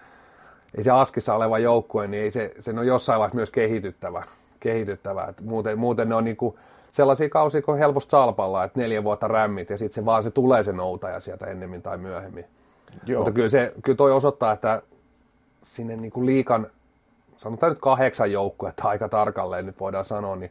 ei 0.77 0.85
se 0.85 0.91
askissa 0.91 1.35
oleva 1.35 1.59
joukkue, 1.59 2.07
niin 2.07 2.23
ei 2.23 2.31
se, 2.31 2.53
sen 2.61 2.79
on 2.79 2.87
jossain 2.87 3.19
vaiheessa 3.19 3.37
myös 3.37 3.51
kehityttävä. 3.51 4.23
kehityttävä. 4.61 5.25
Et 5.25 5.41
muuten, 5.41 5.79
muuten 5.79 6.09
ne 6.09 6.15
on 6.15 6.25
niinku 6.25 6.59
sellaisia 6.95 7.29
kausia 7.29 7.63
kuin 7.63 7.79
helposti 7.79 8.11
salpalla, 8.11 8.65
että 8.65 8.81
neljä 8.81 9.05
vuotta 9.05 9.29
rämmit 9.29 9.71
ja 9.71 9.79
sitten 9.79 9.95
se 9.95 10.05
vaan 10.05 10.23
se 10.23 10.31
tulee 10.31 10.63
se 10.63 10.73
noutaja 10.73 11.21
sieltä 11.21 11.47
ennemmin 11.47 11.83
tai 11.83 11.99
myöhemmin. 11.99 12.45
Joo. 13.07 13.21
Mutta 13.21 13.35
kyllä, 13.35 13.49
se, 13.49 13.73
kyllä 13.83 13.97
toi 13.97 14.13
osoittaa, 14.13 14.53
että 14.53 14.83
sinne 15.63 15.97
niinku 15.97 16.27
liikan, 16.27 16.67
sanotaan 17.37 17.73
nyt 17.73 17.81
kahdeksan 17.81 18.33
joukkuetta 18.33 18.89
aika 18.89 19.09
tarkalleen 19.09 19.67
nyt 19.67 19.81
voidaan 19.81 20.05
sanoa, 20.05 20.37
niin 20.37 20.51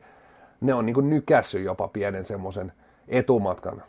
ne 0.62 0.74
on 0.74 0.86
niinku 0.86 1.02
nykässy 1.02 1.60
jopa 1.62 1.88
pienen 1.88 2.26
semmoisen 2.26 2.72
etumatkan 3.08 3.84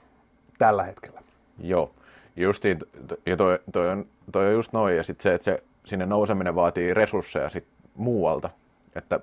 tällä 0.59 0.83
hetkellä. 0.83 1.21
Joo, 1.59 1.91
justiin, 2.37 2.79
ja 3.27 3.37
toi, 3.37 3.59
toi, 3.73 3.89
on, 3.89 4.07
toi 4.33 4.47
on 4.47 4.53
just 4.53 4.73
noin, 4.73 4.97
ja 4.97 5.03
sitten 5.03 5.23
se, 5.23 5.35
että 5.35 5.45
se, 5.45 5.63
sinne 5.85 6.07
nouseminen 6.07 6.55
vaatii 6.55 6.95
resursseja 6.95 7.51
sit 7.51 7.67
muualta, 7.95 8.51
että 8.95 9.21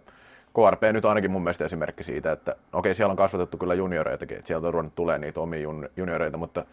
KRP 0.54 0.82
nyt 0.94 1.06
ainakin 1.06 1.32
mun 1.32 1.44
mielestä 1.44 1.66
esimerkki 1.66 2.04
siitä, 2.04 2.32
että 2.32 2.56
okei, 2.74 2.96
siellä 2.96 3.12
on 3.12 3.18
kasvatettu 3.18 3.58
kyllä 3.58 3.74
junioreitakin, 3.74 4.38
että 4.38 4.48
sieltä 4.48 4.68
on 4.68 4.74
ruvennut 4.74 4.96
tulee 4.96 5.18
niitä 5.18 5.40
omia 5.40 5.68
junioreita, 5.98 6.38
mutta 6.38 6.66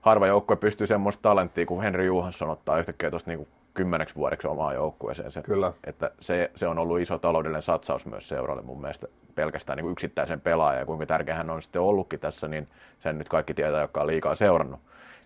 harva 0.00 0.26
joukkue 0.26 0.56
pystyy 0.56 0.86
semmoista 0.86 1.22
talenttia, 1.22 1.66
kun 1.66 1.82
Henry 1.82 2.04
Johansson 2.04 2.50
ottaa 2.50 2.78
yhtäkkiä 2.78 3.10
tuosta 3.10 3.30
niin 3.30 3.48
kymmeneksi 3.74 4.14
vuodeksi 4.14 4.46
omaa 4.46 4.74
joukkueeseen. 4.74 5.30
Se, 5.30 5.42
Kyllä. 5.42 5.72
Että 5.84 6.10
se, 6.20 6.50
se, 6.54 6.68
on 6.68 6.78
ollut 6.78 7.00
iso 7.00 7.18
taloudellinen 7.18 7.62
satsaus 7.62 8.06
myös 8.06 8.28
seuralle 8.28 8.62
mun 8.62 8.80
mielestä 8.80 9.06
pelkästään 9.34 9.76
niin 9.76 9.84
kuin 9.84 9.92
yksittäisen 9.92 10.40
pelaajan 10.40 10.80
ja 10.80 10.86
kuinka 10.86 11.06
tärkeä 11.06 11.34
hän 11.34 11.50
on 11.50 11.62
sitten 11.62 11.82
ollutkin 11.82 12.20
tässä, 12.20 12.48
niin 12.48 12.68
sen 12.98 13.18
nyt 13.18 13.28
kaikki 13.28 13.54
tietää, 13.54 13.80
jotka 13.80 14.00
on 14.00 14.06
liikaa 14.06 14.34
seurannut. 14.34 14.80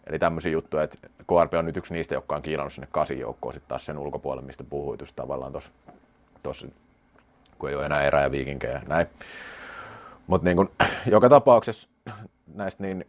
Eli 0.07 0.19
tämmöisiä 0.19 0.53
juttuja, 0.53 0.83
että 0.83 0.99
KRP 1.19 1.55
on 1.59 1.67
nyt 1.67 1.77
yksi 1.77 1.95
niistä, 1.95 2.15
jotka 2.15 2.37
on 2.37 2.43
kiilannut 2.43 2.73
sinne 2.73 2.89
kasin 2.91 3.19
joukkoon 3.19 3.55
sitten 3.55 3.69
taas 3.69 3.87
sen 3.87 3.99
ulkopuolelle, 3.99 4.47
mistä 4.47 4.65
puhuit 4.65 5.01
just 5.01 5.17
tavallaan 5.17 5.53
tuossa, 6.43 6.67
kun 7.59 7.69
ei 7.69 7.75
ole 7.75 7.87
enää 7.87 8.03
erää 8.03 8.23
ja 8.23 8.31
viikinkejä 8.31 8.83
näin. 8.87 9.07
Mutta 10.27 10.45
niin 10.45 10.69
joka 11.15 11.29
tapauksessa 11.29 11.89
näistä 12.55 12.83
niin, 12.83 13.07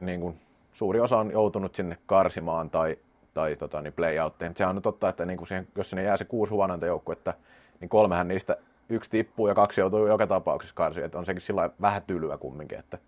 niin 0.00 0.20
kuin, 0.20 0.40
suuri 0.72 1.00
osa 1.00 1.18
on 1.18 1.30
joutunut 1.30 1.74
sinne 1.74 1.98
karsimaan 2.06 2.70
tai, 2.70 2.98
tai 3.34 3.56
tota, 3.56 3.82
niin 3.82 3.92
playoutteen. 3.92 4.56
Sehän 4.56 4.76
on 4.76 4.82
totta, 4.82 5.08
että 5.08 5.26
niin 5.26 5.36
kuin 5.36 5.48
siihen, 5.48 5.68
jos 5.76 5.90
sinne 5.90 6.02
jää 6.02 6.16
se 6.16 6.24
kuusi 6.24 6.50
huonontajoukkuetta, 6.50 7.34
niin 7.80 7.88
kolmehan 7.88 8.28
niistä 8.28 8.56
yksi 8.88 9.10
tippuu 9.10 9.48
ja 9.48 9.54
kaksi 9.54 9.80
joutuu 9.80 10.06
joka 10.06 10.26
tapauksessa 10.26 10.74
karsiin. 10.74 11.06
Että 11.06 11.18
on 11.18 11.26
sekin 11.26 11.42
sillä 11.42 11.70
vähän 11.80 12.02
tylyä 12.02 12.38
kumminkin, 12.38 12.78
että, 12.78 12.98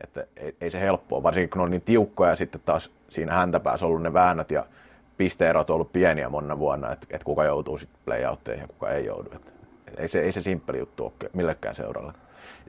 että 0.00 0.26
ei, 0.36 0.56
ei, 0.60 0.70
se 0.70 0.80
helppoa, 0.80 1.22
varsinkin 1.22 1.50
kun 1.50 1.62
on 1.62 1.70
niin 1.70 1.82
tiukkoja 1.82 2.30
ja 2.30 2.36
sitten 2.36 2.60
taas 2.64 2.90
siinä 3.08 3.34
häntäpäässä 3.34 3.86
ollut 3.86 4.02
ne 4.02 4.12
väännöt 4.12 4.50
ja 4.50 4.66
pisteerot 5.16 5.70
on 5.70 5.74
ollut 5.74 5.92
pieniä 5.92 6.28
monna 6.28 6.58
vuonna, 6.58 6.92
että, 6.92 7.06
että 7.10 7.24
kuka 7.24 7.44
joutuu 7.44 7.78
sitten 7.78 7.98
playoutteihin 8.04 8.62
ja 8.62 8.68
kuka 8.68 8.90
ei 8.90 9.06
joudu. 9.06 9.30
Että, 9.34 9.50
ei, 9.98 10.08
se, 10.08 10.20
ei 10.20 10.32
se 10.32 10.40
simppeli 10.40 10.78
juttu 10.78 11.04
ole 11.04 11.30
millekään 11.32 11.74
seuralle, 11.74 12.12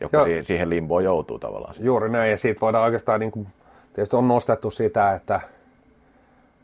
joka 0.02 0.24
siihen, 0.24 0.44
siihen 0.44 0.70
limboon 0.70 1.04
joutuu 1.04 1.40
tavallaan. 1.40 1.76
Juuri 1.80 2.10
näin, 2.10 2.32
ja 2.32 2.38
siitä 2.38 2.62
voidaan 2.62 2.84
oikeastaan, 2.84 3.20
niin 3.20 3.32
kuin, 3.32 3.48
tietysti 3.94 4.16
on 4.16 4.28
nostettu 4.28 4.72
sitä, 4.72 5.14
että 5.14 5.42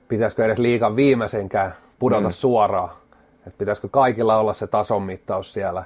pitäisikö 0.08 0.46
edes 0.46 0.58
liikan 0.58 0.96
viimeisenkään 0.96 1.76
pudota 2.00 2.28
mm. 2.28 2.32
suoraan 2.32 2.90
että 3.48 3.58
pitäisikö 3.58 3.88
kaikilla 3.92 4.38
olla 4.38 4.54
se 4.54 4.68
tason 4.68 5.04
mittaus 5.04 5.54
siellä. 5.54 5.86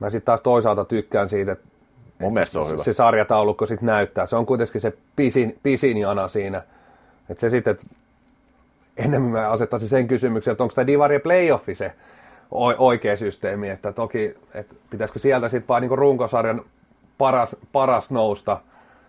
Mä 0.00 0.10
sitten 0.10 0.26
taas 0.26 0.40
toisaalta 0.40 0.84
tykkään 0.84 1.28
siitä, 1.28 1.52
että 1.52 1.68
Mun 2.18 2.32
mielestä 2.32 2.52
se 2.52 2.58
on 2.58 2.70
hyvä. 2.70 2.82
Se 2.82 2.92
sarjataulukko 2.92 3.66
sitten 3.66 3.86
näyttää. 3.86 4.26
Se 4.26 4.36
on 4.36 4.46
kuitenkin 4.46 4.80
se 4.80 4.92
pisin, 5.16 5.58
pisin 5.62 5.96
jana 5.96 6.28
siinä. 6.28 6.62
Että 7.30 7.40
se 7.40 7.50
sitten, 7.50 7.78
enemmän 8.98 9.30
mä 9.30 9.48
asettaisin 9.48 9.88
sen 9.88 10.08
kysymyksen, 10.08 10.52
että 10.52 10.64
onko 10.64 10.74
tämä 10.74 10.86
Divari 10.86 11.18
Playoffi 11.18 11.74
se 11.74 11.92
oikea 12.78 13.16
systeemi, 13.16 13.68
että 13.68 13.92
toki, 13.92 14.34
että 14.54 14.74
pitäisikö 14.90 15.18
sieltä 15.18 15.48
sitten 15.48 15.68
vaan 15.68 15.82
niin 15.82 15.98
runkosarjan 15.98 16.62
paras, 17.18 17.56
paras 17.72 18.10
nousta, 18.10 18.60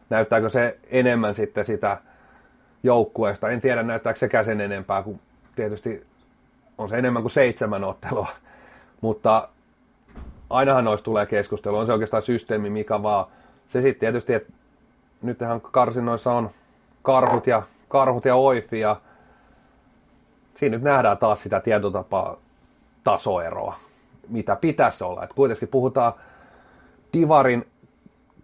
näyttääkö 0.09 0.49
se 0.49 0.77
enemmän 0.89 1.35
sitten 1.35 1.65
sitä 1.65 1.97
joukkueesta, 2.83 3.49
en 3.49 3.61
tiedä 3.61 3.83
näyttääkö 3.83 4.19
sekään 4.19 4.45
sen 4.45 4.61
enempää, 4.61 5.03
kuin 5.03 5.19
tietysti 5.55 6.05
on 6.77 6.89
se 6.89 6.97
enemmän 6.97 7.23
kuin 7.23 7.31
seitsemän 7.31 7.83
ottelua. 7.83 8.27
Mutta 9.01 9.49
ainahan 10.49 10.83
noista 10.83 11.05
tulee 11.05 11.25
keskustelu, 11.25 11.77
on 11.77 11.85
se 11.85 11.93
oikeastaan 11.93 12.23
systeemi 12.23 12.69
mikä 12.69 13.03
vaan. 13.03 13.25
Se 13.67 13.81
sitten 13.81 13.99
tietysti, 13.99 14.33
että 14.33 14.53
nythän 15.21 15.61
karsinoissa 15.61 16.31
on 16.31 16.49
karhut 17.03 17.47
ja, 17.47 17.63
karhut 17.87 18.25
ja 18.25 18.35
oifi 18.35 18.79
ja 18.79 19.01
siinä 20.59 20.77
nyt 20.77 20.83
nähdään 20.83 21.17
taas 21.17 21.43
sitä 21.43 21.59
tietotapaa 21.59 22.37
tasoeroa, 23.03 23.75
mitä 24.29 24.55
pitäisi 24.55 25.03
olla. 25.03 25.23
Et 25.23 25.33
kuitenkin 25.33 25.67
puhutaan 25.67 26.13
Divarin 27.13 27.67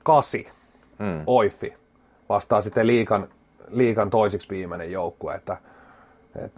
kasi, 0.03 0.47
mm. 0.99 1.23
oifi, 1.27 1.73
vastaa 2.29 2.61
sitten 2.61 2.87
liikan, 2.87 3.27
liikan 3.69 4.09
toisiksi 4.09 4.49
viimeinen 4.49 4.91
joukkue, 4.91 5.35
että, 5.35 5.57
et, 6.35 6.51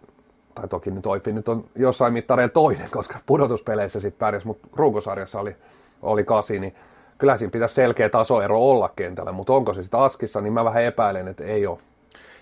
tai 0.55 0.67
toki 0.67 0.91
nyt 0.91 1.05
Oifi 1.05 1.33
nyt 1.33 1.49
on 1.49 1.65
jossain 1.75 2.13
mittareilla 2.13 2.53
toinen, 2.53 2.87
koska 2.91 3.19
pudotuspeleissä 3.25 3.99
sitten 3.99 4.19
pärjäsi, 4.19 4.47
mutta 4.47 4.67
runkosarjassa 4.73 5.39
oli, 5.39 5.55
oli 6.01 6.23
kasi, 6.23 6.59
niin 6.59 6.75
kyllä 7.17 7.37
siinä 7.37 7.51
pitäisi 7.51 7.75
selkeä 7.75 8.09
tasoero 8.09 8.69
olla 8.69 8.89
kentällä, 8.95 9.31
mutta 9.31 9.53
onko 9.53 9.73
se 9.73 9.81
sitten 9.81 9.99
askissa, 9.99 10.41
niin 10.41 10.53
mä 10.53 10.65
vähän 10.65 10.83
epäilen, 10.83 11.27
että 11.27 11.43
ei 11.43 11.67
ole. 11.67 11.79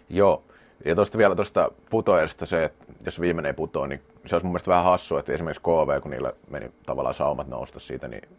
Joo, 0.10 0.44
ja 0.86 0.96
tuosta 0.96 1.18
vielä 1.18 1.36
tuosta 1.36 1.72
putoajasta 1.90 2.46
se, 2.46 2.64
että 2.64 2.86
jos 3.06 3.22
viimeinen 3.22 3.50
ei 3.50 3.54
putoa, 3.54 3.88
niin 3.88 4.02
se 4.26 4.36
olisi 4.36 4.46
mun 4.46 4.52
mielestä 4.52 4.72
vähän 4.72 4.86
hassua, 4.86 5.20
että 5.20 5.34
esimerkiksi 5.34 5.62
KV, 5.62 6.02
kun 6.02 6.12
niillä 6.12 6.34
meni 6.50 6.72
tavallaan 6.86 7.16
saumat 7.16 7.48
nousta 7.48 7.80
siitä, 7.80 8.08
niin 8.08 8.30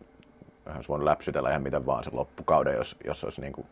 olisi 0.74 0.88
voinut 0.88 1.04
läpsytellä 1.04 1.50
ihan 1.50 1.62
miten 1.62 1.86
vaan 1.86 2.04
sen 2.04 2.16
loppukauden, 2.16 2.76
jos, 2.76 2.96
jos 3.04 3.24
olisi 3.24 3.40
niin 3.40 3.52
kuin 3.52 3.66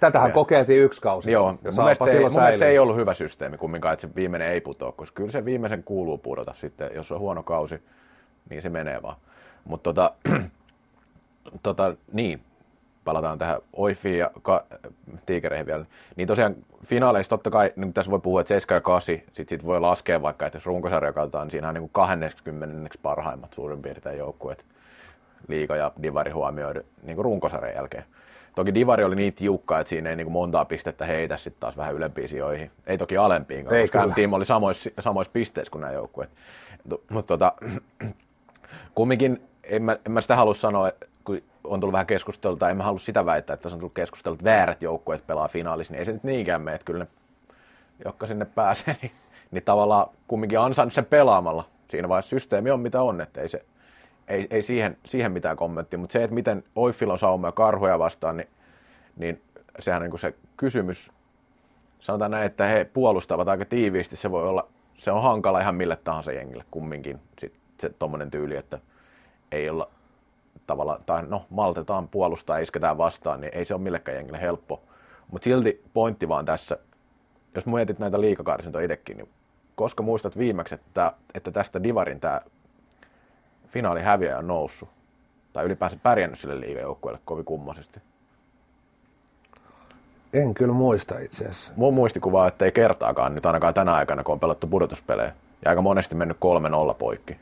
tätähän 0.00 0.28
ja. 0.28 0.34
kokeiltiin 0.34 0.82
yksi 0.82 1.00
kausi. 1.00 1.32
Joo, 1.32 1.52
mun 1.52 1.58
mielestä, 1.76 2.04
ei, 2.04 2.20
mun 2.20 2.32
mielestä 2.32 2.66
ei 2.66 2.78
ollut 2.78 2.96
hyvä 2.96 3.14
systeemi 3.14 3.56
kumminkaan, 3.56 3.92
että 3.92 4.06
se 4.06 4.14
viimeinen 4.14 4.48
ei 4.48 4.60
putoa, 4.60 4.92
koska 4.92 5.14
kyllä 5.14 5.30
se 5.30 5.44
viimeisen 5.44 5.82
kuuluu 5.84 6.18
pudota 6.18 6.54
sitten, 6.54 6.90
jos 6.94 7.12
on 7.12 7.20
huono 7.20 7.42
kausi, 7.42 7.82
niin 8.50 8.62
se 8.62 8.68
menee 8.68 9.02
vaan. 9.02 9.16
Mutta 9.64 9.92
tota, 9.92 10.12
tota, 11.62 11.96
niin, 12.12 12.40
palataan 13.04 13.38
tähän 13.38 13.60
Oifiin 13.72 14.18
ja 14.18 14.30
ka- 14.42 14.64
Tiikereihin 15.26 15.66
vielä. 15.66 15.84
Niin 16.16 16.28
tosiaan 16.28 16.54
finaaleissa 16.86 17.30
totta 17.30 17.50
kai, 17.50 17.72
niin 17.76 17.92
tässä 17.92 18.10
voi 18.10 18.20
puhua, 18.20 18.40
että 18.40 18.48
7 18.48 18.76
ja 18.76 18.80
8, 18.80 19.14
sitten 19.26 19.48
sit 19.48 19.64
voi 19.64 19.80
laskea 19.80 20.22
vaikka, 20.22 20.46
että 20.46 20.56
jos 20.56 20.66
runkosarja 20.66 21.12
katsotaan, 21.12 21.46
niin 21.46 21.50
siinä 21.50 21.68
on 21.68 21.74
niin 21.74 21.90
20 21.92 22.98
parhaimmat 23.02 23.52
suurin 23.52 23.82
piirtein 23.82 24.18
joukkueet 24.18 24.64
liiga 25.48 25.76
ja 25.76 25.92
divari 26.02 26.30
huomioida 26.30 26.80
niin 27.02 27.16
kuin 27.16 27.24
runkosarjan 27.24 27.74
jälkeen. 27.74 28.04
Toki 28.54 28.74
Divari 28.74 29.04
oli 29.04 29.16
niin 29.16 29.32
tiukka, 29.32 29.80
että 29.80 29.88
siinä 29.88 30.10
ei 30.10 30.16
niin 30.16 30.24
kuin 30.24 30.32
montaa 30.32 30.64
pistettä 30.64 31.06
heitä 31.06 31.36
sitten 31.36 31.60
taas 31.60 31.76
vähän 31.76 31.94
ylempiin 31.94 32.28
sijoihin. 32.28 32.70
Ei 32.86 32.98
toki 32.98 33.16
alempiin, 33.16 33.64
koska 33.64 33.98
tiim 34.14 34.32
oli 34.32 34.44
samoissa, 34.44 34.90
samoissa 35.00 35.32
pisteissä 35.32 35.70
kuin 35.70 35.80
nämä 35.80 35.92
joukkueet. 35.92 36.30
Mutta 37.10 37.28
tota, 37.38 37.52
kumminkin 38.94 39.42
en 39.64 39.82
mä, 39.82 39.96
en 40.06 40.12
mä 40.12 40.20
sitä 40.20 40.36
halua 40.36 40.54
sanoa, 40.54 40.90
kun 41.24 41.42
on 41.64 41.80
tullut 41.80 41.92
vähän 41.92 42.06
keskustelua, 42.06 42.56
tai 42.56 42.70
en 42.70 42.76
mä 42.76 42.82
halua 42.82 42.98
sitä 42.98 43.26
väittää, 43.26 43.54
että 43.54 43.62
tässä 43.62 43.76
on 43.76 43.80
tullut 43.80 43.94
keskustelua, 43.94 44.34
että 44.34 44.44
väärät 44.44 44.82
joukkueet 44.82 45.26
pelaa 45.26 45.48
finaalissa, 45.48 45.92
niin 45.92 45.98
ei 45.98 46.04
se 46.04 46.12
nyt 46.12 46.24
niinkään 46.24 46.62
mene, 46.62 46.74
että 46.74 46.84
kyllä 46.84 47.04
ne, 47.04 47.10
jotka 48.04 48.26
sinne 48.26 48.44
pääsee, 48.44 48.96
niin, 49.02 49.12
niin 49.50 49.64
tavallaan 49.64 50.06
kumminkin 50.28 50.60
ansainnut 50.60 50.92
sen 50.92 51.04
pelaamalla. 51.04 51.64
Siinä 51.88 52.08
vaiheessa 52.08 52.30
systeemi 52.30 52.70
on 52.70 52.80
mitä 52.80 53.02
on, 53.02 53.20
että 53.20 53.40
ei 53.40 53.48
se, 53.48 53.64
ei, 54.28 54.46
ei 54.50 54.62
siihen, 54.62 54.96
siihen 55.04 55.32
mitään 55.32 55.56
kommenttia, 55.56 55.98
mutta 55.98 56.12
se, 56.12 56.24
että 56.24 56.34
miten 56.34 56.64
Oiffil 56.76 57.10
on 57.10 57.18
saumoja 57.18 57.52
karhuja 57.52 57.98
vastaan, 57.98 58.36
niin, 58.36 58.48
niin 59.16 59.42
sehän 59.78 60.02
on 60.02 60.10
niin 60.10 60.18
se 60.18 60.34
kysymys. 60.56 61.10
Sanotaan 62.00 62.30
näin, 62.30 62.46
että 62.46 62.66
he 62.66 62.84
puolustavat 62.92 63.48
aika 63.48 63.64
tiiviisti, 63.64 64.16
se 64.16 64.30
voi 64.30 64.48
olla, 64.48 64.68
se 64.98 65.12
on 65.12 65.22
hankala 65.22 65.60
ihan 65.60 65.74
mille 65.74 65.96
tahansa 65.96 66.32
jengille 66.32 66.64
kumminkin, 66.70 67.20
sit 67.38 67.52
se 67.80 67.88
tuommoinen 67.88 68.30
tyyli, 68.30 68.56
että 68.56 68.78
ei 69.52 69.70
olla 69.70 69.88
tavallaan, 70.66 71.00
tai 71.06 71.22
no 71.26 71.46
maltetaan 71.50 72.08
puolustaa, 72.08 72.58
isketään 72.58 72.98
vastaan, 72.98 73.40
niin 73.40 73.54
ei 73.54 73.64
se 73.64 73.74
ole 73.74 73.82
millekään 73.82 74.16
jengille 74.16 74.40
helppo. 74.40 74.82
Mutta 75.30 75.44
silti 75.44 75.84
pointti 75.94 76.28
vaan 76.28 76.44
tässä, 76.44 76.78
jos 77.54 77.66
mietit 77.66 77.98
näitä 77.98 78.20
liikakarsintoja 78.20 78.84
itsekin, 78.84 79.16
niin 79.16 79.28
koska 79.74 80.02
muistat 80.02 80.38
viimeksi, 80.38 80.74
että, 80.74 81.12
että 81.34 81.50
tästä 81.50 81.82
Divarin 81.82 82.20
tämä 82.20 82.40
finaali 83.68 84.00
häviäjä 84.00 84.38
on 84.38 84.46
noussut. 84.46 84.88
Tai 85.52 85.64
ylipäänsä 85.64 85.96
pärjännyt 86.02 86.38
sille 86.38 86.60
liigajoukkueelle 86.60 87.20
kovin 87.24 87.44
kummasesti. 87.44 88.00
En 90.32 90.54
kyllä 90.54 90.74
muista 90.74 91.18
itse 91.18 91.44
asiassa. 91.44 91.72
Mun 91.76 91.94
muistikuva, 91.94 92.46
että 92.46 92.64
ei 92.64 92.72
kertaakaan 92.72 93.34
nyt 93.34 93.46
ainakaan 93.46 93.74
tänä 93.74 93.94
aikana, 93.94 94.22
kun 94.24 94.32
on 94.32 94.40
pelattu 94.40 94.66
pudotuspelejä. 94.66 95.32
Ja 95.64 95.70
aika 95.70 95.82
monesti 95.82 96.14
mennyt 96.14 96.36
3-0 96.92 96.94
poikki. 96.98 97.36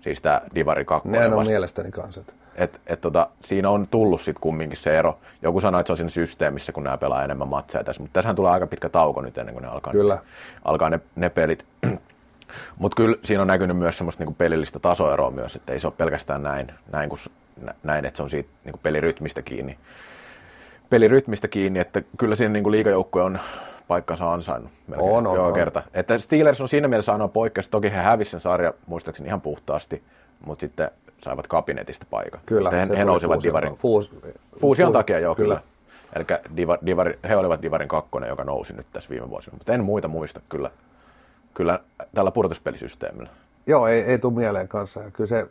Siis 0.00 0.20
tämä 0.20 0.40
Divari 0.54 0.84
2. 0.84 1.08
Ne 1.08 1.34
on 1.34 1.46
mielestäni 1.46 1.90
kanssa. 1.90 2.22
Et, 2.54 2.80
et 2.86 3.00
tota, 3.00 3.28
siinä 3.40 3.70
on 3.70 3.86
tullut 3.90 4.20
sitten 4.20 4.40
kumminkin 4.40 4.78
se 4.78 4.98
ero. 4.98 5.18
Joku 5.42 5.60
sanoi, 5.60 5.80
että 5.80 5.88
se 5.88 5.92
on 5.92 5.96
siinä 5.96 6.10
systeemissä, 6.10 6.72
kun 6.72 6.84
nämä 6.84 6.98
pelaa 6.98 7.24
enemmän 7.24 7.48
matseja 7.48 7.84
tässä. 7.84 8.02
Mutta 8.02 8.14
tässähän 8.14 8.36
tulee 8.36 8.52
aika 8.52 8.66
pitkä 8.66 8.88
tauko 8.88 9.20
nyt 9.20 9.38
ennen 9.38 9.54
kuin 9.54 9.62
ne 9.62 9.68
alkaa, 9.68 9.92
Kyllä. 9.92 10.14
Ne, 10.14 10.20
alkaa 10.64 10.90
ne, 10.90 11.00
ne 11.16 11.30
pelit. 11.30 11.66
Mutta 12.78 12.96
kyllä 12.96 13.16
siinä 13.24 13.42
on 13.42 13.48
näkynyt 13.48 13.76
myös 13.76 13.96
semmoista 13.96 14.20
niinku 14.20 14.34
pelillistä 14.38 14.78
tasoeroa 14.78 15.30
myös, 15.30 15.56
että 15.56 15.72
ei 15.72 15.80
se 15.80 15.86
ole 15.86 15.94
pelkästään 15.96 16.42
näin, 16.42 16.72
näin, 16.92 17.08
kun, 17.08 17.18
näin 17.82 18.04
että 18.04 18.16
se 18.16 18.22
on 18.22 18.30
siitä 18.30 18.50
niinku 18.64 18.80
pelirytmistä 18.82 19.42
kiinni. 19.42 19.78
Pelirytmistä 20.90 21.48
kiinni, 21.48 21.78
että 21.78 22.02
kyllä 22.18 22.34
siinä 22.34 22.52
niinku 22.52 22.70
liigajoukkue 22.70 23.22
on 23.22 23.38
paikkansa 23.88 24.32
ansainnut. 24.32 24.72
Melkein, 24.86 25.10
on, 25.10 25.26
on, 25.26 25.36
joo, 25.36 25.46
on. 25.46 25.54
kerta. 25.54 25.82
Että 25.94 26.18
Steelers 26.18 26.60
on 26.60 26.68
siinä 26.68 26.88
mielessä 26.88 27.12
ainoa 27.12 27.28
poikkeus. 27.28 27.68
Toki 27.68 27.90
he 27.90 27.96
hävisivät 27.96 28.30
sen 28.30 28.40
sarja 28.40 28.74
muistaakseni 28.86 29.26
ihan 29.26 29.40
puhtaasti, 29.40 30.02
mutta 30.46 30.60
sitten 30.60 30.90
saivat 31.22 31.46
kabinetista 31.46 32.06
paikan. 32.10 32.40
Kyllä. 32.46 32.70
He, 32.70 32.98
he 32.98 33.04
nousivat 33.04 33.42
Divarin. 33.42 33.76
Fuus, 33.76 34.10
Fuusion 34.60 34.92
takia, 34.92 35.18
joo, 35.18 35.34
kyllä. 35.34 35.54
kyllä. 35.54 35.70
Eli 36.16 36.56
Divar, 36.56 36.78
Divar, 36.86 37.12
he 37.28 37.36
olivat 37.36 37.62
Divarin 37.62 37.88
kakkonen, 37.88 38.28
joka 38.28 38.44
nousi 38.44 38.72
nyt 38.72 38.86
tässä 38.92 39.10
viime 39.10 39.30
vuosina. 39.30 39.56
Mutta 39.56 39.72
en 39.72 39.84
muita 39.84 40.08
muista 40.08 40.40
kyllä 40.48 40.70
kyllä 41.54 41.78
tällä 42.14 42.30
pudotuspelisysteemillä. 42.30 43.30
Joo, 43.66 43.86
ei, 43.86 44.02
ei 44.02 44.18
tule 44.18 44.32
mieleen 44.34 44.68
kanssa. 44.68 45.00
Kyllä 45.12 45.28
se 45.28 45.46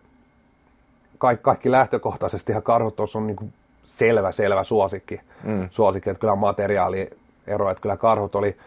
kaikki, 1.18 1.44
kaikki 1.44 1.72
lähtökohtaisesti 1.72 2.52
ja 2.52 2.62
karhut 2.62 2.96
tuossa 2.96 3.20
on 3.20 3.28
niin 3.28 3.36
kuin 3.36 3.54
selvä, 3.84 4.32
selvä 4.32 4.64
suosikki. 4.64 5.22
Mm. 5.44 5.68
suosikki 5.72 6.10
että 6.10 6.22
kyllä 6.22 6.36
materiaaliero, 6.36 7.70
että 7.70 7.82
kyllä 7.82 7.98
karhut 7.98 8.36
oli, 8.36 8.58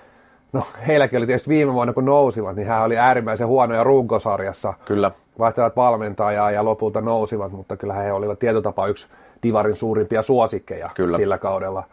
no 0.53 0.63
heilläkin 0.87 1.19
oli 1.19 1.27
tietysti 1.27 1.51
viime 1.51 1.73
vuonna 1.73 1.93
kun 1.93 2.05
nousivat, 2.05 2.57
niin 2.57 2.69
hän 2.69 2.83
oli 2.83 2.99
äärimmäisen 2.99 3.47
huonoja 3.47 3.85
runkosarjassa. 3.85 4.75
Kyllä. 4.85 5.11
Vaihtelevat 5.39 5.77
valmentajaa 5.77 6.51
ja 6.51 6.65
lopulta 6.65 7.01
nousivat, 7.01 7.53
mutta 7.53 7.77
kyllä 7.77 7.95
he 7.95 8.13
olivat 8.13 8.39
tietotapa 8.39 8.87
yksi 8.87 9.07
Divarin 9.43 9.77
suurimpia 9.77 10.23
suosikkeja 10.23 10.91
kyllä. 10.95 11.17
sillä 11.17 11.39
kaudella. 11.39 11.85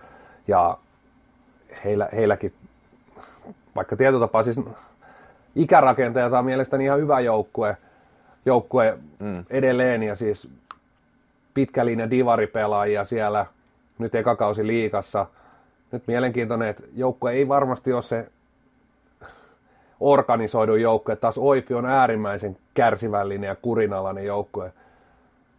Ja 0.48 0.78
heillä, 1.86 2.10
heilläkin, 2.16 2.54
vaikka 3.76 3.96
tietotapa 3.96 4.44
siis 4.44 4.60
ikärakenteelta 5.56 6.40
on 6.40 6.46
mielestäni 6.46 6.84
ihan 6.84 7.00
hyvä 7.00 7.20
joukkue, 7.20 7.78
joukkue 8.46 8.98
mm. 9.20 9.46
edelleen 9.50 10.04
ja 10.04 10.16
siis 10.16 10.50
pitkälinja 11.54 12.10
divaripelaajia 12.10 13.06
siellä, 13.06 13.46
nyt 14.00 14.16
ekakausi 14.16 14.68
liikassa. 14.68 15.26
Nyt 15.92 16.04
mielenkiintoinen, 16.08 16.68
että 16.68 16.84
joukkue 16.96 17.32
ei 17.32 17.48
varmasti 17.48 17.94
ole 17.94 18.02
se 18.02 18.28
organisoidu 20.00 20.76
joukkue. 20.76 21.16
Taas 21.16 21.38
Oifi 21.38 21.74
on 21.74 21.86
äärimmäisen 21.86 22.58
kärsivällinen 22.74 23.48
ja 23.48 23.56
kurinalainen 23.56 24.26
joukkue. 24.26 24.74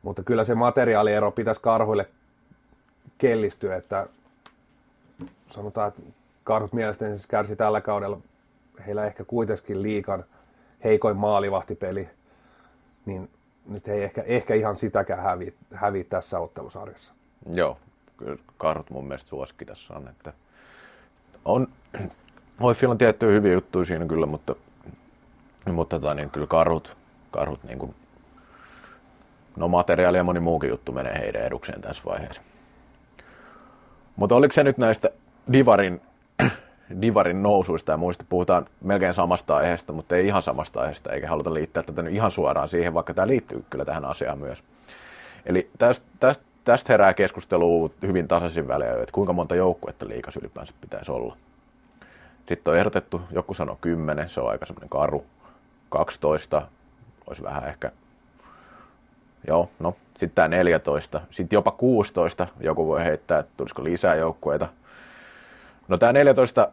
Mutta 0.02 0.22
kyllä 0.22 0.44
se 0.44 0.54
materiaaliero 0.54 1.30
pitäisi 1.30 1.60
karhuille 1.60 2.08
kellistyä, 3.18 3.76
että 3.76 4.06
sanotaan, 5.50 5.88
että 5.88 6.02
karhut 6.44 6.72
mielestäni 6.72 7.14
siis 7.14 7.26
kärsi 7.26 7.56
tällä 7.56 7.80
kaudella 7.80 8.18
heillä 8.86 9.06
ehkä 9.06 9.24
kuitenkin 9.24 9.82
liikan 9.82 10.24
heikoin 10.84 11.16
maalivahtipeli, 11.16 12.08
niin 13.06 13.30
nyt 13.68 13.88
ei 13.88 14.02
ehkä, 14.02 14.22
ehkä 14.26 14.54
ihan 14.54 14.76
sitäkään 14.76 15.22
hävi, 15.22 15.54
hävi 15.74 16.04
tässä 16.04 16.38
ottelusarjassa. 16.38 17.12
Joo, 17.52 17.78
kyllä 18.16 18.36
karhut 18.56 18.90
mun 18.90 19.04
mielestä 19.08 19.28
suosikki 19.28 19.64
tässä 19.64 19.94
on, 19.94 20.08
että 20.08 20.32
on, 21.44 21.68
Hoifilla 22.62 22.92
on 22.92 22.98
tiettyjä 22.98 23.32
hyviä 23.32 23.52
juttuja 23.52 23.84
siinä 23.84 24.06
kyllä, 24.06 24.26
mutta, 24.26 24.54
mutta 25.72 26.00
tota, 26.00 26.14
niin 26.14 26.30
kyllä 26.30 26.46
karhut, 26.46 26.96
karhut 27.30 27.64
niin 27.64 27.78
kuin, 27.78 27.94
no 29.56 29.68
materiaali 29.68 30.16
ja 30.16 30.24
moni 30.24 30.40
muukin 30.40 30.70
juttu 30.70 30.92
menee 30.92 31.18
heidän 31.18 31.42
edukseen 31.42 31.80
tässä 31.80 32.02
vaiheessa. 32.06 32.42
Mutta 34.16 34.34
oliko 34.34 34.52
se 34.52 34.62
nyt 34.62 34.78
näistä 34.78 35.10
Divarin 35.52 36.00
Divarin 37.02 37.42
nousuista 37.42 37.92
ja 37.92 37.96
muista 37.96 38.24
puhutaan 38.28 38.66
melkein 38.80 39.14
samasta 39.14 39.56
aiheesta, 39.56 39.92
mutta 39.92 40.16
ei 40.16 40.26
ihan 40.26 40.42
samasta 40.42 40.80
aiheesta, 40.80 41.12
eikä 41.12 41.28
haluta 41.28 41.54
liittää 41.54 41.82
tätä 41.82 42.02
nyt 42.02 42.14
ihan 42.14 42.30
suoraan 42.30 42.68
siihen, 42.68 42.94
vaikka 42.94 43.14
tämä 43.14 43.26
liittyy 43.26 43.64
kyllä 43.70 43.84
tähän 43.84 44.04
asiaan 44.04 44.38
myös. 44.38 44.62
Eli 45.46 45.70
tästä, 45.78 46.06
tästä, 46.20 46.44
tästä 46.64 46.92
herää 46.92 47.14
keskustelua 47.14 47.90
hyvin 48.02 48.28
tasaisin 48.28 48.68
väliä, 48.68 48.92
että 48.92 49.12
kuinka 49.12 49.32
monta 49.32 49.54
joukkuetta 49.54 50.08
liikas 50.08 50.36
ylipäänsä 50.36 50.74
pitäisi 50.80 51.12
olla. 51.12 51.36
Sitten 52.48 52.72
on 52.72 52.78
ehdotettu, 52.78 53.20
joku 53.30 53.54
sanoo 53.54 53.78
kymmenen, 53.80 54.28
se 54.28 54.40
on 54.40 54.50
aika 54.50 54.66
semmoinen 54.66 54.88
karu. 54.88 55.24
12, 55.88 56.62
olisi 57.26 57.42
vähän 57.42 57.68
ehkä, 57.68 57.92
joo, 59.46 59.70
no 59.78 59.96
sitten 60.16 60.34
tämä 60.34 60.48
14, 60.48 61.20
sitten 61.30 61.56
jopa 61.56 61.70
16, 61.70 62.46
joku 62.60 62.86
voi 62.86 63.04
heittää, 63.04 63.38
että 63.38 63.52
tulisiko 63.56 63.84
lisää 63.84 64.14
joukkueita. 64.14 64.68
No 65.88 65.98
tämä 65.98 66.12
14 66.12 66.68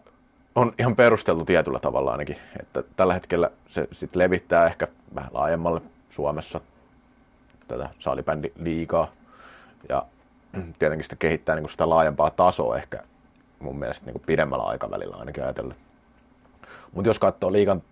on 0.55 0.73
ihan 0.79 0.95
perusteltu 0.95 1.45
tietyllä 1.45 1.79
tavalla 1.79 2.11
ainakin, 2.11 2.37
että 2.59 2.83
tällä 2.95 3.13
hetkellä 3.13 3.51
se 3.67 3.87
sitten 3.91 4.19
levittää 4.19 4.67
ehkä 4.67 4.87
vähän 5.15 5.29
laajemmalle 5.33 5.81
Suomessa 6.09 6.61
tätä 7.67 7.89
saalibändi 7.99 8.51
liikaa 8.59 9.11
ja 9.89 10.05
tietenkin 10.79 11.03
sitä 11.03 11.15
kehittää 11.15 11.55
niin 11.55 11.69
sitä 11.69 11.89
laajempaa 11.89 12.29
tasoa 12.29 12.77
ehkä 12.77 13.03
mun 13.59 13.79
mielestä 13.79 14.05
niin 14.05 14.13
kuin 14.13 14.23
pidemmällä 14.25 14.63
aikavälillä 14.63 15.15
ainakin 15.15 15.43
ajatellen. 15.43 15.75
Mutta 16.93 17.09
jos 17.09 17.19
katsoo 17.19 17.51
liikan 17.51 17.83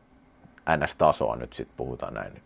NS-tasoa 0.77 1.35
nyt 1.35 1.53
sitten 1.53 1.77
puhutaan 1.77 2.13
näin, 2.13 2.33
niin 2.33 2.43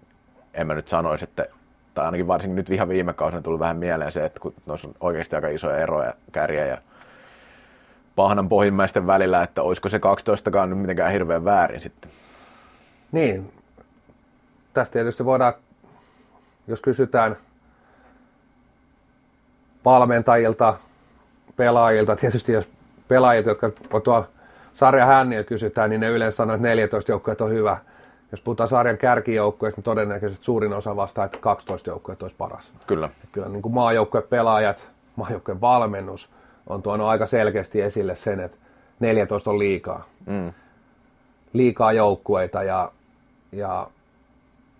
en 0.54 0.68
mä 0.68 0.74
nyt 0.74 0.88
sanoisi, 0.88 1.24
että 1.24 1.46
tai 1.94 2.06
ainakin 2.06 2.28
varsinkin 2.28 2.56
nyt 2.56 2.70
ihan 2.70 2.90
viime 2.90 3.14
kausina 3.14 3.42
tuli 3.42 3.60
vähän 3.60 3.78
mieleen 3.78 4.12
se, 4.12 4.26
että 4.26 4.40
kun 4.40 4.54
noissa 4.66 4.88
on 4.88 4.96
oikeasti 5.00 5.36
aika 5.36 5.48
isoja 5.48 5.78
eroja 5.78 6.14
kärjä 6.32 6.66
ja 6.66 6.78
pahnan 8.16 8.50
pohjimmäisten 8.50 9.08
välillä, 9.08 9.44
että 9.44 9.64
olisiko 9.64 9.90
se 9.90 9.98
12kaan 9.98 10.68
nyt 10.70 10.80
mitenkään 10.80 11.12
hirveän 11.12 11.46
väärin 11.46 11.82
sitten. 11.82 12.12
Niin, 13.12 13.54
tästä 14.74 14.94
tietysti 14.94 15.26
voidaan, 15.26 15.54
jos 16.68 16.82
kysytään 16.82 17.36
valmentajilta, 19.86 20.74
pelaajilta, 21.56 22.16
tietysti 22.16 22.52
jos 22.52 22.70
pelaajat, 23.10 23.46
jotka 23.46 23.72
on 23.94 24.02
tuolla 24.02 24.28
sarjan 24.74 25.08
hännillä 25.08 25.44
kysytään, 25.44 25.90
niin 25.90 26.00
ne 26.00 26.08
yleensä 26.08 26.36
sanoo, 26.36 26.56
että 26.56 26.68
14 26.68 27.12
joukkueet 27.12 27.42
on 27.42 27.50
hyvä. 27.50 27.78
Jos 28.32 28.42
puhutaan 28.42 28.70
sarjan 28.70 28.98
kärkijoukkueista, 28.98 29.80
niin 29.80 29.84
todennäköisesti 29.84 30.46
suurin 30.46 30.74
osa 30.74 30.96
vastaa, 30.96 31.26
että 31.26 31.38
12 31.38 31.90
joukkueet 31.90 32.22
olisi 32.22 32.36
paras. 32.38 32.72
Kyllä. 32.88 33.10
Kyllä 33.32 33.50
niin 33.50 33.62
kuin 33.62 33.74
pelaajat, 34.30 34.88
maajoukkueen 35.16 35.62
valmennus 35.62 36.30
on 36.68 36.82
tuonut 36.82 37.08
aika 37.08 37.26
selkeästi 37.26 37.82
esille 37.82 38.16
sen, 38.16 38.40
että 38.40 38.58
14 39.00 39.50
on 39.52 39.60
liikaa. 39.60 40.06
Mm. 40.26 40.54
Liikaa 41.54 41.94
joukkueita 41.94 42.64
ja, 42.64 42.92
ja 43.52 43.88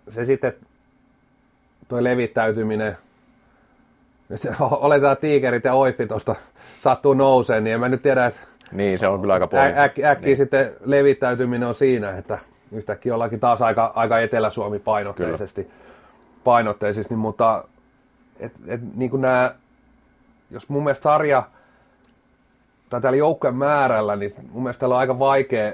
se 0.08 0.24
sitten, 0.24 0.54
tuo 1.88 2.04
levittäytyminen, 2.04 2.96
nyt 4.30 4.40
oletetaan 4.60 5.16
tiikerit 5.16 5.64
ja 5.64 5.74
oippi 5.74 6.06
tuosta 6.06 6.34
sattuu 6.80 7.14
nouseen, 7.14 7.64
niin 7.64 7.74
en 7.74 7.80
mä 7.80 7.88
nyt 7.88 8.02
tiedä, 8.02 8.26
että 8.26 8.40
niin, 8.72 8.98
se 8.98 9.08
on 9.08 9.20
kyllä 9.20 9.34
aika 9.34 9.46
pointti. 9.46 9.80
Äk, 9.80 9.98
äkkiä 9.98 10.14
niin. 10.14 10.36
sitten 10.36 10.72
levittäytyminen 10.84 11.68
on 11.68 11.74
siinä, 11.74 12.18
että 12.18 12.38
yhtäkkiä 12.72 13.14
ollaankin 13.14 13.40
taas 13.40 13.62
aika, 13.62 13.92
aika 13.94 14.20
Etelä-Suomi 14.20 14.78
painotteisesti, 14.78 15.62
kyllä. 15.62 15.76
painotteisesti 16.44 17.14
niin, 17.14 17.20
mutta 17.20 17.64
et, 18.40 18.52
et, 18.66 18.80
niin 18.96 19.10
kuin 19.10 19.22
nämä, 19.22 19.54
jos 20.50 20.68
mun 20.68 20.84
mielestä 20.84 21.02
sarja 21.02 21.42
tai 22.90 23.00
täällä 23.00 23.16
joukkojen 23.16 23.54
määrällä, 23.54 24.16
niin 24.16 24.34
mun 24.52 24.62
mielestä 24.62 24.80
täällä 24.80 24.94
on 24.94 25.00
aika 25.00 25.18
vaikea, 25.18 25.72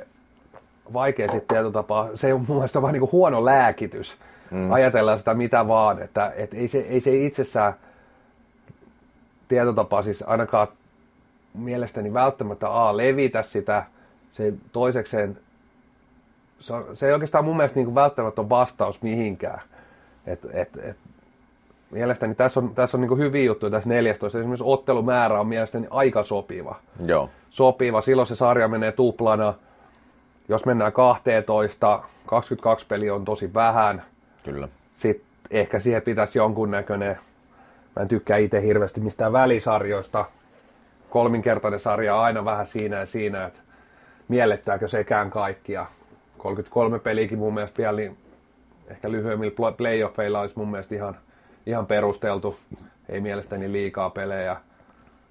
vaikea 0.93 1.33
sitten 1.33 1.57
tietotapaa. 1.57 2.09
Se 2.15 2.35
on 2.35 2.45
mun 2.49 2.57
mielestä 2.57 2.83
vaan 2.83 2.93
niin 2.93 3.01
kuin 3.01 3.13
huono 3.13 3.45
lääkitys. 3.45 4.17
Mm. 4.51 4.73
Ajatellaan 4.73 5.19
sitä 5.19 5.35
mitä 5.35 5.69
vaan, 5.69 6.03
että 6.03 6.33
et 6.37 6.55
ei, 6.55 6.69
se, 6.69 6.79
ei 6.79 7.01
se 7.01 7.17
itsessään 7.17 7.75
tietotapa 9.49 10.03
siis 10.03 10.25
ainakaan 10.27 10.69
mielestäni 11.55 12.13
välttämättä 12.13 12.69
A, 12.69 12.97
levitä 12.97 13.43
sitä, 13.43 13.85
se 14.33 14.53
toisekseen, 14.73 15.39
se, 16.61 16.75
on, 16.75 16.87
se 16.95 17.07
ei 17.07 17.13
oikeastaan 17.13 17.45
mun 17.45 17.57
mielestä 17.57 17.81
niin 17.81 17.95
välttämättä 17.95 18.41
ole 18.41 18.49
vastaus 18.49 19.03
mihinkään. 19.03 19.61
Et, 20.27 20.41
et, 20.53 20.71
et, 20.83 20.97
mielestäni 21.91 22.35
tässä 22.35 22.61
on, 22.61 22.75
tässä 22.75 22.97
on 22.97 23.01
niin 23.01 23.19
hyviä 23.19 23.45
juttuja 23.45 23.71
tässä 23.71 23.89
14. 23.89 24.39
Esimerkiksi 24.39 24.65
ottelumäärä 24.67 25.41
on 25.41 25.47
mielestäni 25.47 25.87
aika 25.91 26.23
sopiva. 26.23 26.77
Joo. 27.07 27.31
Sopiva. 27.51 28.01
Silloin 28.01 28.27
se 28.27 28.37
sarja 28.37 28.69
menee 28.69 28.93
tuplana. 28.93 29.55
Jos 30.49 30.67
mennään 30.67 30.93
12, 30.93 32.03
22 32.27 32.87
peli 32.87 33.11
on 33.11 33.25
tosi 33.25 33.55
vähän. 33.55 34.03
Kyllä. 34.45 34.69
Sitten 34.97 35.27
ehkä 35.51 35.81
siihen 35.81 36.03
pitäisi 36.03 36.39
jonkunnäköinen, 36.39 37.19
mä 37.97 38.03
en 38.03 38.09
tykkää 38.09 38.37
itse 38.37 38.63
hirveästi 38.63 39.01
mistään 39.01 39.33
välisarjoista, 39.33 40.25
kolminkertainen 41.11 41.81
sarja 41.81 42.17
on 42.17 42.25
aina 42.25 42.45
vähän 42.45 42.67
siinä 42.67 42.97
ja 42.97 43.07
siinä, 43.07 43.45
että 43.45 43.61
miellettääkö 44.29 44.89
sekään 44.89 45.31
kaikkia. 45.31 45.87
33 46.39 46.99
peliäkin 46.99 47.39
mun 47.39 47.55
mielestä 47.55 47.79
vielä, 47.79 47.97
niin 47.97 48.17
ehkä 48.89 49.11
lyhyemmillä 49.11 49.73
playoffeilla 49.73 50.41
olisi 50.41 50.59
mun 50.59 50.71
mielestä 50.71 50.95
ihan, 50.95 51.17
ihan 51.67 51.87
perusteltu. 51.87 52.57
Ei 53.09 53.21
mielestäni 53.21 53.73
liikaa 53.73 54.11
pelejä. 54.11 54.57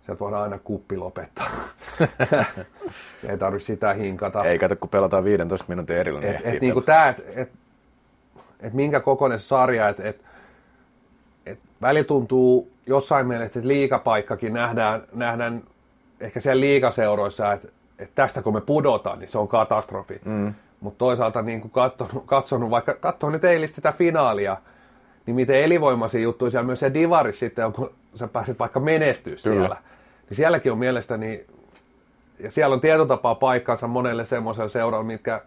Sieltä 0.06 0.20
voidaan 0.20 0.44
aina 0.44 0.60
kuppi 0.60 0.98
lopettaa. 0.98 1.50
Ei 3.30 3.38
tarvitse 3.38 3.66
sitä 3.66 3.94
hinkata. 3.94 4.44
Ei 4.44 4.60
kato, 4.60 4.76
kun 4.76 4.90
pelataan 4.90 5.24
15 5.24 5.66
minuutin 5.68 5.98
erillä, 5.98 6.20
niin 6.20 6.36
et, 6.36 6.42
et, 6.46 6.62
niinku 6.62 6.82
tää, 6.82 7.10
et, 7.10 7.24
et, 7.36 7.52
et 8.60 8.74
minkä 8.74 9.00
kokoinen 9.00 9.40
sarja, 9.40 9.90
että 9.90 10.10
et, 10.10 10.22
et 11.46 11.60
väli 11.82 12.04
tuntuu 12.04 12.72
jossain 12.86 13.28
mielessä, 13.28 13.60
että 13.60 13.68
liikapaikkakin 13.68 14.54
nähdään, 14.54 15.04
nähdään 15.14 15.64
ehkä 16.20 16.40
siellä 16.40 16.62
liikaseuroissa, 16.62 17.54
että, 17.54 17.68
että 18.00 18.16
tästä 18.16 18.42
kun 18.42 18.54
me 18.54 18.62
pudotaan, 18.62 19.20
niin 19.20 19.30
se 19.30 19.38
on 19.38 19.48
katastrofi. 19.48 20.22
Mm. 20.26 20.54
Mutta 20.80 20.98
toisaalta 20.98 21.42
niin 21.42 21.62
kuin 21.62 21.72
katsonut, 21.72 22.24
katsonut, 22.26 22.70
vaikka 22.70 22.94
katsoo 22.94 23.30
nyt 23.30 23.44
eilistä 23.44 23.82
tätä 23.82 23.98
finaalia, 23.98 24.58
niin 25.26 25.36
miten 25.36 25.64
elivoimaisia 25.64 26.22
juttuja 26.22 26.52
siellä 26.52 26.66
myös 26.66 26.80
se 26.80 26.94
divaris 26.94 27.40
sitten 27.40 27.66
on, 27.66 27.74
kun 27.74 27.92
sä 28.16 28.28
pääset 28.28 28.60
vaikka 28.60 28.80
menestyä 28.80 29.36
Kyllä. 29.44 29.56
siellä. 29.56 29.78
Niin 30.30 30.38
sielläkin 30.38 30.72
on 30.72 30.78
mielestäni, 30.78 31.46
ja 32.40 32.52
siellä 32.52 32.74
on 32.74 32.82
tietotapaa 32.82 33.36
paikkansa 33.36 33.88
monelle 33.88 34.26
semmoiselle 34.26 34.70
seuralle, 34.70 35.06
mitkä, 35.06 35.42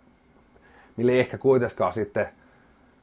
mille 0.97 1.13
ei 1.13 1.21
ehkä 1.21 1.39
kuitenkaan 1.39 1.95
sitten 1.95 2.29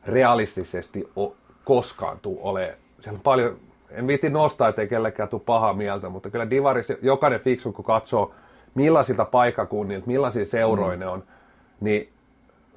realistisesti 0.06 1.10
o, 1.20 1.36
koskaan 1.64 2.20
tule 2.22 2.39
ole. 2.41 2.78
Siellä 3.06 3.18
on 3.18 3.24
paljon 3.24 3.58
en 3.91 4.08
viitti 4.08 4.30
nostaa, 4.30 4.68
ettei 4.68 4.88
kellekään 4.88 5.30
tule 5.30 5.41
pahaa 5.45 5.74
mieltä, 5.74 6.10
mutta 6.10 6.30
kyllä 6.30 6.49
Divaris, 6.49 6.93
jokainen 7.01 7.39
fiksu, 7.39 7.72
kun 7.72 7.86
katsoo 7.86 8.34
millaisilta 8.76 9.26
paikkakunnilta, 9.26 10.08
millaisia 10.08 10.45
seuroja 10.45 10.97
mm. 10.97 10.99
ne 10.99 11.08
on, 11.08 11.24
niin 11.82 12.10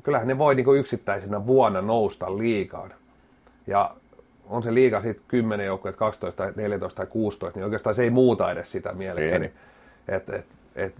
kyllähän 0.03 0.29
ne 0.29 0.39
voi 0.39 0.55
niin 0.55 0.79
yksittäisenä 0.79 1.47
vuonna 1.47 1.83
nousta 1.83 2.39
liikaan. 2.39 2.93
Ja 3.66 3.91
on 4.49 4.62
se 4.62 4.74
liiga 4.74 5.03
sitten 5.03 5.24
10 5.29 5.66
joukkoja, 5.66 5.93
12, 5.93 6.53
14 6.57 6.97
tai 6.97 7.07
16, 7.07 7.59
niin 7.59 7.64
oikeastaan 7.64 7.95
se 7.95 8.03
ei 8.03 8.11
muuta 8.11 8.51
edes 8.51 8.72
sitä 8.72 8.93
mielestäni. 8.93 9.53
Et, 10.09 10.29
et, 10.29 10.47
et, 10.76 10.95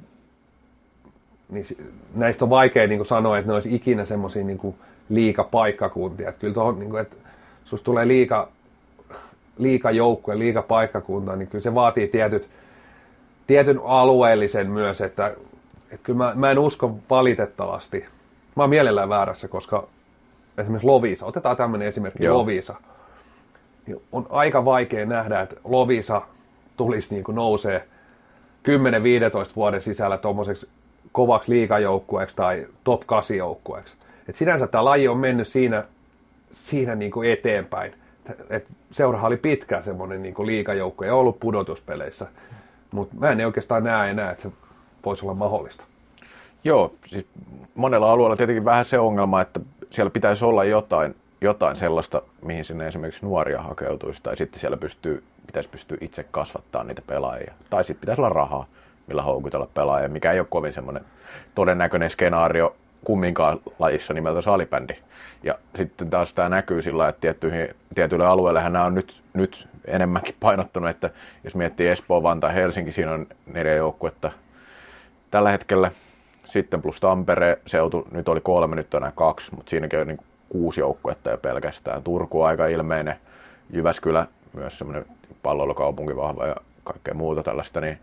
niin 1.49 1.67
näistä 2.15 2.45
on 2.45 2.51
vaikea 2.51 2.87
niin 2.87 3.07
sanoa, 3.07 3.39
että 3.39 3.49
ne 3.49 3.55
olisi 3.55 3.75
ikinä 3.75 4.05
semmoisia 4.05 4.45
niin 4.45 4.75
liikapaikkakuntia. 5.09 6.29
Että 6.29 6.41
kyllä 6.41 6.55
tuohon, 6.55 6.79
niin 6.79 6.91
kuin, 6.91 7.03
että 7.03 7.17
susta 7.65 7.85
tulee 7.85 8.09
liika 8.09 8.49
liikajoukkue, 9.59 10.39
liikapaikkakunta, 10.39 11.37
niin 11.37 11.49
kyllä 11.49 11.63
se 11.63 11.75
vaatii 11.75 12.09
tietyt, 12.09 12.49
tietyn 13.47 13.81
alueellisen 13.85 14.71
myös, 14.71 15.01
että, 15.01 15.27
että 15.91 16.03
kyllä 16.03 16.17
mä, 16.17 16.33
mä 16.35 16.51
en 16.51 16.59
usko 16.59 16.99
valitettavasti. 17.11 18.05
Mä 18.57 18.63
oon 18.63 18.71
mielellään 18.71 19.09
väärässä, 19.09 19.49
koska 19.49 19.89
esimerkiksi 20.59 20.87
Lovisa, 20.87 21.27
otetaan 21.27 21.57
tämmöinen 21.57 21.89
esimerkki, 21.89 22.25
Joo. 22.25 22.39
Lovisa. 22.39 22.75
Niin 23.87 24.03
on 24.13 24.27
aika 24.31 24.65
vaikea 24.65 25.07
nähdä, 25.07 25.41
että 25.41 25.57
Lovisa 25.65 26.23
tulisi 26.77 27.15
niin 27.15 27.25
kuin 27.25 27.35
nousee 27.35 27.85
10-15 28.69 28.71
vuoden 29.57 29.83
sisällä 29.83 30.19
tuommoiseksi 30.19 30.69
kovaksi 31.13 31.53
liikajoukkueeksi 31.53 32.37
tai 32.37 32.67
top 32.85 33.03
8 33.07 33.37
joukkueeksi. 33.37 33.97
Et 34.29 34.37
sinänsä 34.37 34.67
tämä 34.67 34.85
laji 34.85 35.09
on 35.09 35.19
mennyt 35.19 35.49
siinä, 35.49 35.85
siinä 36.53 36.95
niin 36.95 37.11
kuin 37.11 37.31
eteenpäin 37.31 37.95
et 38.51 38.67
seurahan 38.91 39.27
oli 39.27 39.37
pitkään 39.37 39.85
semmoinen 39.85 40.23
niin 40.23 40.35
liikajoukko 40.47 41.05
ja 41.05 41.15
ollut 41.15 41.41
pudotuspeleissä, 41.41 42.27
mutta 42.91 43.15
mä 43.19 43.31
en 43.31 43.47
oikeastaan 43.47 43.85
näe 43.85 44.11
enää, 44.11 44.31
että 44.31 44.43
se 44.43 44.51
voisi 45.05 45.25
olla 45.25 45.35
mahdollista. 45.35 45.85
Joo, 46.65 46.93
siis 47.07 47.27
monella 47.75 48.13
alueella 48.13 48.37
tietenkin 48.37 48.65
vähän 48.65 48.85
se 48.85 48.99
ongelma, 48.99 49.41
että 49.41 49.61
siellä 49.91 50.11
pitäisi 50.11 50.45
olla 50.45 50.65
jotain, 50.65 51.15
jotain 51.41 51.77
sellaista, 51.77 52.23
mihin 52.43 52.65
sinne 52.65 52.89
esimerkiksi 52.89 53.27
nuoria 53.27 53.63
hakeutuisi, 53.63 54.23
tai 54.23 54.37
sitten 54.37 54.61
siellä 54.61 54.77
pystyy, 54.77 55.25
pitäisi 55.47 55.69
pystyä 55.69 55.99
itse 56.01 56.25
kasvattaa 56.31 56.85
niitä 56.85 57.03
pelaajia. 57.07 57.53
Tai 57.71 57.85
sitten 57.85 58.01
pitäisi 58.01 58.21
olla 58.21 58.29
rahaa, 58.29 58.67
millä 59.07 59.23
houkutella 59.23 59.69
pelaajia, 59.75 60.09
mikä 60.09 60.33
ei 60.33 60.41
ole 60.41 60.47
kovin 60.51 60.73
semmoinen 60.73 61.05
todennäköinen 61.55 62.11
skenaario 62.11 62.77
kumminkaan 63.05 63.61
lajissa 63.79 64.15
nimeltä 64.15 64.43
salibändi. 64.43 64.95
Ja 65.43 65.59
sitten 65.75 66.11
taas 66.11 66.35
tämä 66.35 66.49
näkyy 66.49 66.83
sillä, 66.83 67.09
että 67.09 67.21
tiettyihin, 67.21 67.69
tietyille 67.95 68.27
alueille 68.27 68.63
nämä 68.63 68.85
on 68.85 68.95
nyt, 68.95 69.23
nyt 69.35 69.69
enemmänkin 69.85 70.35
painottunut, 70.41 70.91
että 70.91 71.11
jos 71.45 71.55
miettii 71.55 71.89
Espoo, 71.89 72.23
Vantaa, 72.23 72.51
Helsinki, 72.51 72.93
siinä 72.93 73.13
on 73.13 73.27
neljä 73.47 73.75
joukkuetta 73.75 74.31
tällä 75.31 75.51
hetkellä. 75.51 75.91
Sitten 76.45 76.83
plus 76.83 77.01
Tampere, 77.01 77.59
seutu, 77.67 78.09
nyt 78.11 78.29
oli 78.29 78.41
kolme, 78.41 78.77
nyt 78.77 78.95
on 78.95 79.03
enää 79.03 79.13
kaksi, 79.15 79.55
mutta 79.55 79.71
siinäkin 79.71 80.01
on 80.01 80.07
niin 80.07 80.19
kuusi 80.49 80.81
joukkuetta 80.81 81.31
jo 81.31 81.39
pelkästään. 81.39 82.03
Turku 82.03 82.43
aika 82.43 82.67
ilmeinen, 82.67 83.17
Jyväskylä 83.71 84.27
myös 84.53 84.79
semmoinen 84.79 85.07
palloilukaupunki 85.43 86.17
vahva 86.17 86.47
ja 86.47 86.57
kaikkea 86.85 87.15
muuta 87.15 87.43
tällaista, 87.43 87.81
niin 87.81 87.99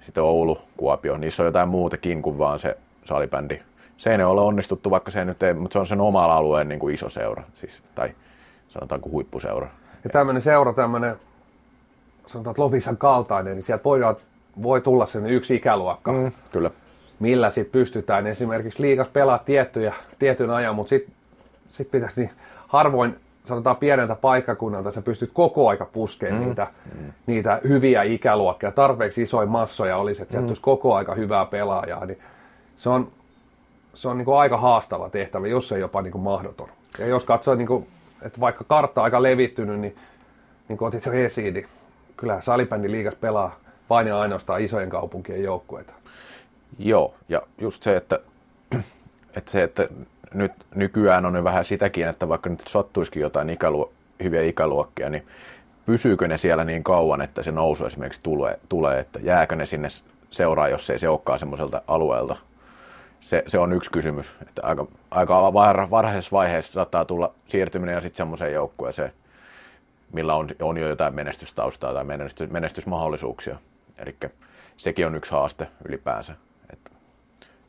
sitten 0.00 0.22
Oulu, 0.22 0.58
Kuopio, 0.76 1.16
niissä 1.16 1.42
on 1.42 1.46
jotain 1.46 1.68
muutakin 1.68 2.22
kuin 2.22 2.38
vaan 2.38 2.58
se 2.58 2.76
salibändi. 3.04 3.62
Se 4.00 4.14
ei 4.14 4.22
ole 4.22 4.40
onnistuttu, 4.40 4.90
vaikka 4.90 5.10
se 5.10 5.24
nyt 5.24 5.42
ei, 5.42 5.54
mutta 5.54 5.72
se 5.72 5.78
on 5.78 5.86
sen 5.86 6.00
omalla 6.00 6.36
alueen 6.36 6.68
niin 6.68 6.78
kuin 6.78 6.94
iso 6.94 7.08
seura, 7.08 7.42
siis, 7.54 7.82
tai 7.94 8.10
sanotaanko 8.68 9.10
huippuseura. 9.10 9.68
Ja 10.04 10.10
tämmöinen 10.10 10.42
seura, 10.42 10.72
tämmöinen, 10.72 11.16
sanotaan, 12.26 12.52
että 12.52 12.62
Lovisan 12.62 12.96
kaltainen, 12.96 13.54
niin 13.54 13.62
sieltä 13.62 13.84
voi, 13.84 14.00
voi 14.62 14.80
tulla 14.80 15.06
sen 15.06 15.26
yksi 15.26 15.54
ikäluokka. 15.54 16.12
Mm, 16.12 16.32
kyllä. 16.52 16.70
Millä 17.18 17.50
sitten 17.50 17.72
pystytään 17.72 18.26
esimerkiksi 18.26 18.82
liikas 18.82 19.08
pelaa 19.08 19.38
tiettyjä, 19.38 19.94
tietyn 20.18 20.50
ajan, 20.50 20.74
mutta 20.74 20.90
sitten 20.90 21.14
sit 21.68 21.90
pitäisi 21.90 22.20
niin 22.20 22.30
harvoin 22.68 23.16
sanotaan 23.44 23.76
pieneltä 23.76 24.14
paikkakunnalta 24.14 24.90
sä 24.90 25.02
pystyt 25.02 25.30
koko 25.32 25.68
aika 25.68 25.84
puskemaan 25.84 26.42
mm. 26.42 26.48
niitä, 26.48 26.66
mm. 26.94 27.12
niitä 27.26 27.60
hyviä 27.68 28.02
ikäluokkia. 28.02 28.72
Tarpeeksi 28.72 29.22
isoja 29.22 29.46
massoja 29.46 29.96
olisi, 29.96 30.22
että 30.22 30.32
sieltä 30.32 30.52
mm. 30.52 30.56
koko 30.60 30.94
aika 30.94 31.14
hyvää 31.14 31.46
pelaajaa. 31.46 32.06
Niin 32.06 32.18
se 32.76 32.88
on, 32.88 33.12
se 33.94 34.08
on 34.08 34.18
niin 34.18 34.24
kuin 34.24 34.36
aika 34.36 34.56
haastava 34.56 35.10
tehtävä, 35.10 35.46
jos 35.46 35.72
ei 35.72 35.80
jopa 35.80 36.02
niin 36.02 36.12
kuin 36.12 36.22
mahdoton. 36.22 36.68
Ja 36.98 37.06
jos 37.06 37.24
katsoo, 37.24 37.54
niin 37.54 37.66
kuin, 37.66 37.86
että 38.22 38.40
vaikka 38.40 38.64
kartta 38.64 39.00
on 39.00 39.04
aika 39.04 39.22
levittynyt, 39.22 39.80
niin, 39.80 39.96
niin 40.68 40.78
kuin 40.78 40.88
otit 40.88 41.06
jo 41.06 41.12
esiin, 41.12 41.54
niin 41.54 41.66
kyllä 42.16 42.40
salibändi 42.40 42.90
liigas 42.90 43.14
pelaa 43.14 43.56
vain 43.90 44.06
ja 44.06 44.20
ainoastaan 44.20 44.60
isojen 44.60 44.90
kaupunkien 44.90 45.42
joukkueita. 45.42 45.92
Joo, 46.78 47.14
ja 47.28 47.42
just 47.60 47.82
se, 47.82 47.96
että, 47.96 48.20
että, 49.36 49.50
se, 49.50 49.62
että 49.62 49.88
nyt 50.34 50.52
nykyään 50.74 51.26
on 51.26 51.44
vähän 51.44 51.64
sitäkin, 51.64 52.08
että 52.08 52.28
vaikka 52.28 52.50
nyt 52.50 52.62
sattuisikin 52.66 53.22
jotain 53.22 53.50
ikäluo, 53.50 53.92
hyviä 54.22 54.42
ikäluokkia, 54.42 55.10
niin 55.10 55.26
pysyykö 55.86 56.28
ne 56.28 56.38
siellä 56.38 56.64
niin 56.64 56.84
kauan, 56.84 57.22
että 57.22 57.42
se 57.42 57.52
nousu 57.52 57.86
esimerkiksi 57.86 58.20
tulee, 58.22 58.58
tulee 58.68 59.00
että 59.00 59.20
jääkö 59.22 59.56
ne 59.56 59.66
sinne 59.66 59.88
seuraa, 60.30 60.68
jos 60.68 60.90
ei 60.90 60.98
se 60.98 61.08
olekaan 61.08 61.38
semmoiselta 61.38 61.82
alueelta. 61.88 62.36
Se, 63.20 63.42
se 63.46 63.58
on 63.58 63.72
yksi 63.72 63.90
kysymys. 63.90 64.36
Että 64.48 64.62
aika, 64.62 64.86
aika 65.10 65.52
varhaisessa 65.90 66.32
vaiheessa 66.32 66.72
saattaa 66.72 67.04
tulla 67.04 67.34
siirtyminen 67.48 67.94
ja 67.94 68.00
sitten 68.00 68.16
semmoiseen 68.16 68.52
joukkueeseen, 68.52 69.12
millä 70.12 70.34
on, 70.34 70.48
on 70.62 70.78
jo 70.78 70.88
jotain 70.88 71.14
menestystaustaa 71.14 71.94
tai 71.94 72.04
menestys, 72.04 72.50
menestysmahdollisuuksia. 72.50 73.56
Eli 73.98 74.16
sekin 74.76 75.06
on 75.06 75.14
yksi 75.14 75.30
haaste 75.30 75.66
ylipäänsä 75.84 76.34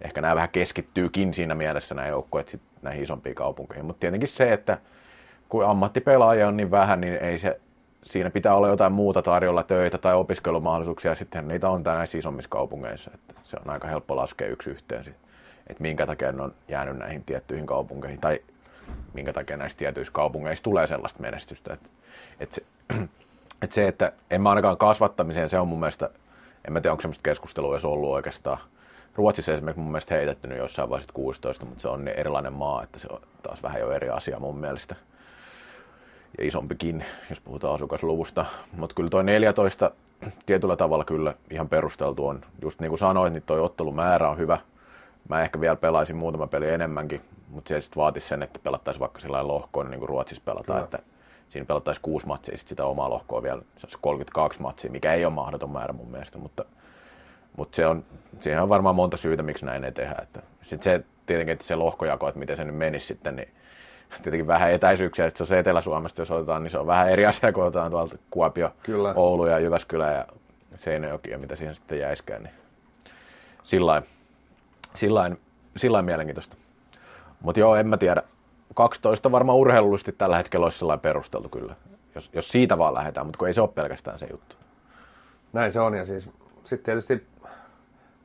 ehkä 0.02 0.22
nämä 0.22 0.36
vähän 0.36 0.50
keskittyykin 0.50 1.34
siinä 1.34 1.56
mielessä 1.56 1.96
nämä 1.96 2.08
joukkueet 2.08 2.48
sit 2.48 2.62
näihin 2.82 3.04
isompiin 3.04 3.36
kaupunkeihin. 3.36 3.86
Mutta 3.86 4.00
tietenkin 4.00 4.30
se, 4.30 4.54
että 4.54 4.78
kun 5.50 5.66
ammattipelaaja 5.66 6.48
on 6.48 6.58
niin 6.58 6.72
vähän, 6.72 7.02
niin 7.02 7.16
ei 7.16 7.40
se, 7.40 7.60
siinä 8.04 8.30
pitää 8.30 8.56
olla 8.56 8.68
jotain 8.68 8.94
muuta 8.94 9.22
tarjolla, 9.22 9.64
töitä 9.64 9.98
tai 9.98 10.16
opiskelumahdollisuuksia, 10.16 11.16
sitten 11.16 11.48
niitä 11.48 11.70
on 11.70 11.84
näissä 11.84 12.18
isommissa 12.18 12.50
kaupungeissa. 12.50 13.12
Että 13.14 13.34
se 13.44 13.58
on 13.66 13.74
aika 13.74 13.88
helppo 13.88 14.16
laskea 14.16 14.48
yksi 14.48 14.70
yhteen, 14.70 15.04
sit, 15.04 15.16
että 15.72 15.82
minkä 15.82 16.06
takia 16.06 16.32
ne 16.32 16.42
on 16.42 16.54
jäänyt 16.68 16.98
näihin 16.98 17.24
tiettyihin 17.24 17.66
kaupunkeihin, 17.66 18.20
tai 18.20 18.40
minkä 19.14 19.34
takia 19.34 19.58
näistä 19.58 19.78
tietyissä 19.78 20.14
kaupungeissa 20.14 20.64
tulee 20.64 20.88
sellaista 20.88 21.22
menestystä. 21.22 21.74
Että, 21.74 21.90
että 22.40 22.56
se, 22.56 22.64
että 23.64 23.74
se, 23.74 23.88
että 23.88 24.12
en 24.32 24.42
mä 24.42 24.50
ainakaan 24.50 24.78
kasvattamiseen, 24.78 25.50
se 25.50 25.60
on 25.60 25.68
mun 25.68 25.80
mielestä, 25.80 26.10
en 26.68 26.74
mä 26.74 26.82
tiedä 26.82 26.92
onko 26.92 27.02
semmoista 27.02 27.24
keskustelua 27.24 27.76
edes 27.76 27.86
ollut 27.86 28.10
oikeastaan, 28.10 28.58
Ruotsissa 29.16 29.54
esimerkiksi 29.54 29.82
mun 29.82 29.92
mielestä 29.92 30.16
heitetty 30.16 30.48
jossain 30.48 30.90
vaiheessa 30.90 31.14
16, 31.14 31.66
mutta 31.66 31.82
se 31.82 31.88
on 31.88 32.06
niin 32.06 32.20
erilainen 32.20 32.54
maa, 32.54 32.84
että 32.84 33.00
se 33.00 33.08
on 33.12 33.22
taas 33.44 33.64
vähän 33.64 33.82
jo 33.82 33.92
eri 33.92 34.10
asia 34.10 34.40
mun 34.40 34.58
mielestä. 34.58 34.96
Ja 36.38 36.46
isompikin, 36.46 37.06
jos 37.30 37.42
puhutaan 37.42 37.74
asukasluvusta. 37.74 38.46
Mutta 38.78 38.96
kyllä 38.96 39.10
toi 39.10 39.24
14 39.24 39.92
tietyllä 40.46 40.76
tavalla 40.76 41.06
kyllä 41.06 41.34
ihan 41.50 41.70
perusteltu 41.70 42.28
on. 42.28 42.42
Just 42.62 42.80
niin 42.80 42.90
kuin 42.90 43.00
sanoit, 43.00 43.34
niin 43.34 43.44
toi 43.46 43.60
ottelumäärä 43.60 44.30
on 44.30 44.38
hyvä. 44.38 44.58
Mä 45.30 45.42
ehkä 45.42 45.62
vielä 45.62 45.76
pelaisin 45.76 46.16
muutama 46.16 46.48
peli 46.48 46.70
enemmänkin, 46.70 47.22
mutta 47.50 47.70
se 47.70 47.82
sitten 47.82 48.02
vaatisi 48.02 48.28
sen, 48.28 48.44
että 48.44 48.60
pelattaisiin 48.64 49.00
vaikka 49.00 49.20
sellainen 49.20 49.48
lohkoon, 49.48 49.92
niin 49.92 50.00
kuin 50.00 50.10
Ruotsissa 50.10 50.44
pelataan, 50.46 50.66
kyllä. 50.66 50.84
että 50.84 51.00
siinä 51.50 51.66
pelattaisiin 51.66 52.02
kuusi 52.02 52.28
matsia, 52.28 52.58
sitten 52.58 52.70
sitä 52.70 52.86
omaa 52.86 53.10
lohkoa 53.10 53.44
vielä, 53.44 53.62
se 53.78 53.86
olisi 53.86 53.98
32 54.02 54.62
matsia, 54.62 54.92
mikä 54.92 55.14
ei 55.14 55.26
ole 55.26 55.34
mahdoton 55.34 55.70
määrä 55.72 55.94
mun 55.94 56.12
mielestä, 56.12 56.38
mutta 56.38 56.66
mutta 57.58 57.76
se 57.76 57.88
on, 57.88 58.06
siihen 58.40 58.62
on 58.62 58.70
varmaan 58.70 58.96
monta 58.96 59.18
syytä, 59.18 59.44
miksi 59.44 59.66
näin 59.66 59.84
ei 59.84 59.92
tehdä. 59.92 60.16
Että 60.22 60.42
sitten 60.62 60.84
se 60.84 61.06
tietenkin, 61.26 61.54
että 61.54 61.66
se 61.66 61.76
lohkojako, 61.76 62.28
että 62.28 62.40
miten 62.40 62.58
se 62.58 62.64
nyt 62.64 62.76
menisi 62.76 63.06
sitten, 63.06 63.36
niin 63.36 63.50
tietenkin 64.24 64.48
vähän 64.48 64.72
etäisyyksiä, 64.72 65.26
että 65.26 65.46
se 65.46 65.54
on 65.54 65.60
Etelä-Suomesta, 65.60 66.22
jos 66.22 66.32
otetaan, 66.32 66.64
niin 66.64 66.72
se 66.72 66.78
on 66.78 66.88
vähän 66.88 67.10
eri 67.10 67.26
asia, 67.26 67.52
kun 67.52 67.64
otetaan 67.64 67.92
tuolta 67.92 68.18
Kuopio, 68.30 68.72
Kyllä. 68.84 69.14
Oulu 69.16 69.46
ja 69.46 69.60
Jyväskylä 69.60 70.12
ja 70.12 70.26
Seinäjoki 70.76 71.32
ja 71.32 71.38
mitä 71.38 71.56
siihen 71.56 71.76
sitten 71.76 72.00
jäiskään. 72.00 72.44
Niin 72.44 72.54
sillain, 73.64 74.04
sillain, 74.96 75.40
sillain 75.78 76.06
mielenkiintoista. 76.06 76.58
Mutta 77.42 77.60
joo, 77.60 77.76
en 77.76 77.88
mä 77.88 77.98
tiedä. 77.98 78.24
12 78.74 79.32
varmaan 79.32 79.58
urheilullisesti 79.58 80.12
tällä 80.12 80.38
hetkellä 80.38 80.66
olisi 80.66 80.80
sellainen 80.80 81.02
perusteltu 81.02 81.50
kyllä, 81.50 81.76
jos, 82.16 82.30
jos 82.34 82.50
siitä 82.50 82.78
vaan 82.78 82.94
lähdetään, 82.94 83.26
mutta 83.26 83.38
kun 83.38 83.48
ei 83.48 83.54
se 83.54 83.62
ole 83.62 83.70
pelkästään 83.76 84.20
se 84.20 84.28
juttu. 84.32 84.56
Näin 85.54 85.72
se 85.74 85.80
on 85.80 85.94
ja 85.94 86.06
siis 86.06 86.30
sitten 86.64 86.86
tietysti 86.86 87.28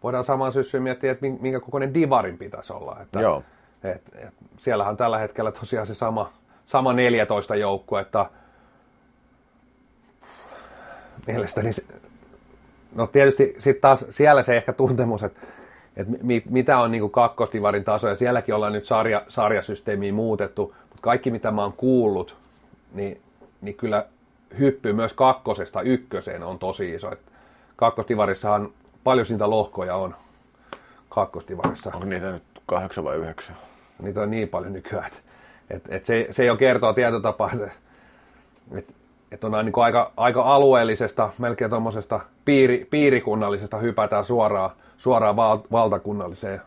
voidaan 0.03 0.25
samaan 0.25 0.53
syssyyn 0.53 0.83
miettiä, 0.83 1.13
että 1.13 1.27
minkä 1.41 1.61
kokoinen 1.61 1.95
divarin 1.95 2.39
pitäisi 2.39 2.73
olla. 2.73 2.97
Että, 3.03 3.21
Joo. 3.21 3.43
Et, 3.85 4.03
et, 4.15 4.35
siellähän 4.59 4.91
on 4.91 4.97
tällä 4.97 5.19
hetkellä 5.19 5.53
tosiaan 5.53 5.87
se 5.87 5.95
sama, 5.95 6.33
sama 6.67 6.93
14 6.93 7.57
joukko, 7.57 7.99
että 7.99 8.27
mielestäni, 11.27 11.71
no 12.95 13.07
tietysti 13.07 13.57
sitten 13.59 13.81
taas 13.81 14.05
siellä 14.11 14.43
se 14.43 14.57
ehkä 14.57 14.73
tuntemus, 14.73 15.23
että, 15.23 15.41
että 15.97 16.13
mit, 16.23 16.51
mitä 16.51 16.79
on 16.79 16.91
niin 16.91 17.11
kakkosdivarin 17.11 17.85
taso, 17.85 18.09
ja 18.09 18.15
sielläkin 18.15 18.55
ollaan 18.55 18.73
nyt 18.73 18.85
sarja, 18.85 19.23
sarjasysteemiä 19.29 20.13
muutettu, 20.13 20.75
mutta 20.81 21.03
kaikki 21.03 21.31
mitä 21.31 21.51
mä 21.51 21.63
oon 21.63 21.73
kuullut, 21.73 22.37
niin, 22.93 23.21
niin 23.61 23.77
kyllä 23.77 24.07
hyppy 24.59 24.93
myös 24.93 25.13
kakkosesta 25.13 25.83
ykköseen 25.83 26.43
on 26.43 26.59
tosi 26.59 26.95
iso. 26.95 27.13
Että 27.13 27.33
kakkosdivarissahan 27.77 28.71
paljon 29.05 29.27
siitä 29.27 29.51
lohkoja 29.51 29.97
on 29.97 30.15
kakkosdivarissa. 31.09 31.91
Onko 31.95 32.07
niitä 32.07 32.31
nyt 32.31 32.43
kahdeksan 32.67 33.05
vai 33.05 33.17
yhdeksän? 33.17 33.57
Niitä 34.03 34.21
on 34.21 34.31
niin 34.31 34.49
paljon 34.49 34.73
nykyään, 34.73 35.07
että 35.07 35.19
et, 35.71 35.83
et 35.89 36.07
se, 36.07 36.27
se 36.31 36.45
jo 36.45 36.57
kertoo 36.57 36.93
tietotapaa, 36.93 37.51
että 37.53 37.71
et, 38.73 38.95
et 39.33 39.45
on 39.45 39.65
niin 39.65 39.73
aika, 39.77 40.13
aika 40.17 40.43
alueellisesta, 40.43 41.31
melkein 41.39 41.71
tuommoisesta 41.71 42.21
piiri, 42.45 42.87
piirikunnallisesta 42.91 43.79
hypätään 43.79 44.25
suoraan, 44.25 44.71
suoraan 44.99 45.37
val, 45.37 45.59
valtakunnalliseen 45.73 46.61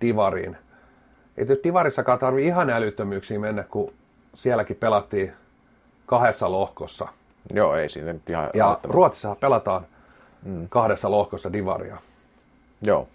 divariin. 0.00 0.56
Ei 1.36 1.44
nyt 1.44 1.64
divarissakaan 1.64 2.18
tarvi 2.18 2.46
ihan 2.46 2.70
älyttömyyksiä 2.70 3.38
mennä, 3.38 3.62
kun 3.62 3.92
sielläkin 4.34 4.76
pelattiin 4.76 5.32
kahdessa 6.06 6.52
lohkossa. 6.52 7.08
Joo, 7.52 7.74
ei 7.74 7.88
siinä 7.88 8.12
nyt 8.12 8.30
ihan 8.30 8.50
Ja 8.54 8.78
Ruotsissa 8.82 9.36
pelataan 9.40 9.86
mm. 10.44 10.68
kahdessa 10.68 11.10
lohkossa 11.10 11.52
divaria. 11.52 11.96
Joo. 12.82 13.08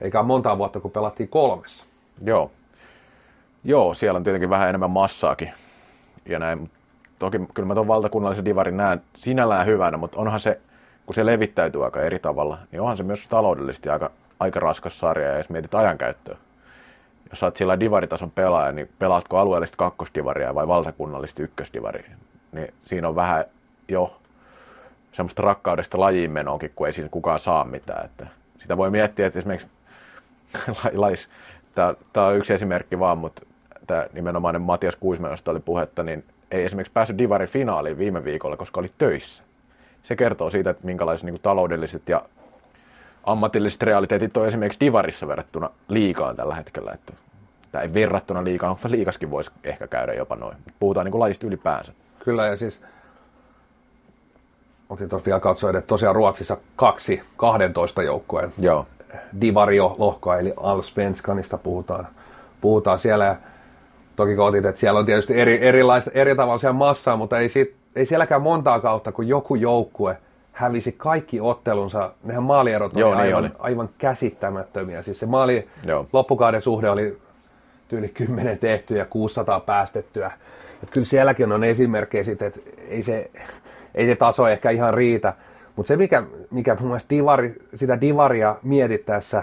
Eikä 0.00 0.22
monta 0.22 0.58
vuotta, 0.58 0.80
kun 0.80 0.90
pelattiin 0.90 1.28
kolmessa. 1.28 1.86
Joo. 2.24 2.50
Joo, 3.64 3.94
siellä 3.94 4.16
on 4.16 4.22
tietenkin 4.22 4.50
vähän 4.50 4.68
enemmän 4.68 4.90
massaakin. 4.90 5.52
Ja 6.26 6.38
näin. 6.38 6.70
Toki 7.18 7.38
kyllä 7.54 7.66
mä 7.66 7.74
tuon 7.74 7.88
valtakunnallisen 7.88 8.44
divarin 8.44 8.76
näen 8.76 9.02
sinällään 9.16 9.66
hyvänä, 9.66 9.96
mutta 9.96 10.18
onhan 10.18 10.40
se, 10.40 10.60
kun 11.08 11.14
se 11.14 11.26
levittäytyy 11.26 11.84
aika 11.84 12.02
eri 12.02 12.18
tavalla, 12.18 12.58
niin 12.72 12.80
onhan 12.80 12.96
se 12.96 13.02
myös 13.02 13.28
taloudellisesti 13.28 13.88
aika, 13.88 14.10
aika 14.40 14.60
raskas 14.60 14.98
sarja, 14.98 15.28
ja 15.28 15.36
jos 15.36 15.50
mietit 15.50 15.74
ajankäyttöä. 15.74 16.36
Jos 17.30 17.42
olet 17.42 17.56
sillä 17.56 17.80
divaritason 17.80 18.30
pelaaja, 18.30 18.72
niin 18.72 18.88
pelaatko 18.98 19.38
alueellista 19.38 19.76
kakkosdivaria 19.76 20.54
vai 20.54 20.68
valtakunnallista 20.68 21.42
ykkösdivaria? 21.42 22.10
Niin 22.52 22.74
siinä 22.84 23.08
on 23.08 23.16
vähän 23.16 23.44
jo 23.88 24.16
semmoista 25.12 25.42
rakkaudesta 25.42 26.00
lajiin 26.00 26.30
menoonkin, 26.30 26.72
kun 26.76 26.86
ei 26.86 26.92
siinä 26.92 27.08
kukaan 27.08 27.38
saa 27.38 27.64
mitään. 27.64 28.04
Että 28.04 28.26
sitä 28.58 28.76
voi 28.76 28.90
miettiä, 28.90 29.26
että 29.26 29.38
esimerkiksi 29.38 29.68
lais, 30.92 31.28
tämä 32.12 32.26
on 32.26 32.36
yksi 32.36 32.54
esimerkki 32.54 32.98
vaan, 32.98 33.18
mutta 33.18 33.42
tämä 33.86 34.06
nimenomainen 34.12 34.62
Matias 34.62 34.96
Kuisma, 34.96 35.28
josta 35.28 35.50
oli 35.50 35.60
puhetta, 35.60 36.02
niin 36.02 36.24
ei 36.50 36.64
esimerkiksi 36.64 36.92
päässyt 36.92 37.18
Divarin 37.18 37.48
finaaliin 37.48 37.98
viime 37.98 38.24
viikolla, 38.24 38.56
koska 38.56 38.80
oli 38.80 38.90
töissä. 38.98 39.47
Se 40.08 40.16
kertoo 40.16 40.50
siitä, 40.50 40.70
että 40.70 40.86
minkälaiset 40.86 41.24
niin 41.24 41.40
taloudelliset 41.42 42.08
ja 42.08 42.22
ammatilliset 43.24 43.82
realiteetit 43.82 44.36
on 44.36 44.46
esimerkiksi 44.46 44.80
Divarissa 44.80 45.28
verrattuna 45.28 45.70
liikaan 45.88 46.36
tällä 46.36 46.54
hetkellä. 46.54 46.92
Että, 46.92 47.12
tai 47.72 47.82
ei 47.82 47.94
verrattuna 47.94 48.44
liikaan, 48.44 48.72
mutta 48.72 48.90
liikaskin 48.90 49.30
voisi 49.30 49.50
ehkä 49.64 49.86
käydä 49.86 50.12
jopa 50.12 50.36
noin. 50.36 50.56
Puhutaan 50.80 51.04
niin 51.04 51.12
kuin 51.12 51.20
lajista 51.20 51.46
ylipäänsä. 51.46 51.92
Kyllä, 52.24 52.46
ja 52.46 52.56
siis 52.56 52.80
otin 54.88 55.08
tuossa 55.08 55.26
vielä 55.26 55.40
katsoa, 55.40 55.70
että 55.70 55.80
tosiaan 55.80 56.16
Ruotsissa 56.16 56.56
kaksi 56.76 57.20
12 57.36 58.02
joukkueen 58.02 58.52
Divario-lohkoa, 59.40 60.38
eli 60.38 60.52
Allsvenskanista 60.56 61.58
puhutaan, 61.58 62.08
puhutaan 62.60 62.98
siellä. 62.98 63.36
toki 64.16 64.36
kun 64.36 64.44
otit, 64.44 64.64
että 64.64 64.80
siellä 64.80 65.00
on 65.00 65.06
tietysti 65.06 65.40
eri, 65.40 65.66
erilaista, 65.66 66.10
eri 66.14 66.36
tavalla 66.36 66.72
massaa, 66.72 67.16
mutta 67.16 67.38
ei, 67.38 67.48
siitä, 67.48 67.77
ei 67.98 68.06
sielläkään 68.06 68.42
montaa 68.42 68.80
kautta, 68.80 69.12
kun 69.12 69.28
joku 69.28 69.54
joukkue 69.54 70.16
hävisi 70.52 70.92
kaikki 70.92 71.40
ottelunsa. 71.40 72.12
Nehän 72.24 72.42
maalierot 72.42 72.92
oli, 72.92 73.00
Joo, 73.00 73.10
niin 73.14 73.20
aivan, 73.20 73.44
oli. 73.44 73.50
aivan 73.58 73.88
käsittämättömiä. 73.98 75.02
Siis 75.02 75.20
se 75.20 75.26
maali 75.26 75.68
Joo. 75.86 76.06
loppukauden 76.12 76.62
suhde 76.62 76.90
oli 76.90 77.18
tyyli 77.88 78.08
10 78.08 78.58
tehtyä 78.58 78.98
ja 78.98 79.04
600 79.04 79.60
päästettyä. 79.60 80.30
Et 80.82 80.90
kyllä 80.90 81.04
sielläkin 81.06 81.52
on 81.52 81.64
esimerkkejä 81.64 82.24
siitä, 82.24 82.46
että 82.46 82.60
ei 82.88 83.02
se, 83.02 83.30
ei 83.94 84.06
se 84.06 84.16
taso 84.16 84.48
ehkä 84.48 84.70
ihan 84.70 84.94
riitä. 84.94 85.34
Mutta 85.76 85.88
se, 85.88 85.96
mikä, 85.96 86.22
mikä 86.50 86.76
mun 86.80 86.88
mielestä 86.88 87.10
divari, 87.10 87.54
sitä 87.74 88.00
divaria 88.00 88.56
mietittäessä 88.62 89.42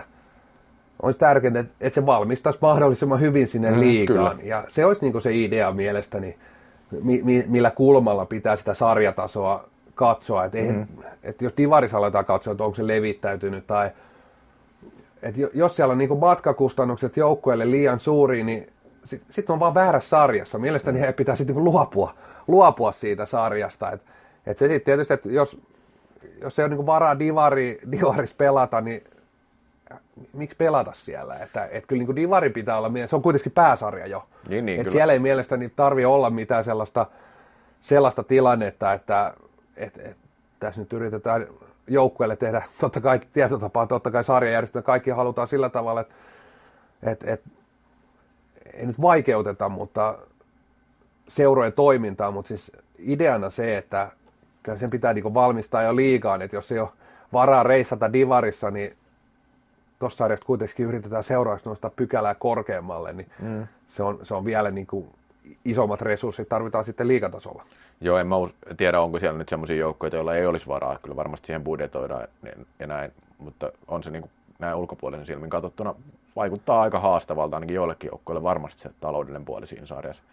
olisi 1.02 1.20
tärkeintä, 1.20 1.60
että, 1.60 1.74
että 1.82 1.96
se 2.02 2.06
valmistaisi 2.06 2.60
mahdollisimman 2.62 3.20
hyvin 3.20 3.48
sinne 3.48 3.72
Mm, 3.72 3.80
liigaan. 3.80 4.38
kyllä. 4.38 4.50
Ja 4.50 4.64
se 4.68 4.86
olisi 4.86 5.02
niinku 5.02 5.20
se 5.22 5.36
idea 5.36 5.72
mielestäni, 5.72 6.36
mi, 7.04 7.22
mi, 7.24 7.46
millä 7.48 7.72
kulmalla 7.72 8.26
pitää 8.26 8.56
sitä 8.56 8.74
sarjatasoa 8.74 9.64
katsoa. 9.96 10.46
Että 10.46 10.58
mm. 10.58 10.88
et 11.24 11.42
jos 11.42 11.54
divarissa 11.58 11.98
aletaan 11.98 12.26
katsoa, 12.26 12.52
että 12.52 12.64
onko 12.64 12.76
se 12.76 12.88
levittäytynyt 12.88 13.68
tai 13.68 13.92
et 15.22 15.38
jo- 15.38 15.50
jos 15.54 15.76
siellä 15.76 15.92
on 15.92 15.98
niinku 15.98 16.16
matkakustannukset 16.16 17.18
joukkueelle 17.18 17.72
liian 17.72 18.00
suuria, 18.00 18.44
niin 18.44 18.68
sitten 19.06 19.34
sit 19.34 19.50
on 19.50 19.60
vaan 19.60 19.74
väärässä 19.74 20.10
sarjassa. 20.10 20.60
Mielestäni 20.60 21.00
he 21.00 21.14
pitää 21.14 21.36
sitten 21.36 21.56
niinku 21.56 21.72
luopua, 21.72 22.14
luopua 22.48 22.92
siitä 22.92 23.26
sarjasta. 23.26 23.92
Et, 23.92 24.02
et 24.46 24.58
se 24.58 24.68
sitten 24.68 24.86
tietysti, 24.86 25.14
että 25.14 25.30
jos, 25.30 25.62
jos 26.42 26.60
ei 26.60 26.64
ole 26.64 26.70
niinku 26.70 26.86
varaa 26.86 27.20
divari, 27.20 27.80
divaris 27.92 28.34
pelata, 28.34 28.82
niin 28.82 29.04
miksi 30.34 30.58
pelata 30.58 30.92
siellä? 30.94 31.36
Että, 31.36 31.66
et 31.66 31.86
kyllä 31.86 32.00
niinku 32.00 32.16
divari 32.16 32.50
pitää 32.50 32.78
olla, 32.78 32.92
se 33.08 33.16
on 33.16 33.22
kuitenkin 33.22 33.52
pääsarja 33.52 34.08
jo. 34.08 34.26
Niin, 34.50 34.66
niin, 34.66 34.80
et 34.80 34.84
kyllä. 34.84 34.94
siellä 34.94 35.14
ei 35.14 35.20
mielestäni 35.20 35.72
tarvi 35.76 36.06
olla 36.06 36.30
mitään 36.30 36.64
sellaista, 36.64 37.06
sellaista 37.82 38.24
tilannetta, 38.24 38.94
että 38.94 39.34
et, 39.78 39.98
et, 39.98 40.18
tässä 40.60 40.82
nyt 40.82 40.94
yritetään 40.94 41.48
joukkueelle 41.88 42.36
tehdä 42.36 42.64
totta 42.80 43.02
kai 43.02 43.20
tietotapaa, 43.34 43.88
totta 43.88 44.12
kai 44.12 44.24
sarjajärjestelmä, 44.24 44.84
kaikki 44.84 45.12
halutaan 45.12 45.48
sillä 45.48 45.70
tavalla, 45.70 46.02
että 46.02 46.16
et, 47.04 47.24
et, 47.24 47.42
ei 48.74 48.86
nyt 48.86 49.02
vaikeuteta, 49.02 49.70
mutta 49.70 50.18
seurojen 51.28 51.74
toimintaa, 51.74 52.32
mutta 52.32 52.48
siis 52.48 52.72
ideana 53.00 53.50
se, 53.50 53.78
että 53.78 54.12
kyllä 54.64 54.78
sen 54.78 54.90
pitää 54.90 55.14
niinku 55.14 55.34
valmistaa 55.34 55.84
jo 55.84 55.96
liikaan, 55.96 56.42
että 56.42 56.56
jos 56.56 56.72
ei 56.72 56.80
ole 56.80 56.90
varaa 57.34 57.64
reissata 57.64 58.14
divarissa, 58.14 58.72
niin 58.72 58.98
tuossa 60.00 60.18
sarjassa 60.18 60.46
kuitenkin 60.46 60.86
yritetään 60.86 61.24
seuraavaksi 61.24 61.70
nostaa 61.70 61.92
pykälää 61.96 62.36
korkeammalle, 62.36 63.14
niin 63.14 63.28
mm. 63.40 63.68
se, 63.88 64.04
on, 64.04 64.20
se 64.24 64.34
on 64.34 64.46
vielä 64.46 64.72
niin 64.72 64.88
kuin 64.88 65.08
isommat 65.66 66.02
resurssit 66.02 66.50
tarvitaan 66.50 66.86
sitten 66.86 67.08
liikatasolla. 67.08 67.64
Joo, 68.02 68.18
en 68.18 68.28
mä 68.28 68.36
tiedä, 68.78 69.02
onko 69.02 69.20
siellä 69.20 69.38
nyt 69.38 69.50
semmoisia 69.50 69.76
joukkoja, 69.76 70.16
joilla 70.16 70.36
ei 70.36 70.46
olisi 70.46 70.68
varaa. 70.68 70.98
Kyllä 71.02 71.16
varmasti 71.16 71.46
siihen 71.46 71.64
budjetoidaan 71.64 72.28
ja- 72.44 72.52
ja 72.80 72.88
näin, 72.88 73.12
mutta 73.38 73.72
on 73.88 74.04
se 74.04 74.12
niin 74.12 74.22
kuin 74.22 74.32
näin 74.60 74.76
ulkopuolisen 74.76 75.26
silmin 75.26 75.50
katsottuna 75.50 75.96
vaikuttaa 76.36 76.82
aika 76.82 77.00
haastavalta 77.00 77.56
ainakin 77.58 77.76
joillekin 77.76 78.08
joukkoille 78.08 78.44
varmasti 78.44 78.82
se 78.82 78.90
taloudellinen 79.02 79.46
puoli 79.46 79.68
siinä 79.68 79.86
sarjassa. 79.86 80.24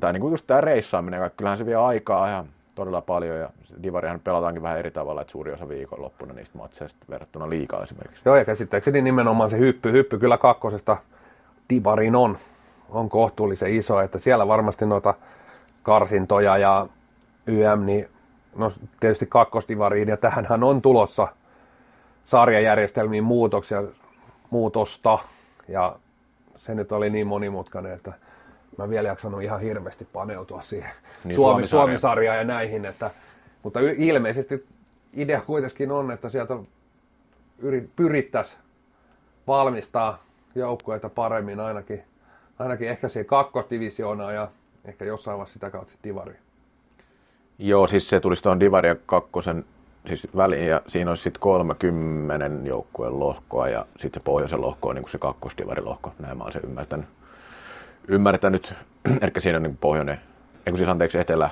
Tai 0.00 0.12
niin 0.12 0.20
kuin 0.20 0.30
just 0.30 0.46
tämä 0.46 0.60
reissaaminen, 0.60 1.20
ja 1.20 1.30
kyllähän 1.30 1.58
se 1.58 1.66
vie 1.66 1.74
aikaa 1.74 2.28
ihan 2.28 2.46
todella 2.74 3.00
paljon 3.00 3.38
ja 3.38 3.50
divarihan 3.82 4.20
pelataankin 4.20 4.62
vähän 4.62 4.78
eri 4.78 4.90
tavalla, 4.90 5.20
että 5.20 5.30
suuri 5.30 5.52
osa 5.52 5.68
viikonloppuna 5.68 6.34
niistä 6.34 6.58
matseista 6.58 7.06
verrattuna 7.10 7.50
liikaa 7.50 7.82
esimerkiksi. 7.82 8.22
Joo, 8.24 8.36
ja 8.36 8.44
käsittääkseni 8.44 9.02
nimenomaan 9.02 9.50
se 9.50 9.58
hyppy, 9.58 9.92
hyppy 9.92 10.18
kyllä 10.18 10.38
kakkosesta 10.38 10.96
divariin 11.70 12.16
on, 12.16 12.36
on 12.90 13.08
kohtuullisen 13.08 13.74
iso, 13.74 14.00
että 14.00 14.18
siellä 14.18 14.48
varmasti 14.48 14.86
noita 14.86 15.14
karsintoja 15.82 16.58
ja 16.58 16.86
YM, 17.46 17.86
niin 17.86 18.08
no 18.56 18.72
tietysti 19.00 19.26
kakkosdivariin, 19.26 20.08
ja 20.08 20.16
tähänhän 20.16 20.64
on 20.64 20.82
tulossa 20.82 21.28
sarjajärjestelmiin 22.24 23.24
muutoksia, 23.24 23.82
muutosta, 24.50 25.18
ja 25.68 25.96
se 26.56 26.74
nyt 26.74 26.92
oli 26.92 27.10
niin 27.10 27.26
monimutkainen, 27.26 27.92
että 27.92 28.12
mä 28.78 28.84
en 28.84 28.90
vielä 28.90 29.08
jaksanut 29.08 29.42
ihan 29.42 29.60
hirveästi 29.60 30.08
paneutua 30.12 30.60
siihen 30.60 30.90
Niin, 31.24 31.34
Suomi, 31.34 31.52
Suomi-sarja. 31.52 31.80
Suomi-sarjaan 31.80 32.38
ja 32.38 32.44
näihin, 32.44 32.84
että, 32.84 33.10
mutta 33.62 33.80
ilmeisesti 33.80 34.66
idea 35.12 35.40
kuitenkin 35.40 35.90
on, 35.90 36.10
että 36.10 36.28
sieltä 36.28 36.54
yri- 37.58 37.88
pyrittäisiin 37.96 38.60
valmistaa 39.46 40.22
joukkueita 40.54 41.08
paremmin 41.08 41.60
ainakin, 41.60 42.02
ainakin 42.58 42.88
ehkä 42.88 43.08
siihen 43.08 43.26
kakkosdivisioonaan 43.26 44.34
ja 44.34 44.48
ehkä 44.84 45.04
jossain 45.04 45.38
vaiheessa 45.38 45.54
sitä 45.54 45.70
kautta 45.70 45.92
divariin. 46.04 46.38
Joo, 47.58 47.86
siis 47.86 48.08
se 48.08 48.20
tulisi 48.20 48.42
tuohon 48.42 48.60
Divari 48.60 48.88
ja 48.88 48.96
kakkosen 49.06 49.64
siis 50.06 50.28
väliin 50.36 50.66
ja 50.66 50.82
siinä 50.86 51.10
olisi 51.10 51.22
sitten 51.22 51.40
30 51.40 52.50
joukkueen 52.68 53.18
lohkoa 53.18 53.68
ja 53.68 53.86
sitten 53.96 54.20
se 54.20 54.24
pohjoisen 54.24 54.60
lohko 54.60 54.88
on 54.88 54.94
niin 54.94 55.02
kuin 55.02 55.10
se 55.10 55.18
kakkosdivarilohko, 55.18 56.12
näin 56.18 56.38
mä 56.38 56.44
oon 56.44 56.52
sen 56.52 56.64
ymmärtänyt. 56.64 57.06
Ymmärtänyt. 58.08 58.74
Eli 59.22 59.30
siinä 59.38 59.56
on 59.56 59.62
niin 59.62 59.76
pohjoinen, 59.76 60.20
eikö 60.66 60.76
siis 60.76 60.88
anteeksi 60.88 61.18
etelä, 61.18 61.50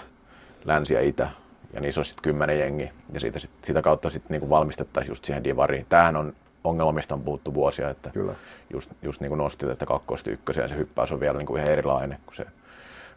länsi 0.64 0.94
ja 0.94 1.01
itä 1.01 1.28
ja 1.72 1.80
niissä 1.80 2.01
on 2.01 2.05
sitten 2.05 2.22
kymmenen 2.22 2.59
jengi 2.59 2.90
ja 3.12 3.20
siitä, 3.20 3.38
sit, 3.38 3.51
sitä 3.64 3.82
kautta 3.82 4.11
sitten 4.11 4.40
niin 4.40 4.51
valmistettaisiin 4.51 5.11
just 5.11 5.24
siihen 5.24 5.44
divariin. 5.44 5.86
Tämähän 5.88 6.16
on 6.16 6.32
ongelma, 6.64 6.92
mistä 6.92 7.14
on 7.14 7.22
puhuttu 7.22 7.55
vuosia, 7.55 7.90
että 7.90 8.11
Kyllä. 8.11 8.34
just, 8.72 8.90
just 9.03 9.20
niin 9.20 9.28
kuin 9.28 9.38
nostit, 9.38 9.68
että 9.68 9.86
kakkosta 9.86 10.30
ykkösen 10.30 10.62
ja 10.62 10.68
se 10.68 10.76
hyppäys 10.76 11.12
on 11.12 11.20
vielä 11.20 11.38
niin 11.38 11.46
kuin 11.46 11.59
ihan 11.59 11.72
erilainen, 11.72 12.18
kun 12.26 12.34
se 12.34 12.46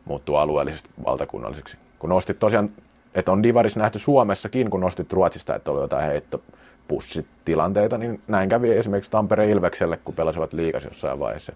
muuttuu 0.05 0.35
alueellisesti 0.35 0.89
valtakunnalliseksi. 1.05 1.77
Kun 1.99 2.09
nostit 2.09 2.39
tosiaan, 2.39 2.69
että 3.15 3.31
on 3.31 3.43
Divaris 3.43 3.75
nähty 3.75 3.99
Suomessakin, 3.99 4.69
kun 4.69 4.79
nostit 4.79 5.13
Ruotsista, 5.13 5.55
että 5.55 5.71
oli 5.71 5.81
jotain 5.81 6.05
heittopussitilanteita, 6.05 7.97
niin 7.97 8.21
näin 8.27 8.49
kävi 8.49 8.71
esimerkiksi 8.71 9.11
Tampereen 9.11 9.49
Ilvekselle, 9.49 9.97
kun 9.97 10.15
pelasivat 10.15 10.53
liikas 10.53 10.83
jossain 10.83 11.19
vaiheessa. 11.19 11.53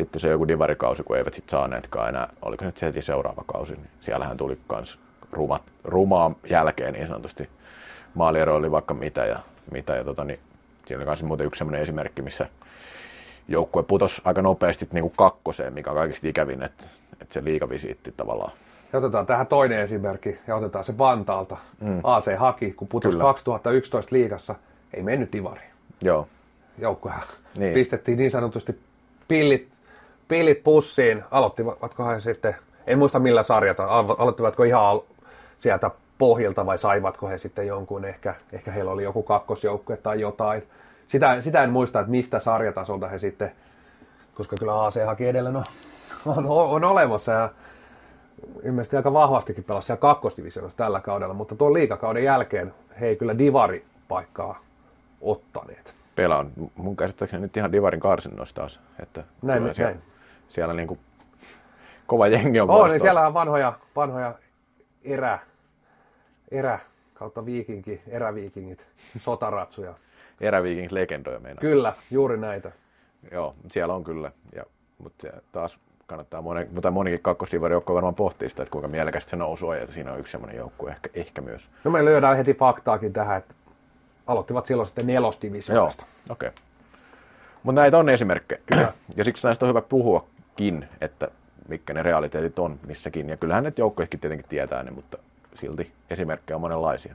Sitten 0.00 0.20
se 0.20 0.28
joku 0.28 0.48
divarikausi, 0.48 1.02
kun 1.02 1.16
eivät 1.16 1.34
sitten 1.34 1.50
saaneetkaan 1.50 2.08
enää, 2.08 2.28
oliko 2.42 2.64
nyt 2.64 2.76
se 2.76 2.86
heti 2.86 3.02
seuraava 3.02 3.44
kausi, 3.46 3.72
niin 3.72 3.88
siellähän 4.00 4.36
tuli 4.36 4.58
kans 4.66 4.98
rumat, 5.32 5.62
rumaa 5.84 6.34
jälkeen 6.50 6.92
niin 6.92 7.06
sanotusti. 7.06 7.48
Maaliero 8.14 8.56
oli 8.56 8.70
vaikka 8.70 8.94
mitä 8.94 9.26
ja, 9.26 9.38
mitä 9.72 9.96
ja 9.96 10.04
tota, 10.04 10.24
niin, 10.24 10.38
siinä 10.86 11.00
oli 11.00 11.06
myös 11.06 11.22
muuten 11.22 11.46
yksi 11.46 11.58
sellainen 11.58 11.82
esimerkki, 11.82 12.22
missä 12.22 12.48
joukkue 13.48 13.82
putosi 13.82 14.22
aika 14.24 14.42
nopeasti 14.42 14.88
niin 14.92 15.02
kuin 15.02 15.14
kakkoseen, 15.16 15.72
mikä 15.72 15.90
on 15.90 15.96
kaikista 15.96 16.28
ikävin, 16.28 16.62
että, 16.62 16.84
että 17.20 17.34
se 17.34 17.44
liikavisiitti 17.44 18.14
tavallaan. 18.16 18.52
Ja 18.92 18.98
otetaan 18.98 19.26
tähän 19.26 19.46
toinen 19.46 19.80
esimerkki 19.80 20.38
ja 20.46 20.56
otetaan 20.56 20.84
se 20.84 20.98
Vantaalta. 20.98 21.56
Mm. 21.80 22.00
AC 22.02 22.36
Haki, 22.38 22.72
kun 22.72 22.88
putosi 22.88 23.12
Kyllä. 23.12 23.24
2011 23.24 24.14
liigassa, 24.14 24.54
ei 24.94 25.02
mennyt 25.02 25.32
divariin. 25.32 25.70
Joo, 26.02 26.28
Joukkuehan 26.78 27.22
niin. 27.56 27.74
pistettiin 27.74 28.18
niin 28.18 28.30
sanotusti 28.30 28.80
pillit, 29.28 29.68
pillit 30.30 30.64
pussiin. 30.64 31.24
Aloittivatko 31.30 32.04
he 32.06 32.20
sitten, 32.20 32.56
en 32.86 32.98
muista 32.98 33.18
millä 33.18 33.42
sarjata, 33.42 33.86
alo- 33.86 34.16
aloittivatko 34.18 34.64
ihan 34.64 34.82
al- 34.82 35.00
sieltä 35.58 35.90
pohjilta 36.18 36.66
vai 36.66 36.78
saivatko 36.78 37.28
he 37.28 37.38
sitten 37.38 37.66
jonkun, 37.66 38.04
ehkä, 38.04 38.34
ehkä 38.52 38.70
heillä 38.70 38.90
oli 38.90 39.02
joku 39.02 39.22
kakkosjoukkue 39.22 39.96
tai 39.96 40.20
jotain. 40.20 40.62
Sitä, 41.06 41.40
sitä 41.40 41.62
en 41.62 41.70
muista, 41.70 42.00
että 42.00 42.10
mistä 42.10 42.38
sarjatasolta 42.38 43.08
he 43.08 43.18
sitten, 43.18 43.52
koska 44.34 44.56
kyllä 44.58 44.84
AC 44.84 45.06
Haki 45.06 45.26
edelleen 45.26 45.56
on, 45.56 45.64
on, 46.26 46.46
on 46.46 46.84
olemassa 46.84 47.32
ja 47.32 47.48
ilmeisesti 48.64 48.96
aika 48.96 49.12
vahvastikin 49.12 49.64
pelasi 49.64 49.86
siellä 49.86 50.00
kakkosdivisioonassa 50.00 50.76
tällä 50.78 51.00
kaudella, 51.00 51.34
mutta 51.34 51.56
tuon 51.56 51.74
liikakauden 51.74 52.24
jälkeen 52.24 52.74
he 53.00 53.06
ei 53.06 53.16
kyllä 53.16 53.38
divari-paikkaa 53.38 54.60
ottaneet. 55.20 55.94
Pela 56.14 56.38
on 56.38 56.52
mun 56.76 56.96
käsittääkseni 56.96 57.42
nyt 57.42 57.56
ihan 57.56 57.72
Divarin 57.72 58.00
karsinnoissa 58.00 58.54
taas. 58.54 58.80
Että 59.02 59.24
Näin, 59.42 59.62
näin. 59.78 60.09
Siellä 60.50 60.74
niin 60.74 60.88
kuin 60.88 61.00
kova 62.06 62.26
jengi 62.26 62.60
on 62.60 62.70
On, 62.70 62.90
niin 62.90 63.00
siellä 63.00 63.26
on 63.26 63.34
vanhoja, 63.34 63.72
vanhoja 63.96 64.34
erä, 65.04 65.38
erä 66.50 66.78
kautta 67.14 67.46
viikinki, 67.46 68.02
eräviikingit, 68.08 68.86
sotaratsuja. 69.18 69.94
Eräviikingit 70.40 70.92
legendoja 70.92 71.40
meinaa. 71.40 71.60
Kyllä, 71.60 71.92
juuri 72.10 72.36
näitä. 72.36 72.72
Joo, 73.32 73.54
siellä 73.70 73.94
on 73.94 74.04
kyllä. 74.04 74.32
Ja, 74.54 74.64
mutta 74.98 75.28
taas 75.52 75.78
kannattaa 76.06 76.42
moni, 76.42 76.66
mutta 76.72 76.90
monikin 76.90 77.20
kakkosdivari-joukkue 77.22 77.94
varmaan 77.94 78.14
pohtii 78.14 78.48
sitä, 78.48 78.62
että 78.62 78.72
kuinka 78.72 78.88
mielekästä 78.88 79.30
se 79.30 79.36
nousu 79.36 79.68
on, 79.68 79.76
ja 79.76 79.86
siinä 79.90 80.12
on 80.12 80.20
yksi 80.20 80.30
semmoinen 80.30 80.56
joukkue 80.56 80.90
ehkä, 80.90 81.10
ehkä 81.14 81.40
myös. 81.40 81.70
No 81.84 81.90
me 81.90 82.04
lyödään 82.04 82.36
heti 82.36 82.54
faktaakin 82.54 83.12
tähän, 83.12 83.38
että 83.38 83.54
aloittivat 84.26 84.66
silloin 84.66 84.86
sitten 84.86 85.08
Joo, 85.08 85.14
nelosdivisioonasta. 85.14 86.04
okei. 86.30 86.48
Okay. 86.48 86.62
Mutta 87.62 87.80
näitä 87.80 87.98
on 87.98 88.08
esimerkkejä. 88.08 88.60
ja 89.16 89.24
siksi 89.24 89.46
näistä 89.46 89.64
on 89.64 89.68
hyvä 89.68 89.80
puhuakin, 90.56 90.88
että 91.00 91.28
mitkä 91.68 91.94
ne 91.94 92.02
realiteetit 92.02 92.58
on 92.58 92.78
missäkin. 92.86 93.28
Ja 93.28 93.36
kyllähän 93.36 93.64
ne 93.64 93.72
joukkoihin 93.76 94.20
tietenkin 94.20 94.48
tietää 94.48 94.82
ne, 94.82 94.90
mutta 94.90 95.18
silti 95.54 95.92
esimerkkejä 96.10 96.56
on 96.56 96.60
monenlaisia. 96.60 97.14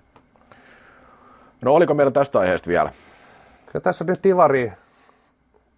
No 1.62 1.74
oliko 1.74 1.94
meillä 1.94 2.12
tästä 2.12 2.40
aiheesta 2.40 2.70
vielä? 2.70 2.92
Ja 3.74 3.82
tässä 3.82 4.04
on 4.04 4.08
nyt 4.08 4.24
divari, 4.24 4.72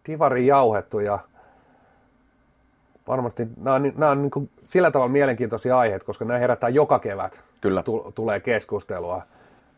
divari 0.07 0.47
jauhettu 0.47 0.99
ja 0.99 1.19
varmasti 3.07 3.47
nämä 3.57 3.75
on, 3.75 3.93
nämä 3.97 4.11
on 4.11 4.21
niin 4.21 4.31
kuin 4.31 4.49
sillä 4.65 4.91
tavalla 4.91 5.11
mielenkiintoisia 5.11 5.77
aiheita, 5.79 6.05
koska 6.05 6.25
nämä 6.25 6.39
herättää 6.39 6.69
joka 6.69 6.99
kevät. 6.99 7.39
Kyllä. 7.61 7.83
Tu- 7.83 8.11
tulee 8.15 8.39
keskustelua. 8.39 9.21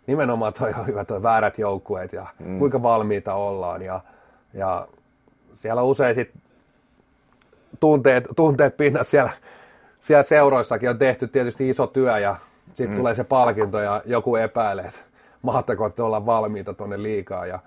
Nimenomaan 0.07 0.53
toi 0.53 0.73
on 0.79 0.87
hyvä 0.87 1.05
toi 1.05 1.23
väärät 1.23 1.57
joukkueet 1.57 2.13
ja 2.13 2.27
mm. 2.39 2.59
kuinka 2.59 2.83
valmiita 2.83 3.33
ollaan. 3.33 3.81
Ja, 3.81 4.01
ja 4.53 4.87
siellä 5.55 5.81
usein 5.81 6.15
sit 6.15 6.31
tunteet, 7.79 8.23
tunteet 8.35 8.77
pinnassa 8.77 9.11
siellä, 9.11 9.31
siellä 9.99 10.23
seuroissakin 10.23 10.89
on 10.89 10.97
tehty 10.97 11.27
tietysti 11.27 11.69
iso 11.69 11.87
työ 11.87 12.19
ja 12.19 12.35
sitten 12.67 12.89
mm. 12.89 12.97
tulee 12.97 13.15
se 13.15 13.23
palkinto 13.23 13.79
ja 13.79 14.01
joku 14.05 14.35
epäilee, 14.35 14.85
että 14.85 14.99
mahtako 15.41 15.89
te 15.89 16.03
olla 16.03 16.25
valmiita 16.25 16.73
tuonne 16.73 17.03
liikaa. 17.03 17.45
Ja, 17.45 17.59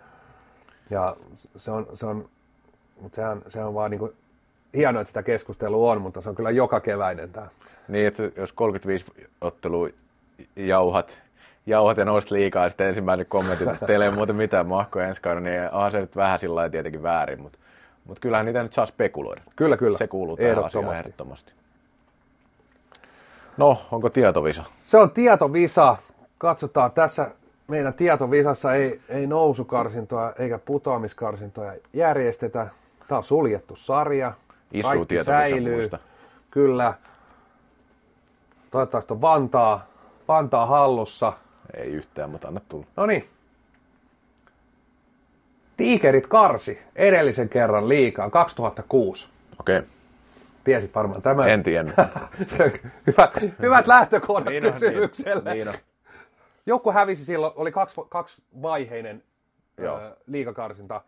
ja 0.90 1.16
se 1.56 1.70
on, 1.70 1.86
se 1.94 2.06
on, 2.06 2.28
mutta 3.00 3.16
sehän, 3.16 3.42
se 3.48 3.64
on 3.64 3.74
vaan 3.74 3.90
niin 3.90 3.98
kuin, 3.98 4.12
hienoa, 4.76 5.02
että 5.02 5.08
sitä 5.08 5.22
keskustelua 5.22 5.92
on, 5.92 6.00
mutta 6.00 6.20
se 6.20 6.28
on 6.28 6.34
kyllä 6.34 6.50
joka 6.50 6.80
keväinen 6.80 7.30
tämä. 7.30 7.46
Niin, 7.88 8.06
että 8.06 8.22
jos 8.36 8.52
35 8.52 9.04
ottelua 9.40 9.88
jauhat, 10.56 11.18
jauhat 11.66 11.96
ja 11.96 12.04
nousit 12.04 12.30
liikaa, 12.30 12.64
ja 12.64 12.68
sitten 12.68 12.88
ensimmäinen 12.88 13.26
kommentti, 13.26 13.64
että 13.70 13.86
teillä 13.86 14.04
ei 14.04 14.08
ole 14.08 14.16
muuten 14.16 14.36
mitään 14.36 14.66
mahkoja 14.66 15.06
ensi 15.06 15.22
kauden, 15.22 15.44
niin 15.44 15.70
onhan 15.72 15.92
se 15.92 16.00
nyt 16.00 16.16
vähän 16.16 16.38
sillä 16.38 16.54
lailla 16.54 16.70
tietenkin 16.70 17.02
väärin, 17.02 17.40
mutta, 17.42 17.58
mutta 18.05 18.20
kyllähän 18.20 18.46
niitä 18.46 18.62
nyt 18.62 18.72
saa 18.72 18.86
spekuloida. 18.86 19.42
Kyllä, 19.57 19.76
kyllä. 19.76 19.98
Se 19.98 20.07
kuuluu 20.07 20.36
tähän 20.36 20.64
asiaan 20.64 20.96
ehdottomasti. 20.96 21.53
No, 23.57 23.82
onko 23.92 24.11
tietovisa? 24.11 24.64
Se 24.84 24.98
on 24.98 25.11
tietovisa. 25.11 25.96
Katsotaan 26.38 26.92
tässä 26.92 27.30
meidän 27.68 27.94
tietovisassa 27.94 28.74
ei, 28.74 29.00
ei 29.09 29.26
nousukarsintoja 29.26 30.32
eikä 30.38 30.59
putoamiskarsintoja 30.59 31.72
järjestetä. 31.92 32.66
Tämä 33.09 33.16
on 33.16 33.24
suljettu 33.24 33.76
sarja. 33.76 34.32
Isu 34.72 35.07
säilyy. 35.24 35.74
Muista. 35.74 35.98
Kyllä. 36.50 36.94
Toivottavasti 38.70 39.12
on 39.12 39.20
Vantaa, 39.20 39.86
Vantaa 40.28 40.66
hallussa. 40.66 41.32
Ei 41.76 41.86
yhtään, 41.86 42.30
mutta 42.30 42.48
anna 42.48 42.61
tulla. 42.68 42.86
No 42.96 43.07
niin. 43.07 43.28
Tiikerit 45.77 46.27
karsi 46.27 46.79
edellisen 46.97 47.49
kerran 47.49 47.89
liikaa 47.89 48.31
2006. 48.31 49.29
Okei. 49.61 49.79
Okay. 49.79 49.89
Tiesit 50.64 50.95
varmaan 50.95 51.23
tämän. 51.23 51.49
En 51.49 51.62
tiennyt. 51.62 51.95
hyvät, 53.07 53.35
hyvät 53.62 53.87
lähtökohdat 53.87 54.49
niin 54.49 54.66
on, 54.66 54.73
kysymykselle. 54.73 55.55
Niin, 55.55 55.66
niin. 55.66 55.79
Joku 56.66 56.93
hävisi 56.93 57.25
silloin, 57.25 57.53
oli 57.57 57.73
kaksi, 57.73 58.01
kaksi 58.09 58.43
vaiheinen 58.62 59.23
Joo. 59.79 60.01
liikakarsinta. 60.27 61.01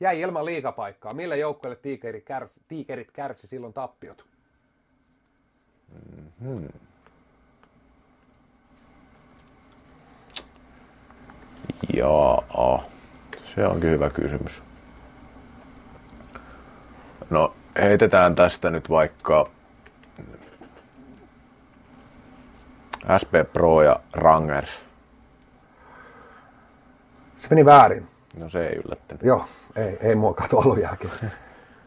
Jäi 0.00 0.20
ilman 0.20 0.44
liikapaikkaa. 0.44 1.14
Millä 1.14 1.36
joukkueelle 1.36 1.80
tiikerit 1.82 2.24
kärsi, 2.24 2.60
tiikerit 2.68 3.10
kärsi 3.10 3.46
silloin 3.46 3.72
tappiot? 3.72 4.24
Mm-hmm. 6.40 6.68
Jaa, 11.94 12.84
se 13.54 13.66
onkin 13.66 13.90
hyvä 13.90 14.10
kysymys. 14.10 14.62
No, 17.30 17.54
heitetään 17.76 18.34
tästä 18.34 18.70
nyt 18.70 18.90
vaikka 18.90 19.50
SP 23.20 23.32
Pro 23.52 23.82
ja 23.82 24.00
Rangers. 24.12 24.70
Se 27.36 27.48
meni 27.50 27.64
väärin. 27.64 28.06
No 28.38 28.48
se 28.48 28.66
ei 28.66 28.80
yllättänyt. 28.84 29.22
Joo, 29.22 29.44
ei, 29.76 29.98
ei 30.00 30.14
mua 30.14 30.34
ollut 30.52 30.80
jälkeen. 30.80 31.12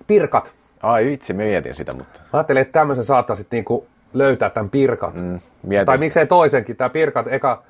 Pirkat. 0.07 0.53
Ai 0.83 1.05
vitsi, 1.05 1.33
mietin 1.33 1.75
sitä, 1.75 1.93
mutta... 1.93 2.19
Mä 2.19 2.29
ajattelin, 2.33 2.61
että 2.61 2.71
tämmöisen 2.71 3.05
saattaisit 3.05 3.47
niinku 3.51 3.87
löytää 4.13 4.49
tämän 4.49 4.69
pirkat. 4.69 5.13
Mm, 5.15 5.39
tai 5.85 5.97
miksei 5.97 6.27
toisenkin. 6.27 6.75
Tämä 6.75 6.89
pirkat 6.89 7.27
eka 7.27 7.63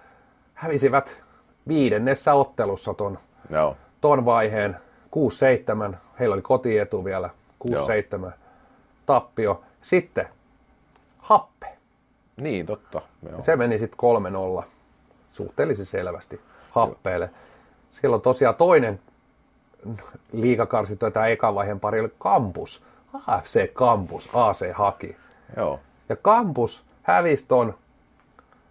hävisivät 0.53 1.23
viidennessä 1.67 2.33
ottelussa 2.33 2.93
ton, 2.93 3.19
Joo. 3.49 3.77
Ton 4.01 4.25
vaiheen. 4.25 4.77
6-7. 5.93 5.95
Heillä 6.19 6.33
oli 6.33 6.41
kotietu 6.41 7.05
vielä. 7.05 7.29
6-7 8.27 8.31
tappio. 9.05 9.63
Sitten 9.81 10.27
happe. 11.17 11.67
Niin, 12.41 12.65
totta. 12.65 13.01
Joo. 13.29 13.43
Se 13.43 13.55
meni 13.55 13.79
sitten 13.79 13.99
3-0 14.59 14.63
suhteellisen 15.31 15.85
selvästi 15.85 16.41
happeelle. 16.71 17.29
Silloin 17.91 18.21
tosiaan 18.21 18.55
toinen 18.55 18.99
liikakarsinto 20.31 21.11
tämä 21.11 21.27
ekan 21.27 21.55
vaiheen 21.55 21.79
pari 21.79 21.99
oli 21.99 22.13
Kampus. 22.19 22.83
AFC 23.27 23.73
Kampus, 23.73 24.29
AC 24.33 24.73
haki. 24.73 25.17
Joo. 25.57 25.79
Ja 26.09 26.15
Kampus 26.15 26.85
hävisi 27.03 27.45
ton 27.47 27.73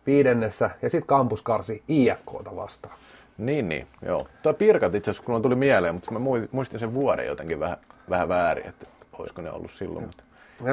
viidennessä 0.07 0.71
ja 0.83 0.91
sitten 0.91 1.07
Kampus 1.07 1.43
karsi 1.43 1.83
IFKta 1.89 2.57
vastaan. 2.57 2.95
Niin, 3.39 3.69
niin, 3.69 3.87
joo. 4.03 4.27
Tuo 4.43 4.55
Pirkat 4.55 4.95
itse 4.95 5.11
asiassa, 5.11 5.27
kun 5.27 5.43
tuli 5.43 5.55
mieleen, 5.55 5.95
mutta 5.95 6.11
mä 6.13 6.19
muistin 6.53 6.81
sen 6.81 6.95
vuoden 6.95 7.27
jotenkin 7.27 7.61
vähän, 7.61 7.77
vähän 8.11 8.29
väärin, 8.29 8.67
että 8.67 8.87
olisiko 9.19 9.43
ne 9.43 9.51
ollut 9.51 9.71
silloin. 9.71 10.07
Mutta... 10.07 10.25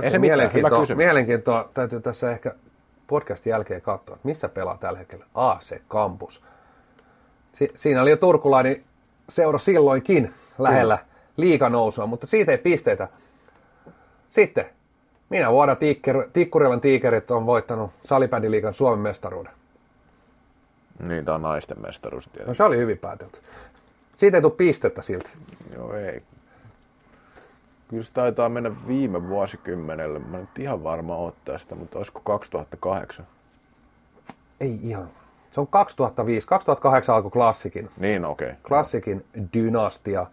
Ei 0.03 0.11
se 0.11 0.19
mielenkiintoa, 0.19 0.85
mielenkiintoa 0.95 1.69
täytyy 1.73 2.01
tässä 2.01 2.31
ehkä 2.31 2.55
podcastin 3.07 3.51
jälkeen 3.51 3.81
katsoa, 3.81 4.15
että 4.15 4.27
missä 4.27 4.49
pelaa 4.49 4.77
tällä 4.77 4.99
hetkellä 4.99 5.25
AC 5.33 5.75
Campus. 5.89 6.43
Si- 7.53 7.71
siinä 7.75 8.01
oli 8.01 8.09
jo 8.09 8.17
turkulainen 8.17 8.83
seura 9.29 9.59
silloinkin 9.59 10.33
lähellä 10.57 10.97
liikanousua, 11.37 12.05
mutta 12.05 12.27
siitä 12.27 12.51
ei 12.51 12.57
pisteitä. 12.57 13.07
Sitten, 14.29 14.65
minä 15.29 15.51
vuonna 15.51 15.75
Tiikker, 15.75 16.29
Tikkurilan 16.33 16.81
tiikerit 16.81 17.31
on 17.31 17.45
voittanut 17.45 17.91
salibändiliikan 18.05 18.73
Suomen 18.73 18.99
mestaruuden. 18.99 19.53
Niin, 20.99 21.25
tämä 21.25 21.35
on 21.35 21.41
naisten 21.41 21.81
mestaruus 21.81 22.23
tietysti. 22.23 22.47
No 22.47 22.53
se 22.53 22.63
oli 22.63 22.77
hyvin 22.77 22.97
päätelty. 22.97 23.39
Siitä 24.17 24.37
ei 24.37 24.41
tule 24.41 24.51
pistettä 24.51 25.01
silti. 25.01 25.31
Joo, 25.75 25.93
ei. 25.93 26.23
Kyllä 27.87 28.03
se 28.03 28.11
taitaa 28.13 28.49
mennä 28.49 28.71
viime 28.87 29.27
vuosikymmenelle. 29.27 30.19
Mä 30.19 30.37
nyt 30.37 30.59
ihan 30.59 30.83
varma 30.83 31.15
oon 31.15 31.33
tästä, 31.45 31.75
mutta 31.75 31.97
olisiko 31.97 32.19
2008? 32.19 33.27
Ei 34.59 34.79
ihan. 34.81 35.09
Se 35.51 35.59
on 35.59 35.67
2005. 35.67 36.47
2008 36.47 37.15
alkoi 37.15 37.31
klassikin. 37.31 37.89
Niin, 37.99 38.25
okei. 38.25 38.47
Okay. 38.47 38.59
Klassikin 38.67 39.25
dynastia. 39.53 40.27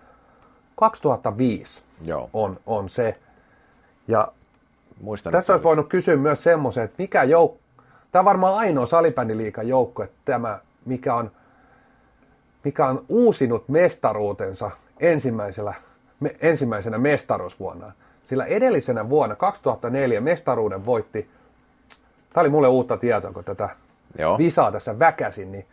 2005 0.76 1.82
Joo. 2.04 2.30
On, 2.32 2.60
on 2.66 2.88
se. 2.88 3.18
Ja 4.08 4.32
Muistan, 5.00 5.32
tässä 5.32 5.52
olisi 5.52 5.64
voinut 5.64 5.88
kysyä 5.88 6.16
myös 6.16 6.42
semmoisen, 6.42 6.84
että 6.84 6.94
mikä 6.98 7.22
joukko, 7.22 7.59
tämä 8.12 8.20
on 8.20 8.24
varmaan 8.24 8.54
ainoa 8.54 8.86
salibändiliikan 8.86 9.68
joukko, 9.68 10.02
että 10.02 10.16
tämä, 10.24 10.58
mikä 10.84 11.14
on, 11.14 11.30
mikä 12.64 12.86
on 12.86 13.04
uusinut 13.08 13.68
mestaruutensa 13.68 14.70
ensimmäisellä 15.00 15.74
me, 16.20 16.36
ensimmäisenä 16.40 16.98
mestaruusvuonna. 16.98 17.92
Sillä 18.22 18.44
edellisenä 18.44 19.08
vuonna, 19.08 19.36
2004, 19.36 20.20
mestaruuden 20.20 20.86
voitti, 20.86 21.30
tämä 22.32 22.42
oli 22.42 22.48
mulle 22.48 22.68
uutta 22.68 22.96
tietoa, 22.96 23.32
kun 23.32 23.44
tätä 23.44 23.68
Joo. 24.18 24.38
visaa 24.38 24.72
tässä 24.72 24.98
väkäsin, 24.98 25.52
niin 25.52 25.66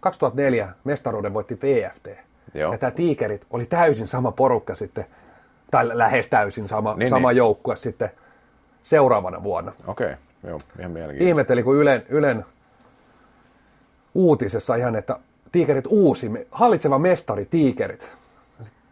2004 0.00 0.68
mestaruuden 0.84 1.34
voitti 1.34 1.58
VFT. 1.62 2.08
Joo. 2.54 2.72
Ja 2.72 2.78
tämä 2.78 2.90
Tiikerit 2.90 3.46
oli 3.50 3.66
täysin 3.66 4.08
sama 4.08 4.32
porukka 4.32 4.74
sitten, 4.74 5.06
tai 5.70 5.98
lähes 5.98 6.28
täysin 6.28 6.68
sama, 6.68 6.94
niin, 6.94 7.10
sama 7.10 7.28
niin. 7.30 7.36
joukkue 7.36 7.76
sitten 7.76 8.10
seuraavana 8.82 9.42
vuonna. 9.42 9.72
Okei, 9.86 10.06
okay. 10.06 10.16
Joo, 10.46 10.60
ihan 10.78 10.92
mielenkiintoista. 10.92 11.28
Ihmetteli, 11.28 11.62
kun 11.62 11.76
Ylen, 11.76 12.06
Ylen 12.08 12.44
uutisessa 14.14 14.74
ihan, 14.74 14.96
että 14.96 15.18
Tiikerit 15.52 15.86
uusi, 15.88 16.30
hallitseva 16.50 16.98
mestari 16.98 17.44
Tiikerit 17.44 18.08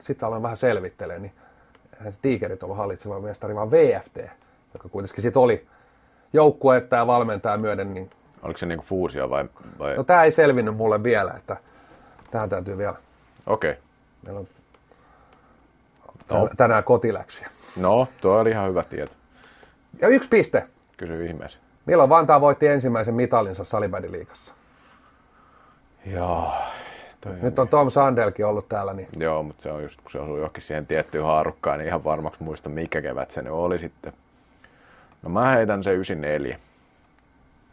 sitten 0.03 0.26
aloin 0.26 0.42
vähän 0.42 0.57
selvittelemään, 0.57 1.22
niin 1.22 1.32
eihän 1.98 2.12
se 2.12 2.18
Tigerit 2.22 2.62
ollut 2.62 2.76
hallitseva 2.76 3.20
mestari, 3.20 3.55
vaan 3.55 3.70
VFT, 3.70 4.16
joka 4.74 4.88
kuitenkin 4.88 5.22
sitten 5.22 5.42
oli 5.42 5.66
joukkuetta 6.32 6.96
ja 6.96 7.07
valmentaja 7.07 7.57
myöden. 7.57 7.94
Niin... 7.94 8.11
Oliko 8.42 8.59
se 8.59 8.66
niinku 8.66 8.84
fuusio 8.84 9.30
vai, 9.30 9.44
vai? 9.78 9.96
No 9.96 10.05
tämä 10.05 10.24
ei 10.24 10.32
selvinnyt 10.32 10.76
mulle 10.76 11.03
vielä, 11.03 11.32
että 11.36 11.57
tähän 12.30 12.48
täytyy 12.48 12.78
vielä. 12.78 12.96
Okei. 13.46 13.70
Okay. 13.70 13.82
Meillä 14.22 14.40
on 14.40 14.48
no. 16.30 16.48
tänään 16.57 16.84
kotiläksyjä. 16.84 17.48
No, 17.76 18.09
tuo 18.20 18.38
oli 18.38 18.50
ihan 18.50 18.68
hyvä 18.68 18.82
tieto. 18.82 19.12
Ja 20.00 20.09
yksi 20.09 20.28
piste. 20.28 20.66
Kysy 20.97 21.26
ihmeessä. 21.26 21.61
Milloin 21.86 22.11
Vantaa 22.11 22.40
voitti 22.40 22.66
ensimmäisen 22.66 23.14
mitalinsa 23.14 23.64
salibändiliigassa? 23.64 24.55
Joo, 26.07 26.55
Toi 27.20 27.32
Nyt 27.43 27.59
on 27.59 27.68
Tom 27.68 27.90
Sandelkin 27.90 28.47
ollut 28.47 28.68
täällä. 28.68 28.93
Niin... 28.93 29.09
Joo, 29.18 29.43
mutta 29.43 29.62
se 29.62 29.72
on 29.72 29.82
just, 29.82 30.01
kun 30.01 30.11
se 30.11 30.18
osuu 30.18 30.36
johonkin 30.36 30.62
siihen 30.62 30.86
tiettyyn 30.86 31.24
haarukkaan, 31.24 31.78
niin 31.78 31.88
ihan 31.88 32.05
varmaksi 32.05 32.43
muista, 32.43 32.68
mikä 32.68 33.03
kevät 33.03 33.30
se 33.30 33.51
oli 33.51 33.78
sitten. 33.78 34.12
No 35.22 35.30
mä 35.30 35.51
heitän 35.51 35.84
se 35.84 35.93
94. 35.93 36.59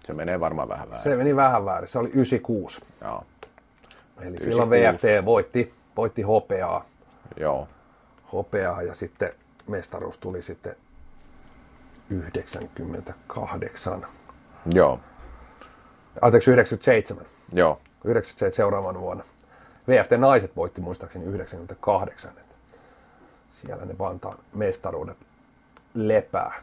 Se 0.03 0.13
menee 0.13 0.39
varmaan 0.39 0.70
vähän 0.70 0.89
väärin. 0.89 1.03
Se 1.03 1.15
meni 1.15 1.36
vähän 1.36 1.65
väärin. 1.65 1.89
Se 1.89 1.99
oli 1.99 2.09
96. 2.09 2.82
Joo. 3.01 3.24
Eli 4.17 4.28
96. 4.28 4.43
silloin 4.43 4.70
VFT 4.70 5.26
voitti, 5.26 5.74
voitti 5.97 6.22
hopeaa. 6.22 6.86
Joo. 7.38 7.67
Hopeaa 8.34 8.82
ja 8.82 8.93
sitten 8.93 9.34
mestaruus 9.67 10.17
tuli 10.17 10.41
sitten 10.41 10.76
98. 12.10 14.05
Joo, 14.74 14.99
Anteeksi, 16.22 16.51
97. 16.51 17.26
joo, 17.53 17.80
97 18.03 18.53
seuraavan 18.53 18.99
vuonna. 18.99 19.24
VFT 19.88 20.12
naiset 20.18 20.55
voitti 20.55 20.82
muistaakseni 20.82 21.26
98. 21.26 22.32
Että 22.38 22.55
siellä 23.51 23.86
ne 23.86 23.97
Vantaan 23.99 24.38
mestaruudet 24.53 25.18
lepää 25.93 26.53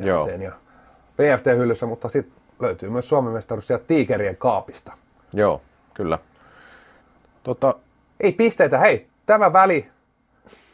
Joo. 0.00 0.26
VFT 0.26 0.42
ja 0.42 0.52
VFT-hyllyssä, 1.18 1.86
mutta 1.86 2.08
sitten 2.08 2.42
löytyy 2.60 2.90
myös 2.90 3.08
Suomen 3.08 3.32
mestaruus 3.32 3.66
sieltä 3.66 3.84
Tiikerien 3.84 4.36
kaapista. 4.36 4.92
joo, 5.32 5.62
kyllä. 5.94 6.18
Tota, 7.42 7.74
Ei 8.20 8.32
pisteitä, 8.32 8.78
hei, 8.78 9.06
tämä 9.26 9.52
väli, 9.52 9.88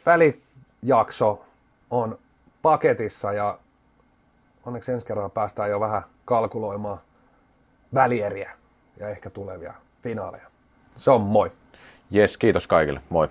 välijakso 0.05 1.45
on 1.89 2.19
paketissa 2.61 3.33
ja 3.33 3.59
onneksi 4.65 4.91
ensi 4.91 5.05
kerralla 5.05 5.29
päästään 5.29 5.69
jo 5.69 5.79
vähän 5.79 6.01
kalkuloimaan 6.25 6.99
välieriä 7.93 8.51
ja 8.99 9.09
ehkä 9.09 9.29
tulevia 9.29 9.73
finaaleja. 10.03 10.47
Se 10.95 11.11
on 11.11 11.21
moi. 11.21 11.51
jes, 12.11 12.37
kiitos 12.37 12.67
kaikille. 12.67 13.01
Moi. 13.09 13.29